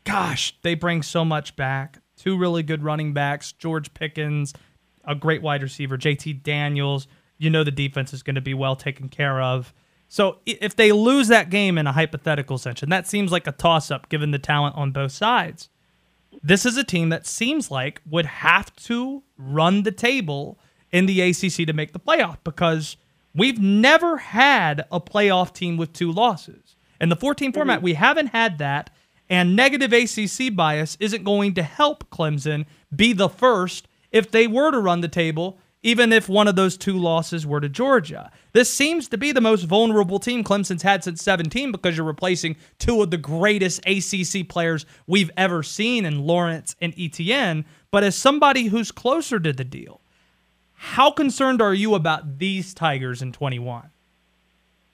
gosh, 0.05 0.57
they 0.63 0.75
bring 0.75 1.03
so 1.03 1.25
much 1.25 1.57
back. 1.57 1.99
Two 2.17 2.37
really 2.37 2.63
good 2.63 2.83
running 2.83 3.13
backs, 3.13 3.53
George 3.53 3.93
Pickens, 3.95 4.53
a 5.05 5.15
great 5.15 5.43
wide 5.43 5.63
receiver, 5.63 5.97
JT 5.97 6.43
Daniels. 6.43 7.07
You 7.39 7.51
know 7.51 7.65
the 7.65 7.71
defense 7.71 8.13
is 8.13 8.23
going 8.23 8.35
to 8.35 8.41
be 8.41 8.55
well 8.55 8.77
taken 8.77 9.09
care 9.09 9.41
of. 9.41 9.73
So 10.09 10.39
if 10.45 10.75
they 10.75 10.91
lose 10.93 11.29
that 11.29 11.51
game 11.51 11.79
in 11.79 11.87
a 11.87 11.93
hypothetical 11.93 12.59
sense, 12.59 12.83
and 12.83 12.91
that 12.91 13.07
seems 13.07 13.31
like 13.31 13.47
a 13.47 13.53
toss 13.53 13.91
up 13.91 14.09
given 14.09 14.33
the 14.33 14.39
talent 14.39 14.77
on 14.77 14.91
both 14.91 15.13
sides, 15.13 15.69
this 16.43 16.67
is 16.67 16.77
a 16.77 16.85
team 16.85 17.11
that 17.11 17.27
seems 17.27 17.71
like 17.71 18.03
would 18.09 18.27
have 18.27 18.75
to 18.77 19.23
run 19.39 19.85
the 19.85 19.93
table 19.93 20.59
in 20.91 21.07
the 21.07 21.21
ACC 21.21 21.67
to 21.67 21.73
make 21.73 21.93
the 21.93 22.01
playoff 22.01 22.39
because 22.43 22.97
we've 23.35 23.61
never 23.61 24.17
had 24.17 24.85
a 24.91 25.01
playoff 25.01 25.55
team 25.55 25.77
with 25.77 25.93
two 25.93 26.11
losses. 26.11 26.77
In 27.01 27.09
the 27.09 27.17
14 27.17 27.53
format, 27.53 27.79
mm-hmm. 27.79 27.85
we 27.85 27.95
haven't 27.95 28.29
had 28.29 28.59
that, 28.59 28.91
and 29.31 29.55
negative 29.55 29.93
ACC 29.93 30.55
bias 30.55 30.97
isn't 30.99 31.25
going 31.25 31.55
to 31.55 31.63
help 31.63 32.11
Clemson 32.11 32.67
be 32.95 33.13
the 33.13 33.29
first 33.29 33.87
if 34.11 34.31
they 34.31 34.49
were 34.49 34.73
to 34.73 34.81
run 34.81 35.01
the 35.01 35.09
table, 35.09 35.57
even 35.85 36.13
if 36.13 36.29
one 36.29 36.49
of 36.49 36.57
those 36.57 36.77
two 36.77 36.99
losses 36.99 37.47
were 37.47 37.61
to 37.61 37.69
Georgia. 37.69 38.31
This 38.53 38.69
seems 38.69 39.09
to 39.09 39.17
be 39.17 39.31
the 39.31 39.41
most 39.41 39.63
vulnerable 39.63 40.19
team 40.19 40.43
Clemson's 40.43 40.83
had 40.83 41.05
since 41.05 41.23
17 41.23 41.71
because 41.71 41.97
you're 41.97 42.05
replacing 42.05 42.57
two 42.81 43.01
of 43.01 43.13
the 43.13 43.17
greatest 43.17 43.81
ACC 43.87 44.49
players 44.49 44.85
we've 45.07 45.31
ever 45.37 45.63
seen 45.63 46.05
in 46.05 46.27
Lawrence 46.27 46.75
and 46.83 46.93
Etienne. 46.99 47.65
But 47.93 48.03
as 48.03 48.17
somebody 48.17 48.65
who's 48.65 48.91
closer 48.91 49.39
to 49.39 49.53
the 49.53 49.65
deal, 49.65 50.01
how 50.75 51.13
concerned 51.13 51.63
are 51.63 51.75
you 51.75 51.95
about 51.95 52.39
these 52.39 52.75
Tigers 52.75 53.23
in 53.23 53.33
21? 53.33 53.91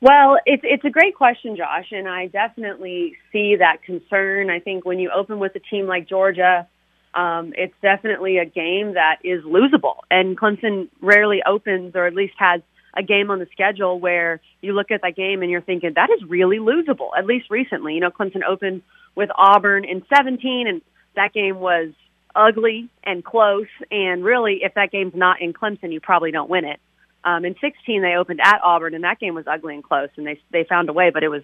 Well, 0.07 0.39
it's 0.47 0.63
it's 0.65 0.85
a 0.85 0.91
great 0.91 1.17
question, 1.17 1.57
Josh, 1.57 1.87
and 1.91 2.07
I 2.09 2.29
definitely 2.29 3.17
see 3.33 3.57
that 3.59 3.83
concern. 3.83 4.51
I 4.51 4.61
think 4.61 4.85
when 4.85 5.01
you 5.01 5.11
open 5.13 5.41
with 5.41 5.57
a 5.57 5.59
team 5.59 5.89
like 5.89 6.09
Georgia, 6.09 6.69
um, 7.13 7.53
it's 7.57 7.75
definitely 7.83 8.39
a 8.39 8.45
game 8.45 8.95
that 8.95 9.17
is 9.25 9.43
losable. 9.43 9.97
And 10.09 10.39
Clemson 10.39 10.91
rarely 11.01 11.41
opens, 11.45 11.97
or 11.97 12.07
at 12.07 12.15
least 12.15 12.35
has 12.39 12.61
a 12.97 13.03
game 13.03 13.33
on 13.33 13.41
the 13.41 13.49
schedule 13.51 13.99
where 13.99 14.41
you 14.61 14.75
look 14.75 14.93
at 14.93 15.03
that 15.03 15.17
game 15.17 15.43
and 15.43 15.51
you're 15.51 15.61
thinking 15.61 15.91
that 15.97 16.11
is 16.11 16.23
really 16.29 16.59
losable. 16.59 17.09
At 17.19 17.27
least 17.27 17.51
recently, 17.51 17.95
you 17.95 18.01
know, 18.01 18.11
Clemson 18.11 18.43
opened 18.49 18.83
with 19.17 19.31
Auburn 19.37 19.85
in 19.85 20.05
17, 20.17 20.69
and 20.69 20.83
that 21.17 21.33
game 21.33 21.59
was 21.59 21.89
ugly 22.33 22.89
and 23.03 23.25
close. 23.25 23.67
And 23.91 24.23
really, 24.23 24.61
if 24.63 24.75
that 24.75 24.93
game's 24.93 25.17
not 25.17 25.43
in 25.43 25.53
Clemson, 25.53 25.93
you 25.93 25.99
probably 25.99 26.31
don't 26.31 26.49
win 26.49 26.65
it. 26.65 26.79
Um, 27.27 27.45
in 27.45 27.57
16, 27.61 28.03
they 28.03 28.15
opened 28.15 28.41
at 28.41 28.61
Auburn, 28.63 28.95
and 28.95 29.03
that 29.03 29.19
game 29.19 29.35
was 29.35 29.47
ugly 29.49 29.75
and 29.75 29.83
close, 29.83 30.11
and 30.17 30.25
they 30.25 30.41
they 30.53 30.63
found 30.63 30.89
a 30.89 30.93
way, 30.93 31.11
but 31.11 31.25
it 31.25 31.29
was, 31.29 31.43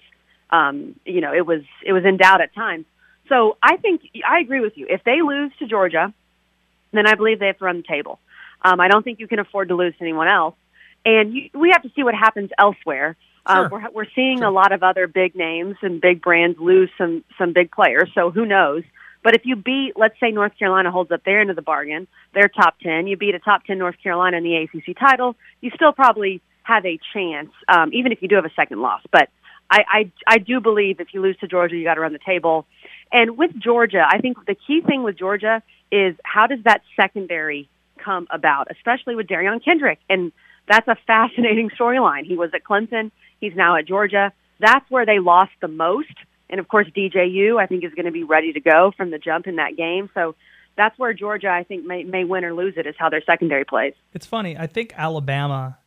um, 0.49 0.95
you 1.05 1.21
know, 1.21 1.35
it 1.35 1.45
was 1.45 1.63
it 1.85 1.93
was 1.93 2.05
in 2.05 2.17
doubt 2.17 2.41
at 2.41 2.55
times. 2.55 2.87
So 3.29 3.59
I 3.61 3.77
think 3.79 4.03
I 4.25 4.39
agree 4.39 4.61
with 4.61 4.75
you. 4.77 4.87
If 4.89 5.03
they 5.03 5.23
lose 5.23 5.51
to 5.59 5.67
Georgia, 5.67 6.15
then 6.93 7.09
I 7.09 7.17
believe 7.17 7.41
they 7.41 7.49
have 7.49 7.59
to 7.59 7.65
run 7.65 7.79
the 7.79 7.83
table. 7.83 8.21
Um, 8.65 8.81
I 8.81 8.87
don't 8.87 9.03
think 9.03 9.19
you 9.19 9.27
can 9.27 9.41
afford 9.41 9.69
to 9.69 9.75
lose 9.75 9.93
to 9.97 10.03
anyone 10.03 10.29
else, 10.29 10.55
and 11.05 11.35
you, 11.35 11.51
we 11.53 11.71
have 11.73 11.83
to 11.83 11.91
see 11.97 12.05
what 12.05 12.15
happens 12.15 12.51
elsewhere. 12.57 13.17
Uh, 13.45 13.69
we're 13.69 13.91
we're 13.91 14.11
seeing 14.15 14.45
a 14.45 14.53
lot 14.53 14.71
of 14.71 14.85
other 14.85 15.09
big 15.09 15.35
names 15.35 15.75
and 15.83 16.01
big 16.01 16.23
brands 16.23 16.61
lose 16.61 16.91
some 16.97 17.25
some 17.39 17.53
big 17.53 17.73
players. 17.73 18.09
So 18.15 18.31
who 18.31 18.47
knows? 18.47 18.85
But 19.23 19.35
if 19.35 19.43
you 19.45 19.57
beat, 19.57 19.93
let's 19.97 20.19
say 20.21 20.31
North 20.31 20.59
Carolina 20.59 20.91
holds 20.91 21.13
up 21.13 21.25
their 21.25 21.41
end 21.41 21.51
of 21.51 21.57
the 21.57 21.63
bargain, 21.63 22.09
they're 22.35 22.49
top 22.49 22.79
ten. 22.81 23.07
You 23.07 23.17
beat 23.17 23.35
a 23.35 23.39
top 23.39 23.65
ten 23.65 23.79
North 23.79 23.97
Carolina 24.03 24.37
in 24.39 24.45
the 24.45 24.57
ACC 24.57 24.99
title, 24.99 25.37
you 25.61 25.71
still 25.75 25.93
probably 25.93 26.41
have 26.65 26.85
a 26.87 26.99
chance, 27.13 27.51
um, 27.69 27.91
even 27.93 28.13
if 28.13 28.23
you 28.23 28.29
do 28.29 28.37
have 28.37 28.45
a 28.45 28.53
second 28.55 28.81
loss. 28.81 29.03
But 29.11 29.29
I, 29.71 29.85
I 29.89 30.13
I 30.27 30.39
do 30.39 30.61
believe 30.61 31.01
if 31.01 31.15
you 31.15 31.23
lose 31.23 31.37
to 31.39 31.49
Georgia, 31.49 31.77
you 31.77 31.85
got 31.85 31.95
to 31.95 32.01
run 32.01 32.13
the 32.13 32.19
table. 32.19 32.67
And 33.13 33.37
with 33.37 33.53
Georgia, 33.59 34.05
I 34.09 34.19
think 34.19 34.45
the 34.47 34.55
key 34.55 34.81
thing 34.81 35.03
with 35.03 35.19
Georgia 35.19 35.63
is 35.91 36.17
how 36.25 36.47
does 36.47 36.61
that 36.65 36.83
secondary 36.97 37.69
come 38.03 38.27
about, 38.31 38.69
especially 38.71 39.15
with 39.15 39.27
Derion 39.27 39.65
Kendrick. 39.65 39.99
And 40.09 40.33
that's 40.69 40.89
a 40.89 40.97
fascinating 41.07 41.71
storyline. 41.71 42.25
He 42.25 42.37
was 42.37 42.51
at 42.55 42.65
Clemson, 42.65 43.11
he's 43.41 43.55
now 43.55 43.77
at 43.77 43.87
Georgia. 43.87 44.33
That's 44.61 44.89
where 44.91 45.05
they 45.05 45.19
lost 45.19 45.53
the 45.61 45.69
most. 45.69 46.15
And 46.53 46.61
of 46.61 46.69
course, 46.69 46.87
DJU, 46.97 47.61
I 47.61 47.67
think, 47.67 47.83
is 47.83 47.93
going 47.95 48.07
to 48.07 48.13
be 48.13 48.23
ready 48.23 48.53
to 48.53 48.61
go 48.61 48.93
from 48.97 49.11
the 49.11 49.19
jump 49.19 49.47
in 49.49 49.57
that 49.57 49.77
game. 49.77 50.09
So 50.15 50.37
that's 50.77 50.97
where 50.99 51.13
Georgia, 51.15 51.49
I 51.49 51.65
think, 51.65 51.85
may, 51.85 52.05
may 52.05 52.25
win 52.25 52.45
or 52.45 52.55
lose 52.55 52.75
it, 52.77 52.87
is 52.87 52.95
how 52.99 53.09
their 53.09 53.23
secondary 53.25 53.65
plays. 53.65 53.95
It's 54.13 54.27
funny. 54.27 54.57
I 54.57 54.67
think 54.67 54.93
Alabama 54.97 55.79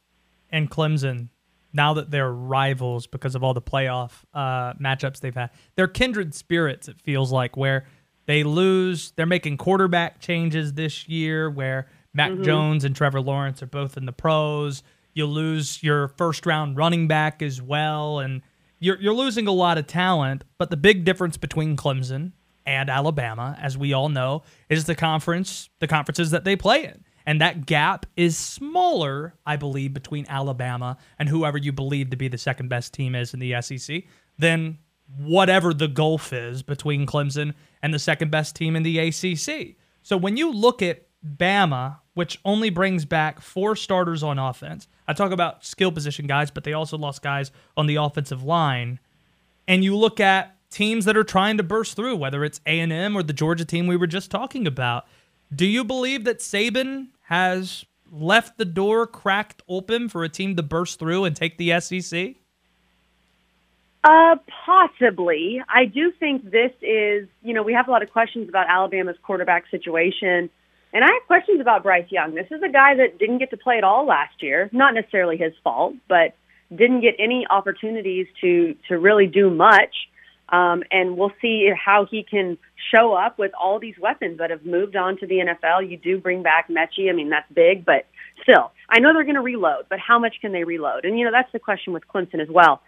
and 0.49 0.70
Clemson, 0.70 1.30
now 1.72 1.93
that 1.93 2.09
they're 2.11 2.32
rivals 2.32 3.05
because 3.07 3.36
of 3.36 3.43
all 3.43 3.53
the 3.53 3.61
playoff 3.61 4.11
uh, 4.34 4.74
matchups 4.74 5.20
they've 5.20 5.36
had, 5.36 5.51
they're 5.76 5.88
kindred 5.88 6.34
spirits. 6.34 6.88
It 6.88 6.99
feels 6.99 7.32
like 7.32 7.55
where 7.55 7.86
they 8.26 8.43
lose, 8.43 9.11
they're 9.16 9.26
making 9.28 9.57
quarterback 9.57 10.20
changes 10.20 10.74
this 10.74 11.07
year. 11.07 11.47
Where 11.49 11.88
Mac 12.13 12.32
Mhm. 12.32 12.43
Jones 12.43 12.84
and 12.86 12.95
Trevor 12.95 13.22
Lawrence 13.22 13.61
are 13.61 13.68
both 13.68 13.97
in 13.97 14.05
the 14.07 14.13
pros. 14.13 14.82
You 15.13 15.28
lose 15.28 15.84
your 15.84 16.07
first 16.07 16.45
round 16.47 16.76
running 16.76 17.07
back 17.07 17.41
as 17.43 17.61
well, 17.61 18.20
and 18.20 18.41
you're 18.80 18.99
you're 18.99 19.13
losing 19.13 19.47
a 19.47 19.51
lot 19.51 19.78
of 19.78 19.88
talent. 19.88 20.43
But 20.57 20.69
the 20.69 20.78
big 20.78 21.05
difference 21.05 21.38
between 21.38 21.76
Clemson 21.76 22.34
and 22.65 22.89
Alabama, 22.89 23.57
as 23.61 23.78
we 23.78 23.93
all 23.93 24.09
know, 24.09 24.43
is 24.69 24.86
the 24.86 24.95
conference, 24.95 25.69
the 25.80 25.88
conferences 25.88 26.32
that 26.32 26.43
they 26.43 26.55
play 26.55 26.86
in. 26.86 27.03
And 27.28 27.41
that 27.41 27.65
gap 27.65 28.05
is 28.15 28.38
smaller, 28.38 29.34
I 29.45 29.55
believe, 29.55 29.93
between 29.93 30.26
Alabama 30.30 30.97
and 31.17 31.28
whoever 31.28 31.57
you 31.57 31.71
believe 31.71 32.11
to 32.11 32.17
be 32.17 32.28
the 32.28 32.38
second 32.38 32.69
best 32.69 32.93
team 32.93 33.15
is 33.15 33.34
in 33.34 33.39
the 33.39 33.59
SEC 33.61 34.03
than 34.38 34.78
whatever 35.17 35.73
the 35.73 35.88
gulf 35.88 36.34
is 36.34 36.61
between 36.61 37.05
Clemson 37.05 37.53
and 37.82 37.93
the 37.93 37.99
second 37.99 38.32
best 38.32 38.55
team 38.55 38.76
in 38.76 38.84
the 38.84 38.99
ACC. 38.99 39.76
So 40.03 40.17
when 40.17 40.38
you 40.38 40.51
look 40.51 40.82
at 40.82 41.07
Bama, 41.26 41.97
which 42.16 42.39
only 42.43 42.70
brings 42.72 43.05
back 43.05 43.39
four 43.39 43.76
starters 43.76 44.24
on 44.24 44.39
offense, 44.39 44.88
I 45.07 45.13
talk 45.13 45.32
about 45.32 45.63
skill 45.63 45.91
position 45.91 46.26
guys, 46.26 46.49
but 46.49 46.63
they 46.63 46.74
also 46.74 46.97
lost 46.97 47.22
guys 47.22 47.51
on 47.78 47.86
the 47.86 47.97
offensive 47.97 48.43
line 48.43 48.99
and 49.68 49.84
you 49.84 49.95
look 49.95 50.20
at 50.20 50.55
teams 50.70 51.05
that 51.05 51.18
are 51.18 51.24
trying 51.24 51.57
to 51.57 51.63
burst 51.63 51.95
through, 51.95 52.16
whether 52.16 52.43
it's 52.43 52.61
A 52.66 52.80
and 52.80 52.91
M 52.91 53.16
or 53.16 53.24
the 53.24 53.34
Georgia 53.34 53.66
team 53.66 53.88
we 53.88 53.97
were 53.97 54.07
just 54.07 54.30
talking 54.30 54.68
about, 54.68 55.05
do 55.53 55.66
you 55.66 55.84
believe 55.84 56.24
that 56.26 56.39
Saban 56.39 57.07
has 57.24 57.86
left 58.11 58.57
the 58.57 58.66
door 58.66 59.07
cracked 59.07 59.61
open 59.68 60.09
for 60.09 60.24
a 60.24 60.30
team 60.30 60.55
to 60.55 60.63
burst 60.63 60.99
through 60.99 61.26
and 61.26 61.36
take 61.36 61.57
the 61.57 61.80
SEC? 61.80 62.36
Uh, 64.03 64.36
possibly. 64.66 65.61
I 65.68 65.86
do 65.86 66.11
think 66.11 66.51
this 66.51 66.72
is, 66.82 67.28
you 67.41 67.53
know, 67.53 67.63
we 67.63 67.74
have 67.74 67.88
a 67.88 67.91
lot 67.91 68.03
of 68.03 68.11
questions 68.11 68.47
about 68.47 68.68
Alabama's 68.70 69.18
quarterback 69.24 69.66
situation. 69.72 70.49
And 70.95 71.03
I 71.03 71.07
have 71.11 71.27
questions 71.27 71.59
about 71.59 71.83
Bryce 71.83 72.09
Young. 72.09 72.35
This 72.35 72.47
is 72.49 72.63
a 72.63 72.69
guy 72.69 72.95
that 72.95 73.19
didn't 73.19 73.39
get 73.39 73.49
to 73.49 73.57
play 73.57 73.77
at 73.77 73.83
all 73.83 74.05
last 74.05 74.41
year. 74.41 74.69
Not 74.71 74.93
necessarily 74.93 75.35
his 75.35 75.51
fault, 75.61 75.93
but 76.07 76.37
didn't 76.73 77.01
get 77.01 77.15
any 77.19 77.45
opportunities 77.49 78.27
to 78.39 78.77
to 78.87 78.97
really 78.97 79.27
do 79.27 79.49
much. 79.49 79.93
Um, 80.47 80.83
and 80.91 81.17
we'll 81.17 81.33
see 81.41 81.69
how 81.75 82.05
he 82.09 82.23
can 82.23 82.57
show 82.93 83.13
up 83.13 83.37
with 83.37 83.51
all 83.59 83.77
these 83.77 83.95
weapons 83.99 84.37
that 84.37 84.51
have 84.51 84.65
moved 84.65 84.95
on 84.95 85.17
to 85.17 85.27
the 85.27 85.39
NFL. 85.39 85.89
You 85.89 85.97
do 85.97 86.17
bring 86.17 86.43
back 86.43 86.69
Metchie. 86.69 87.09
I 87.09 87.13
mean, 87.13 87.29
that's 87.29 87.51
big, 87.51 87.83
but 87.83 88.05
still, 88.43 88.71
I 88.87 88.99
know 88.99 89.11
they're 89.11 89.23
going 89.23 89.35
to 89.35 89.41
reload, 89.41 89.87
but 89.89 89.99
how 89.99 90.17
much 90.17 90.35
can 90.39 90.53
they 90.53 90.63
reload? 90.63 91.03
And, 91.03 91.19
you 91.19 91.25
know, 91.25 91.31
that's 91.31 91.51
the 91.51 91.59
question 91.59 91.91
with 91.91 92.07
Clemson 92.07 92.39
as 92.39 92.47
well. 92.47 92.81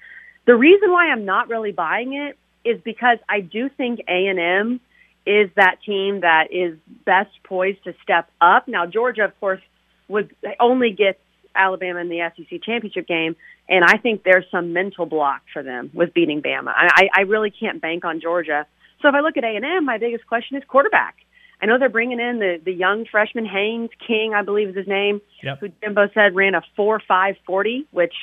The 0.46 0.56
reason 0.56 0.92
why 0.92 1.08
I'm 1.08 1.26
not 1.26 1.50
really 1.50 1.72
buying 1.72 2.14
it 2.14 2.38
is 2.64 2.80
because 2.86 3.18
I 3.28 3.42
do 3.42 3.70
think 3.70 4.02
A&M 4.08 4.80
is 5.28 5.50
that 5.58 5.76
team 5.86 6.22
that 6.22 6.48
is 6.52 6.78
best 7.06 7.32
poised 7.44 7.84
to 7.84 7.94
step 8.02 8.30
up. 8.40 8.68
Now, 8.68 8.86
Georgia, 8.86 9.26
of 9.26 9.38
course, 9.42 9.60
would 10.08 10.34
only 10.60 10.92
get 10.92 11.20
Alabama 11.54 12.00
in 12.00 12.08
the 12.08 12.20
SEC 12.36 12.62
championship 12.64 13.08
game, 13.08 13.36
and 13.68 13.84
I 13.84 13.98
think 13.98 14.24
there's 14.24 14.46
some 14.50 14.72
mental 14.72 15.06
block 15.06 15.42
for 15.52 15.64
them 15.64 15.92
with 15.94 16.14
beating 16.14 16.42
Bama. 16.42 16.72
I, 16.74 17.10
I 17.14 17.22
really 17.22 17.52
can't 17.52 17.82
bank 17.82 18.06
on 18.06 18.22
Georgia. 18.22 18.66
So 19.02 19.10
if 19.10 19.16
I 19.16 19.20
look 19.20 19.36
at 19.36 19.44
A&M, 19.44 19.84
my 19.84 19.98
biggest 19.98 20.26
question 20.28 20.56
is 20.56 20.64
quarterback. 20.66 21.16
I 21.62 21.66
know 21.66 21.78
they're 21.78 21.90
bringing 21.90 22.20
in 22.20 22.40
the 22.40 22.62
the 22.64 22.72
young 22.72 23.06
freshman 23.06 23.46
Haynes 23.46 23.90
King, 24.06 24.34
I 24.34 24.44
believe 24.44 24.70
is 24.70 24.76
his 24.76 24.88
name, 24.88 25.22
Yep. 25.44 25.60
who 25.60 25.70
Jimbo 25.82 26.10
said 26.14 26.36
ran 26.36 26.56
a 26.56 26.62
four 26.76 27.02
five 27.06 27.36
forty, 27.46 27.86
which 27.92 28.14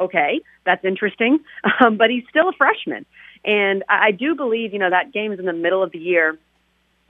okay, 0.00 0.40
that's 0.64 0.84
interesting, 0.84 1.40
um, 1.80 1.96
but 1.98 2.08
he's 2.10 2.24
still 2.30 2.48
a 2.48 2.52
freshman, 2.52 3.04
and 3.44 3.82
I 3.88 4.06
I 4.06 4.10
do 4.12 4.34
believe 4.36 4.72
you 4.72 4.78
know 4.78 4.90
that 4.90 5.12
game 5.12 5.32
is 5.32 5.40
in 5.40 5.44
the 5.44 5.52
middle 5.52 5.82
of 5.82 5.90
the 5.90 5.98
year 5.98 6.38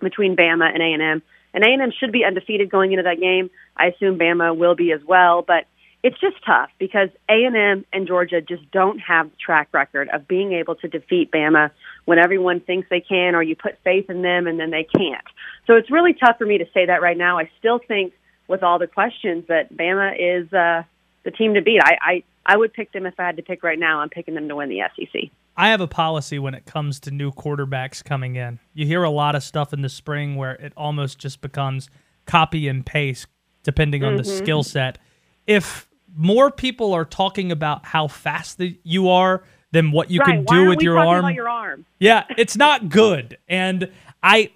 between 0.01 0.37
Bama 0.37 0.73
and 0.73 0.83
A&M. 0.83 1.23
And 1.55 1.65
A&M 1.65 1.93
should 1.99 2.13
be 2.13 2.25
undefeated 2.25 2.71
going 2.71 2.93
into 2.93 3.05
that 3.05 3.21
game. 3.21 3.51
I 3.77 3.87
assume 3.87 4.19
Bama 4.19 4.57
will 4.57 4.75
be 4.75 4.93
as 4.93 5.01
well, 5.07 5.43
but 5.43 5.67
it's 6.03 6.21
just 6.21 6.37
tough 6.45 6.69
because 6.79 7.09
A&M 7.31 7.85
and 7.93 8.07
Georgia 8.07 8.43
just 8.43 8.71
don't 8.71 8.99
have 8.99 9.31
the 9.31 9.37
track 9.37 9.69
record 9.73 10.11
of 10.13 10.29
being 10.29 10.53
able 10.53 10.75
to 10.77 10.89
defeat 10.89 11.31
Bama 11.31 11.71
when 12.05 12.19
everyone 12.19 12.61
thinks 12.61 12.89
they 12.91 13.01
can 13.01 13.35
or 13.35 13.43
you 13.43 13.57
put 13.57 13.79
faith 13.85 14.11
in 14.11 14.21
them 14.21 14.47
and 14.47 14.61
then 14.61 14.71
they 14.71 14.85
can't. 14.85 15.25
So 15.67 15.77
it's 15.77 15.91
really 15.91 16.13
tough 16.13 16.37
for 16.37 16.45
me 16.45 16.59
to 16.59 16.67
say 16.75 16.87
that 16.87 17.01
right 17.01 17.17
now. 17.17 17.39
I 17.39 17.51
still 17.59 17.79
think 17.79 18.13
with 18.49 18.63
all 18.63 18.79
the 18.79 18.87
questions 18.87 19.45
that 19.49 19.75
Bama 19.75 20.15
is 20.19 20.53
uh, 20.53 20.83
the 21.25 21.31
team 21.31 21.55
to 21.55 21.63
beat. 21.63 21.81
I, 21.83 21.97
I 22.01 22.23
I 22.47 22.57
would 22.57 22.73
pick 22.73 22.93
them 22.93 23.07
if 23.07 23.15
I 23.19 23.25
had 23.25 23.37
to 23.37 23.43
pick 23.43 23.63
right 23.63 23.79
now. 23.79 24.01
I'm 24.01 24.11
picking 24.11 24.35
them 24.35 24.49
to 24.49 24.57
win 24.57 24.69
the 24.69 24.81
SEC. 24.97 25.31
I 25.57 25.69
have 25.69 25.81
a 25.81 25.87
policy 25.87 26.39
when 26.39 26.53
it 26.55 26.67
comes 26.67 27.01
to 27.01 27.11
new 27.11 27.31
quarterbacks 27.33 28.05
coming 28.05 28.37
in. 28.37 28.59
You 28.75 28.87
hear 28.87 29.03
a 29.03 29.11
lot 29.11 29.35
of 29.35 29.43
stuff 29.43 29.73
in 29.73 29.83
the 29.83 29.89
spring 29.89 30.37
where 30.37 30.53
it 30.55 30.73
almost 30.77 31.19
just 31.19 31.41
becomes 31.41 31.89
copy 32.27 32.69
and 32.69 32.85
paste 32.85 33.27
depending 33.63 34.03
on 34.05 34.17
the 34.17 34.23
Mhm. 34.25 34.37
skill 34.39 34.63
set. 34.63 34.99
If 35.47 35.89
more 36.17 36.51
people 36.51 36.93
are 36.93 37.05
talking 37.05 37.51
about 37.53 37.87
how 37.87 38.09
fast 38.09 38.59
the, 38.59 38.79
you 38.83 39.09
are 39.09 39.43
than 39.73 39.91
what 39.91 40.11
you 40.11 40.21
right. 40.21 40.27
can 40.29 40.45
Why 40.45 40.55
do 40.55 40.69
with 40.69 40.83
your 40.83 40.99
arm, 40.99 41.35
your 41.35 41.49
arm. 41.49 41.87
yeah, 41.99 42.25
it's 42.37 42.57
not 42.57 42.89
good. 42.89 43.39
And 43.49 43.91
I, 44.23 44.51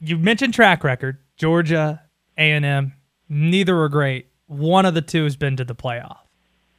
you 0.00 0.16
mentioned 0.18 0.54
track 0.54 0.82
record, 0.84 1.18
Georgia, 1.36 2.02
A 2.38 2.52
and 2.52 2.64
M, 2.64 2.94
neither 3.28 3.78
are 3.80 3.88
great. 3.88 4.28
One 4.46 4.86
of 4.86 4.94
the 4.94 5.02
two 5.02 5.24
has 5.24 5.36
been 5.36 5.56
to 5.56 5.64
the 5.64 5.74
playoff. 5.74 6.18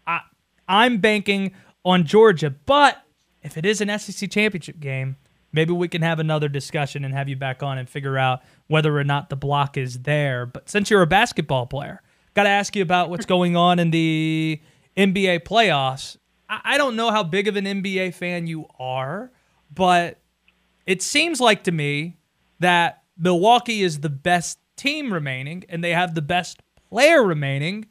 I, 0.06 0.22
I'm 0.68 1.00
banking 1.00 1.54
on 1.84 2.06
Georgia, 2.06 2.50
but 2.50 3.02
if 3.42 3.58
it 3.58 3.66
is 3.66 3.82
an 3.82 3.98
SEC 4.00 4.30
championship 4.30 4.80
game, 4.80 5.18
maybe 5.52 5.74
we 5.74 5.88
can 5.88 6.02
have 6.02 6.20
another 6.20 6.50
discussion 6.50 7.04
and 7.04 7.14
have 7.14 7.30
you 7.30 7.36
back 7.36 7.64
on 7.64 7.78
and 7.78 7.90
figure 7.90 8.18
out 8.18 8.42
whether 8.68 8.98
or 8.98 9.04
not 9.04 9.30
the 9.30 9.36
block 9.36 9.78
is 9.78 10.00
there. 10.00 10.46
But 10.46 10.70
since 10.70 10.90
you're 10.90 11.02
a 11.02 11.08
basketball 11.08 11.66
player, 11.66 12.02
got 12.34 12.44
to 12.44 12.50
ask 12.50 12.76
you 12.76 12.82
about 12.82 13.10
what's 13.10 13.26
going 13.26 13.56
on 13.56 13.80
in 13.80 13.92
the 13.92 14.62
NBA 14.96 15.42
playoffs. 15.42 16.18
I, 16.50 16.62
I 16.64 16.78
don't 16.78 16.96
know 16.96 17.12
how 17.12 17.24
big 17.24 17.48
of 17.48 17.56
an 17.56 17.66
NBA 17.66 18.14
fan 18.14 18.48
you 18.48 18.66
are, 18.80 19.32
but 19.74 20.20
it 20.86 21.02
seems 21.02 21.40
like 21.42 21.64
to 21.66 21.72
me 21.72 22.18
that 22.60 23.04
Milwaukee 23.18 23.84
is 23.84 24.00
the 24.00 24.10
best 24.10 24.60
team 24.76 25.12
remaining 25.12 25.64
and 25.70 25.84
they 25.84 25.92
have 25.92 26.16
the 26.16 26.22
best 26.22 26.62
player 26.90 27.24
remaining. 27.24 27.86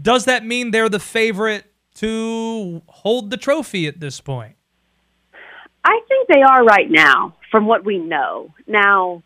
Does 0.00 0.24
that 0.26 0.44
mean 0.44 0.70
they're 0.70 0.88
the 0.88 0.98
favorite 1.00 1.64
to 1.96 2.82
hold 2.86 3.30
the 3.30 3.36
trophy 3.36 3.86
at 3.86 4.00
this 4.00 4.20
point? 4.20 4.54
I 5.84 6.00
think 6.08 6.28
they 6.28 6.42
are 6.42 6.64
right 6.64 6.90
now, 6.90 7.36
from 7.50 7.66
what 7.66 7.84
we 7.84 7.98
know. 7.98 8.52
Now, 8.66 9.22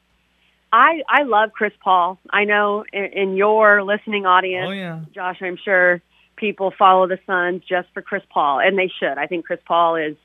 I 0.73 1.03
I 1.09 1.23
love 1.25 1.51
Chris 1.53 1.73
Paul. 1.83 2.19
I 2.31 2.45
know 2.45 2.85
in, 2.93 3.05
in 3.05 3.37
your 3.37 3.83
listening 3.83 4.27
audience, 4.27 4.69
Oh, 4.69 4.73
yeah. 4.73 5.01
Josh, 5.15 5.39
I'm 5.43 5.59
sure 5.63 6.01
people 6.37 6.73
follow 6.79 7.07
the 7.09 7.19
Suns 7.27 7.63
just 7.69 7.89
for 7.93 8.03
Chris 8.03 8.23
Paul, 8.33 8.61
and 8.61 8.79
they 8.79 8.91
should. 9.01 9.19
I 9.19 9.27
think 9.27 9.45
Chris 9.45 9.61
Paul 9.67 9.97
is, 9.97 10.17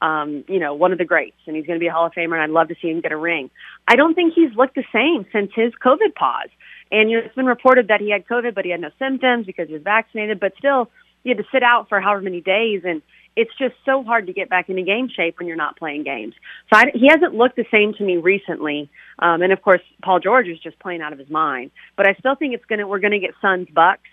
um, 0.00 0.44
you 0.48 0.60
know, 0.60 0.74
one 0.74 0.92
of 0.92 0.98
the 0.98 1.04
greats, 1.04 1.36
and 1.46 1.56
he's 1.56 1.66
going 1.66 1.78
to 1.78 1.80
be 1.80 1.88
a 1.88 1.92
Hall 1.92 2.06
of 2.06 2.12
Famer, 2.12 2.32
and 2.34 2.42
I'd 2.42 2.50
love 2.50 2.68
to 2.68 2.76
see 2.80 2.88
him 2.88 3.00
get 3.00 3.12
a 3.12 3.16
ring. 3.16 3.50
I 3.88 3.96
don't 3.96 4.14
think 4.14 4.34
he's 4.34 4.54
looked 4.56 4.76
the 4.76 4.84
same 4.92 5.26
since 5.32 5.50
his 5.54 5.72
COVID 5.84 6.14
pause. 6.14 6.48
And 6.92 7.10
you 7.10 7.18
know, 7.18 7.24
it's 7.24 7.34
been 7.34 7.46
reported 7.46 7.88
that 7.88 8.00
he 8.00 8.10
had 8.10 8.26
COVID, 8.28 8.54
but 8.54 8.64
he 8.64 8.70
had 8.70 8.80
no 8.80 8.90
symptoms 8.98 9.46
because 9.46 9.66
he 9.66 9.74
was 9.74 9.82
vaccinated. 9.82 10.38
But 10.38 10.52
still, 10.58 10.90
he 11.24 11.30
had 11.30 11.38
to 11.38 11.44
sit 11.50 11.62
out 11.62 11.88
for 11.88 12.00
however 12.00 12.20
many 12.20 12.42
days, 12.42 12.82
and 12.84 13.00
it's 13.34 13.50
just 13.58 13.74
so 13.86 14.04
hard 14.04 14.26
to 14.26 14.34
get 14.34 14.50
back 14.50 14.68
into 14.68 14.82
game 14.82 15.08
shape 15.08 15.38
when 15.38 15.48
you're 15.48 15.56
not 15.56 15.78
playing 15.78 16.04
games. 16.04 16.34
So 16.70 16.78
I, 16.78 16.92
he 16.94 17.08
hasn't 17.08 17.34
looked 17.34 17.56
the 17.56 17.64
same 17.72 17.94
to 17.94 18.04
me 18.04 18.18
recently. 18.18 18.90
Um, 19.18 19.40
and 19.40 19.52
of 19.52 19.62
course, 19.62 19.80
Paul 20.04 20.20
George 20.20 20.48
is 20.48 20.58
just 20.58 20.78
playing 20.78 21.00
out 21.00 21.14
of 21.14 21.18
his 21.18 21.30
mind. 21.30 21.70
But 21.96 22.06
I 22.06 22.14
still 22.14 22.34
think 22.34 22.54
it's 22.54 22.66
gonna 22.66 22.86
we're 22.86 23.00
gonna 23.00 23.18
get 23.18 23.32
Suns 23.40 23.68
Bucks. 23.74 24.08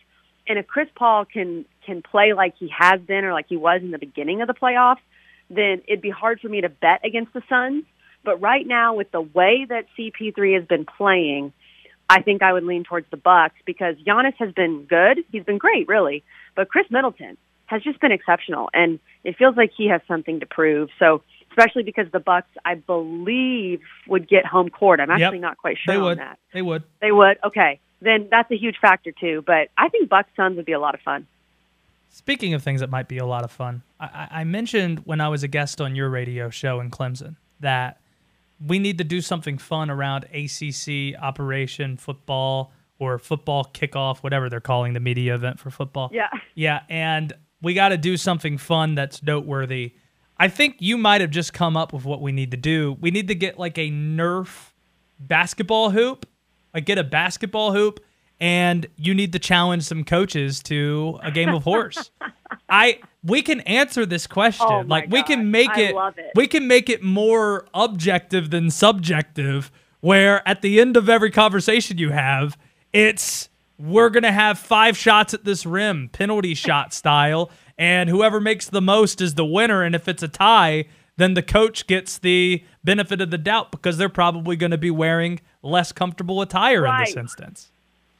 And 0.47 0.57
if 0.57 0.65
Chris 0.65 0.87
Paul 0.95 1.25
can 1.25 1.65
can 1.85 2.01
play 2.01 2.31
like 2.33 2.55
he 2.57 2.71
has 2.77 3.01
been 3.01 3.25
or 3.25 3.33
like 3.33 3.47
he 3.49 3.57
was 3.57 3.81
in 3.81 3.91
the 3.91 3.99
beginning 3.99 4.41
of 4.41 4.47
the 4.47 4.53
playoffs, 4.53 5.03
then 5.49 5.81
it'd 5.85 6.01
be 6.01 6.09
hard 6.09 6.39
for 6.39 6.47
me 6.47 6.61
to 6.61 6.69
bet 6.69 7.01
against 7.03 7.33
the 7.33 7.41
Suns. 7.49 7.83
But 8.23 8.41
right 8.41 8.65
now, 8.65 8.95
with 8.95 9.11
the 9.11 9.21
way 9.21 9.65
that 9.67 9.85
CP3 9.97 10.55
has 10.55 10.65
been 10.65 10.85
playing, 10.85 11.53
I 12.09 12.21
think 12.21 12.41
I 12.41 12.51
would 12.53 12.63
lean 12.63 12.83
towards 12.83 13.05
the 13.11 13.17
Bucks 13.17 13.55
because 13.65 13.95
Giannis 13.97 14.33
has 14.39 14.51
been 14.53 14.85
good. 14.85 15.19
He's 15.31 15.43
been 15.43 15.59
great, 15.59 15.87
really. 15.87 16.23
But 16.55 16.69
Khris 16.69 16.89
Middleton 16.89 17.37
has 17.67 17.83
just 17.83 17.99
been 18.01 18.11
exceptional, 18.11 18.69
and 18.73 18.99
it 19.23 19.37
feels 19.37 19.55
like 19.55 19.71
he 19.77 19.87
has 19.89 20.01
something 20.07 20.39
to 20.39 20.45
prove. 20.47 20.89
So, 20.97 21.21
especially 21.51 21.83
because 21.83 22.07
the 22.11 22.19
Bucks, 22.19 22.49
I 22.65 22.75
believe, 22.75 23.81
would 24.07 24.27
get 24.27 24.45
home 24.45 24.69
court. 24.69 24.99
I'm 24.99 25.11
actually 25.11 25.37
Yep. 25.37 25.41
not 25.41 25.57
quite 25.57 25.77
sure 25.77 25.93
They 25.93 25.97
on 25.99 26.03
would. 26.05 26.17
that. 26.17 26.39
They 26.51 26.61
would. 26.63 26.83
They 26.99 27.11
would. 27.11 27.37
Okay, 27.43 27.79
then 28.01 28.27
that's 28.31 28.49
a 28.49 28.57
huge 28.57 28.77
factor 28.81 29.11
too. 29.11 29.43
But 29.45 29.69
I 29.77 29.89
think 29.89 30.09
Bucks 30.09 30.29
Suns 30.35 30.55
would 30.57 30.65
be 30.65 30.71
a 30.71 30.79
lot 30.79 30.95
of 30.95 31.01
fun. 31.01 31.27
Speaking 32.11 32.55
of 32.55 32.63
things 32.63 32.79
that 32.81 32.89
might 32.89 33.07
be 33.07 33.19
a 33.19 33.25
lot 33.25 33.43
of 33.43 33.51
fun, 33.51 33.83
I, 33.99 34.05
I 34.05 34.27
I 34.41 34.43
mentioned 34.45 35.01
when 35.05 35.21
I 35.21 35.27
was 35.29 35.43
a 35.43 35.47
guest 35.47 35.79
on 35.79 35.95
your 35.95 36.09
radio 36.09 36.49
show 36.49 36.79
in 36.79 36.89
Clemson 36.89 37.35
that 37.59 37.99
we 38.65 38.79
need 38.79 38.97
to 38.97 39.03
do 39.03 39.21
something 39.21 39.57
fun 39.57 39.89
around 39.89 40.25
ACC 40.25 41.15
Operation 41.21 41.97
Football 41.97 42.73
or 42.99 43.17
football 43.17 43.69
kickoff, 43.73 44.19
whatever 44.19 44.49
they're 44.49 44.59
calling 44.59 44.93
the 44.93 44.99
media 44.99 45.33
event 45.33 45.59
for 45.59 45.69
football. 45.69 46.09
Yeah. 46.11 46.29
Yeah, 46.55 46.81
and 46.89 47.33
we 47.61 47.73
got 47.73 47.89
to 47.89 47.97
do 47.97 48.17
something 48.17 48.57
fun 48.57 48.95
that's 48.95 49.23
noteworthy. 49.23 49.93
I 50.37 50.47
think 50.47 50.77
you 50.79 50.97
might 50.97 51.21
have 51.21 51.31
just 51.31 51.53
come 51.53 51.75
up 51.75 51.93
with 51.93 52.05
what 52.05 52.21
we 52.21 52.31
need 52.31 52.51
to 52.51 52.57
do. 52.57 52.97
We 52.99 53.11
need 53.11 53.27
to 53.29 53.35
get 53.35 53.57
like 53.59 53.77
a 53.77 53.89
Nerf 53.89 54.71
basketball 55.19 55.91
hoop, 55.91 56.25
like 56.73 56.85
get 56.85 56.97
a 56.97 57.03
basketball 57.03 57.73
hoop, 57.73 57.99
and 58.39 58.87
you 58.95 59.13
need 59.13 59.33
to 59.33 59.39
challenge 59.39 59.83
some 59.83 60.03
coaches 60.03 60.63
to 60.63 61.19
a 61.21 61.31
game 61.31 61.49
of 61.49 61.63
horse. 61.63 62.11
I 62.69 62.99
we 63.23 63.41
can 63.41 63.61
answer 63.61 64.05
this 64.05 64.27
question. 64.27 64.67
Oh 64.69 64.83
like 64.87 65.09
we 65.09 65.23
can 65.23 65.39
gosh, 65.39 65.51
make 65.51 65.77
it, 65.77 65.95
it. 65.95 66.31
we 66.35 66.47
can 66.47 66.67
make 66.67 66.89
it 66.89 67.03
more 67.03 67.67
objective 67.73 68.49
than 68.49 68.69
subjective 68.69 69.71
where 70.01 70.47
at 70.47 70.61
the 70.61 70.79
end 70.79 70.95
of 70.95 71.09
every 71.09 71.31
conversation 71.31 71.97
you 71.97 72.11
have, 72.11 72.57
it's 72.93 73.49
we're 73.77 74.09
going 74.09 74.23
to 74.23 74.31
have 74.31 74.59
five 74.59 74.97
shots 74.97 75.33
at 75.33 75.45
this 75.45 75.65
rim, 75.65 76.09
penalty 76.09 76.53
shot 76.53 76.93
style, 76.93 77.49
and 77.77 78.09
whoever 78.09 78.39
makes 78.39 78.69
the 78.69 78.81
most 78.81 79.21
is 79.21 79.35
the 79.35 79.45
winner 79.45 79.83
and 79.83 79.95
if 79.95 80.07
it's 80.07 80.23
a 80.23 80.27
tie, 80.27 80.85
then 81.17 81.33
the 81.33 81.43
coach 81.43 81.85
gets 81.87 82.17
the 82.17 82.63
benefit 82.83 83.19
of 83.19 83.29
the 83.29 83.37
doubt 83.37 83.71
because 83.71 83.97
they're 83.97 84.07
probably 84.07 84.55
going 84.55 84.71
to 84.71 84.77
be 84.77 84.91
wearing 84.91 85.39
less 85.61 85.91
comfortable 85.91 86.41
attire 86.41 86.85
in 86.85 86.97
this 86.99 87.15
instance. 87.15 87.71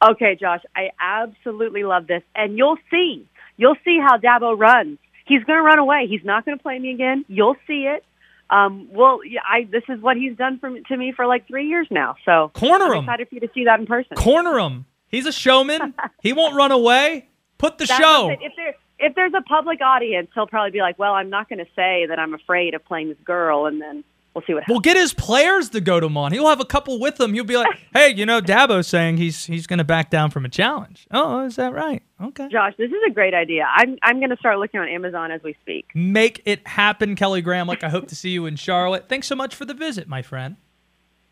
Okay, 0.02 0.34
Josh, 0.34 0.62
I 0.74 0.90
absolutely 0.98 1.82
love 1.82 2.06
this, 2.06 2.22
and 2.34 2.56
you'll 2.56 2.78
see. 2.90 3.26
You'll 3.60 3.76
see 3.84 3.98
how 4.00 4.16
Dabo 4.16 4.58
runs. 4.58 4.98
He's 5.26 5.44
going 5.44 5.58
to 5.58 5.62
run 5.62 5.78
away. 5.78 6.06
He's 6.08 6.24
not 6.24 6.46
going 6.46 6.56
to 6.56 6.62
play 6.62 6.78
me 6.78 6.92
again. 6.92 7.26
You'll 7.28 7.56
see 7.66 7.82
it. 7.86 8.02
Um, 8.48 8.88
well, 8.90 9.20
yeah, 9.24 9.42
I 9.46 9.68
this 9.70 9.82
is 9.90 10.00
what 10.00 10.16
he's 10.16 10.34
done 10.34 10.58
for 10.58 10.70
to 10.80 10.96
me 10.96 11.12
for 11.12 11.26
like 11.26 11.46
three 11.46 11.68
years 11.68 11.86
now. 11.90 12.16
So 12.24 12.50
Corner 12.54 12.86
I'm 12.86 12.92
him. 12.92 13.04
excited 13.04 13.28
for 13.28 13.34
you 13.34 13.40
to 13.42 13.50
see 13.54 13.64
that 13.66 13.78
in 13.78 13.86
person. 13.86 14.16
Corner 14.16 14.58
him. 14.58 14.86
He's 15.08 15.26
a 15.26 15.32
showman. 15.32 15.92
he 16.22 16.32
won't 16.32 16.56
run 16.56 16.72
away. 16.72 17.28
Put 17.58 17.76
the 17.76 17.84
That's 17.84 18.00
show. 18.00 18.24
what 18.24 18.32
I'm 18.32 18.38
saying. 18.38 18.50
If 18.50 18.56
there 18.56 18.74
if 18.98 19.14
there's 19.14 19.34
a 19.36 19.42
public 19.42 19.80
audience, 19.82 20.30
he'll 20.34 20.46
probably 20.46 20.70
be 20.70 20.80
like, 20.80 20.98
"Well, 20.98 21.12
I'm 21.12 21.28
not 21.30 21.48
going 21.50 21.58
to 21.58 21.70
say 21.76 22.06
that 22.08 22.18
I'm 22.18 22.32
afraid 22.32 22.72
of 22.74 22.82
playing 22.86 23.08
this 23.10 23.18
girl," 23.24 23.66
and 23.66 23.80
then 23.80 24.04
we'll 24.34 24.42
see 24.46 24.54
what 24.54 24.62
happens. 24.62 24.74
We'll 24.74 24.80
get 24.80 24.96
his 24.96 25.12
players 25.12 25.70
to 25.70 25.80
go 25.80 26.00
to 26.00 26.08
Mon. 26.08 26.32
He'll 26.32 26.48
have 26.48 26.60
a 26.60 26.64
couple 26.64 27.00
with 27.00 27.20
him. 27.20 27.34
He'll 27.34 27.44
be 27.44 27.56
like, 27.56 27.78
"Hey, 27.92 28.14
you 28.14 28.26
know, 28.26 28.40
Dabo's 28.40 28.86
saying 28.86 29.16
he's 29.16 29.44
he's 29.44 29.66
going 29.66 29.78
to 29.78 29.84
back 29.84 30.10
down 30.10 30.30
from 30.30 30.44
a 30.44 30.48
challenge." 30.48 31.06
Oh, 31.10 31.44
is 31.44 31.56
that 31.56 31.72
right? 31.72 32.02
Okay. 32.22 32.48
Josh, 32.50 32.74
this 32.78 32.90
is 32.90 33.00
a 33.08 33.12
great 33.12 33.34
idea. 33.34 33.66
I'm 33.74 33.96
I'm 34.02 34.18
going 34.18 34.30
to 34.30 34.36
start 34.36 34.58
looking 34.58 34.80
on 34.80 34.88
Amazon 34.88 35.30
as 35.30 35.42
we 35.42 35.56
speak. 35.60 35.86
Make 35.94 36.42
it 36.44 36.66
happen, 36.66 37.16
Kelly 37.16 37.42
Graham. 37.42 37.66
Like 37.66 37.84
I 37.84 37.88
hope 37.88 38.08
to 38.08 38.16
see 38.16 38.30
you 38.30 38.46
in 38.46 38.56
Charlotte. 38.56 39.08
Thanks 39.08 39.26
so 39.26 39.34
much 39.34 39.54
for 39.54 39.64
the 39.64 39.74
visit, 39.74 40.08
my 40.08 40.22
friend. 40.22 40.56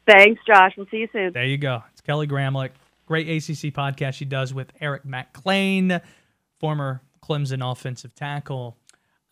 Thanks, 0.07 0.41
Josh. 0.47 0.73
We'll 0.77 0.87
see 0.91 0.99
you 0.99 1.09
soon. 1.13 1.33
There 1.33 1.45
you 1.45 1.59
go. 1.59 1.83
It's 1.93 2.01
Kelly 2.01 2.27
Gramlich. 2.27 2.71
Great 3.05 3.29
ACC 3.29 3.73
podcast 3.75 4.15
she 4.15 4.25
does 4.25 4.53
with 4.53 4.71
Eric 4.81 5.05
Mac 5.05 5.45
Lain, 5.45 6.01
former 6.61 7.03
Clemson 7.23 7.71
offensive 7.71 8.15
tackle, 8.15 8.77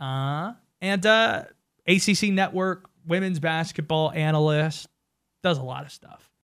uh, 0.00 0.52
and 0.80 1.04
uh, 1.04 1.44
ACC 1.86 2.24
Network 2.24 2.88
women's 3.06 3.40
basketball 3.40 4.10
analyst. 4.12 4.88
Does 5.42 5.58
a 5.58 5.62
lot 5.62 5.84
of 5.84 5.92
stuff. 5.92 6.30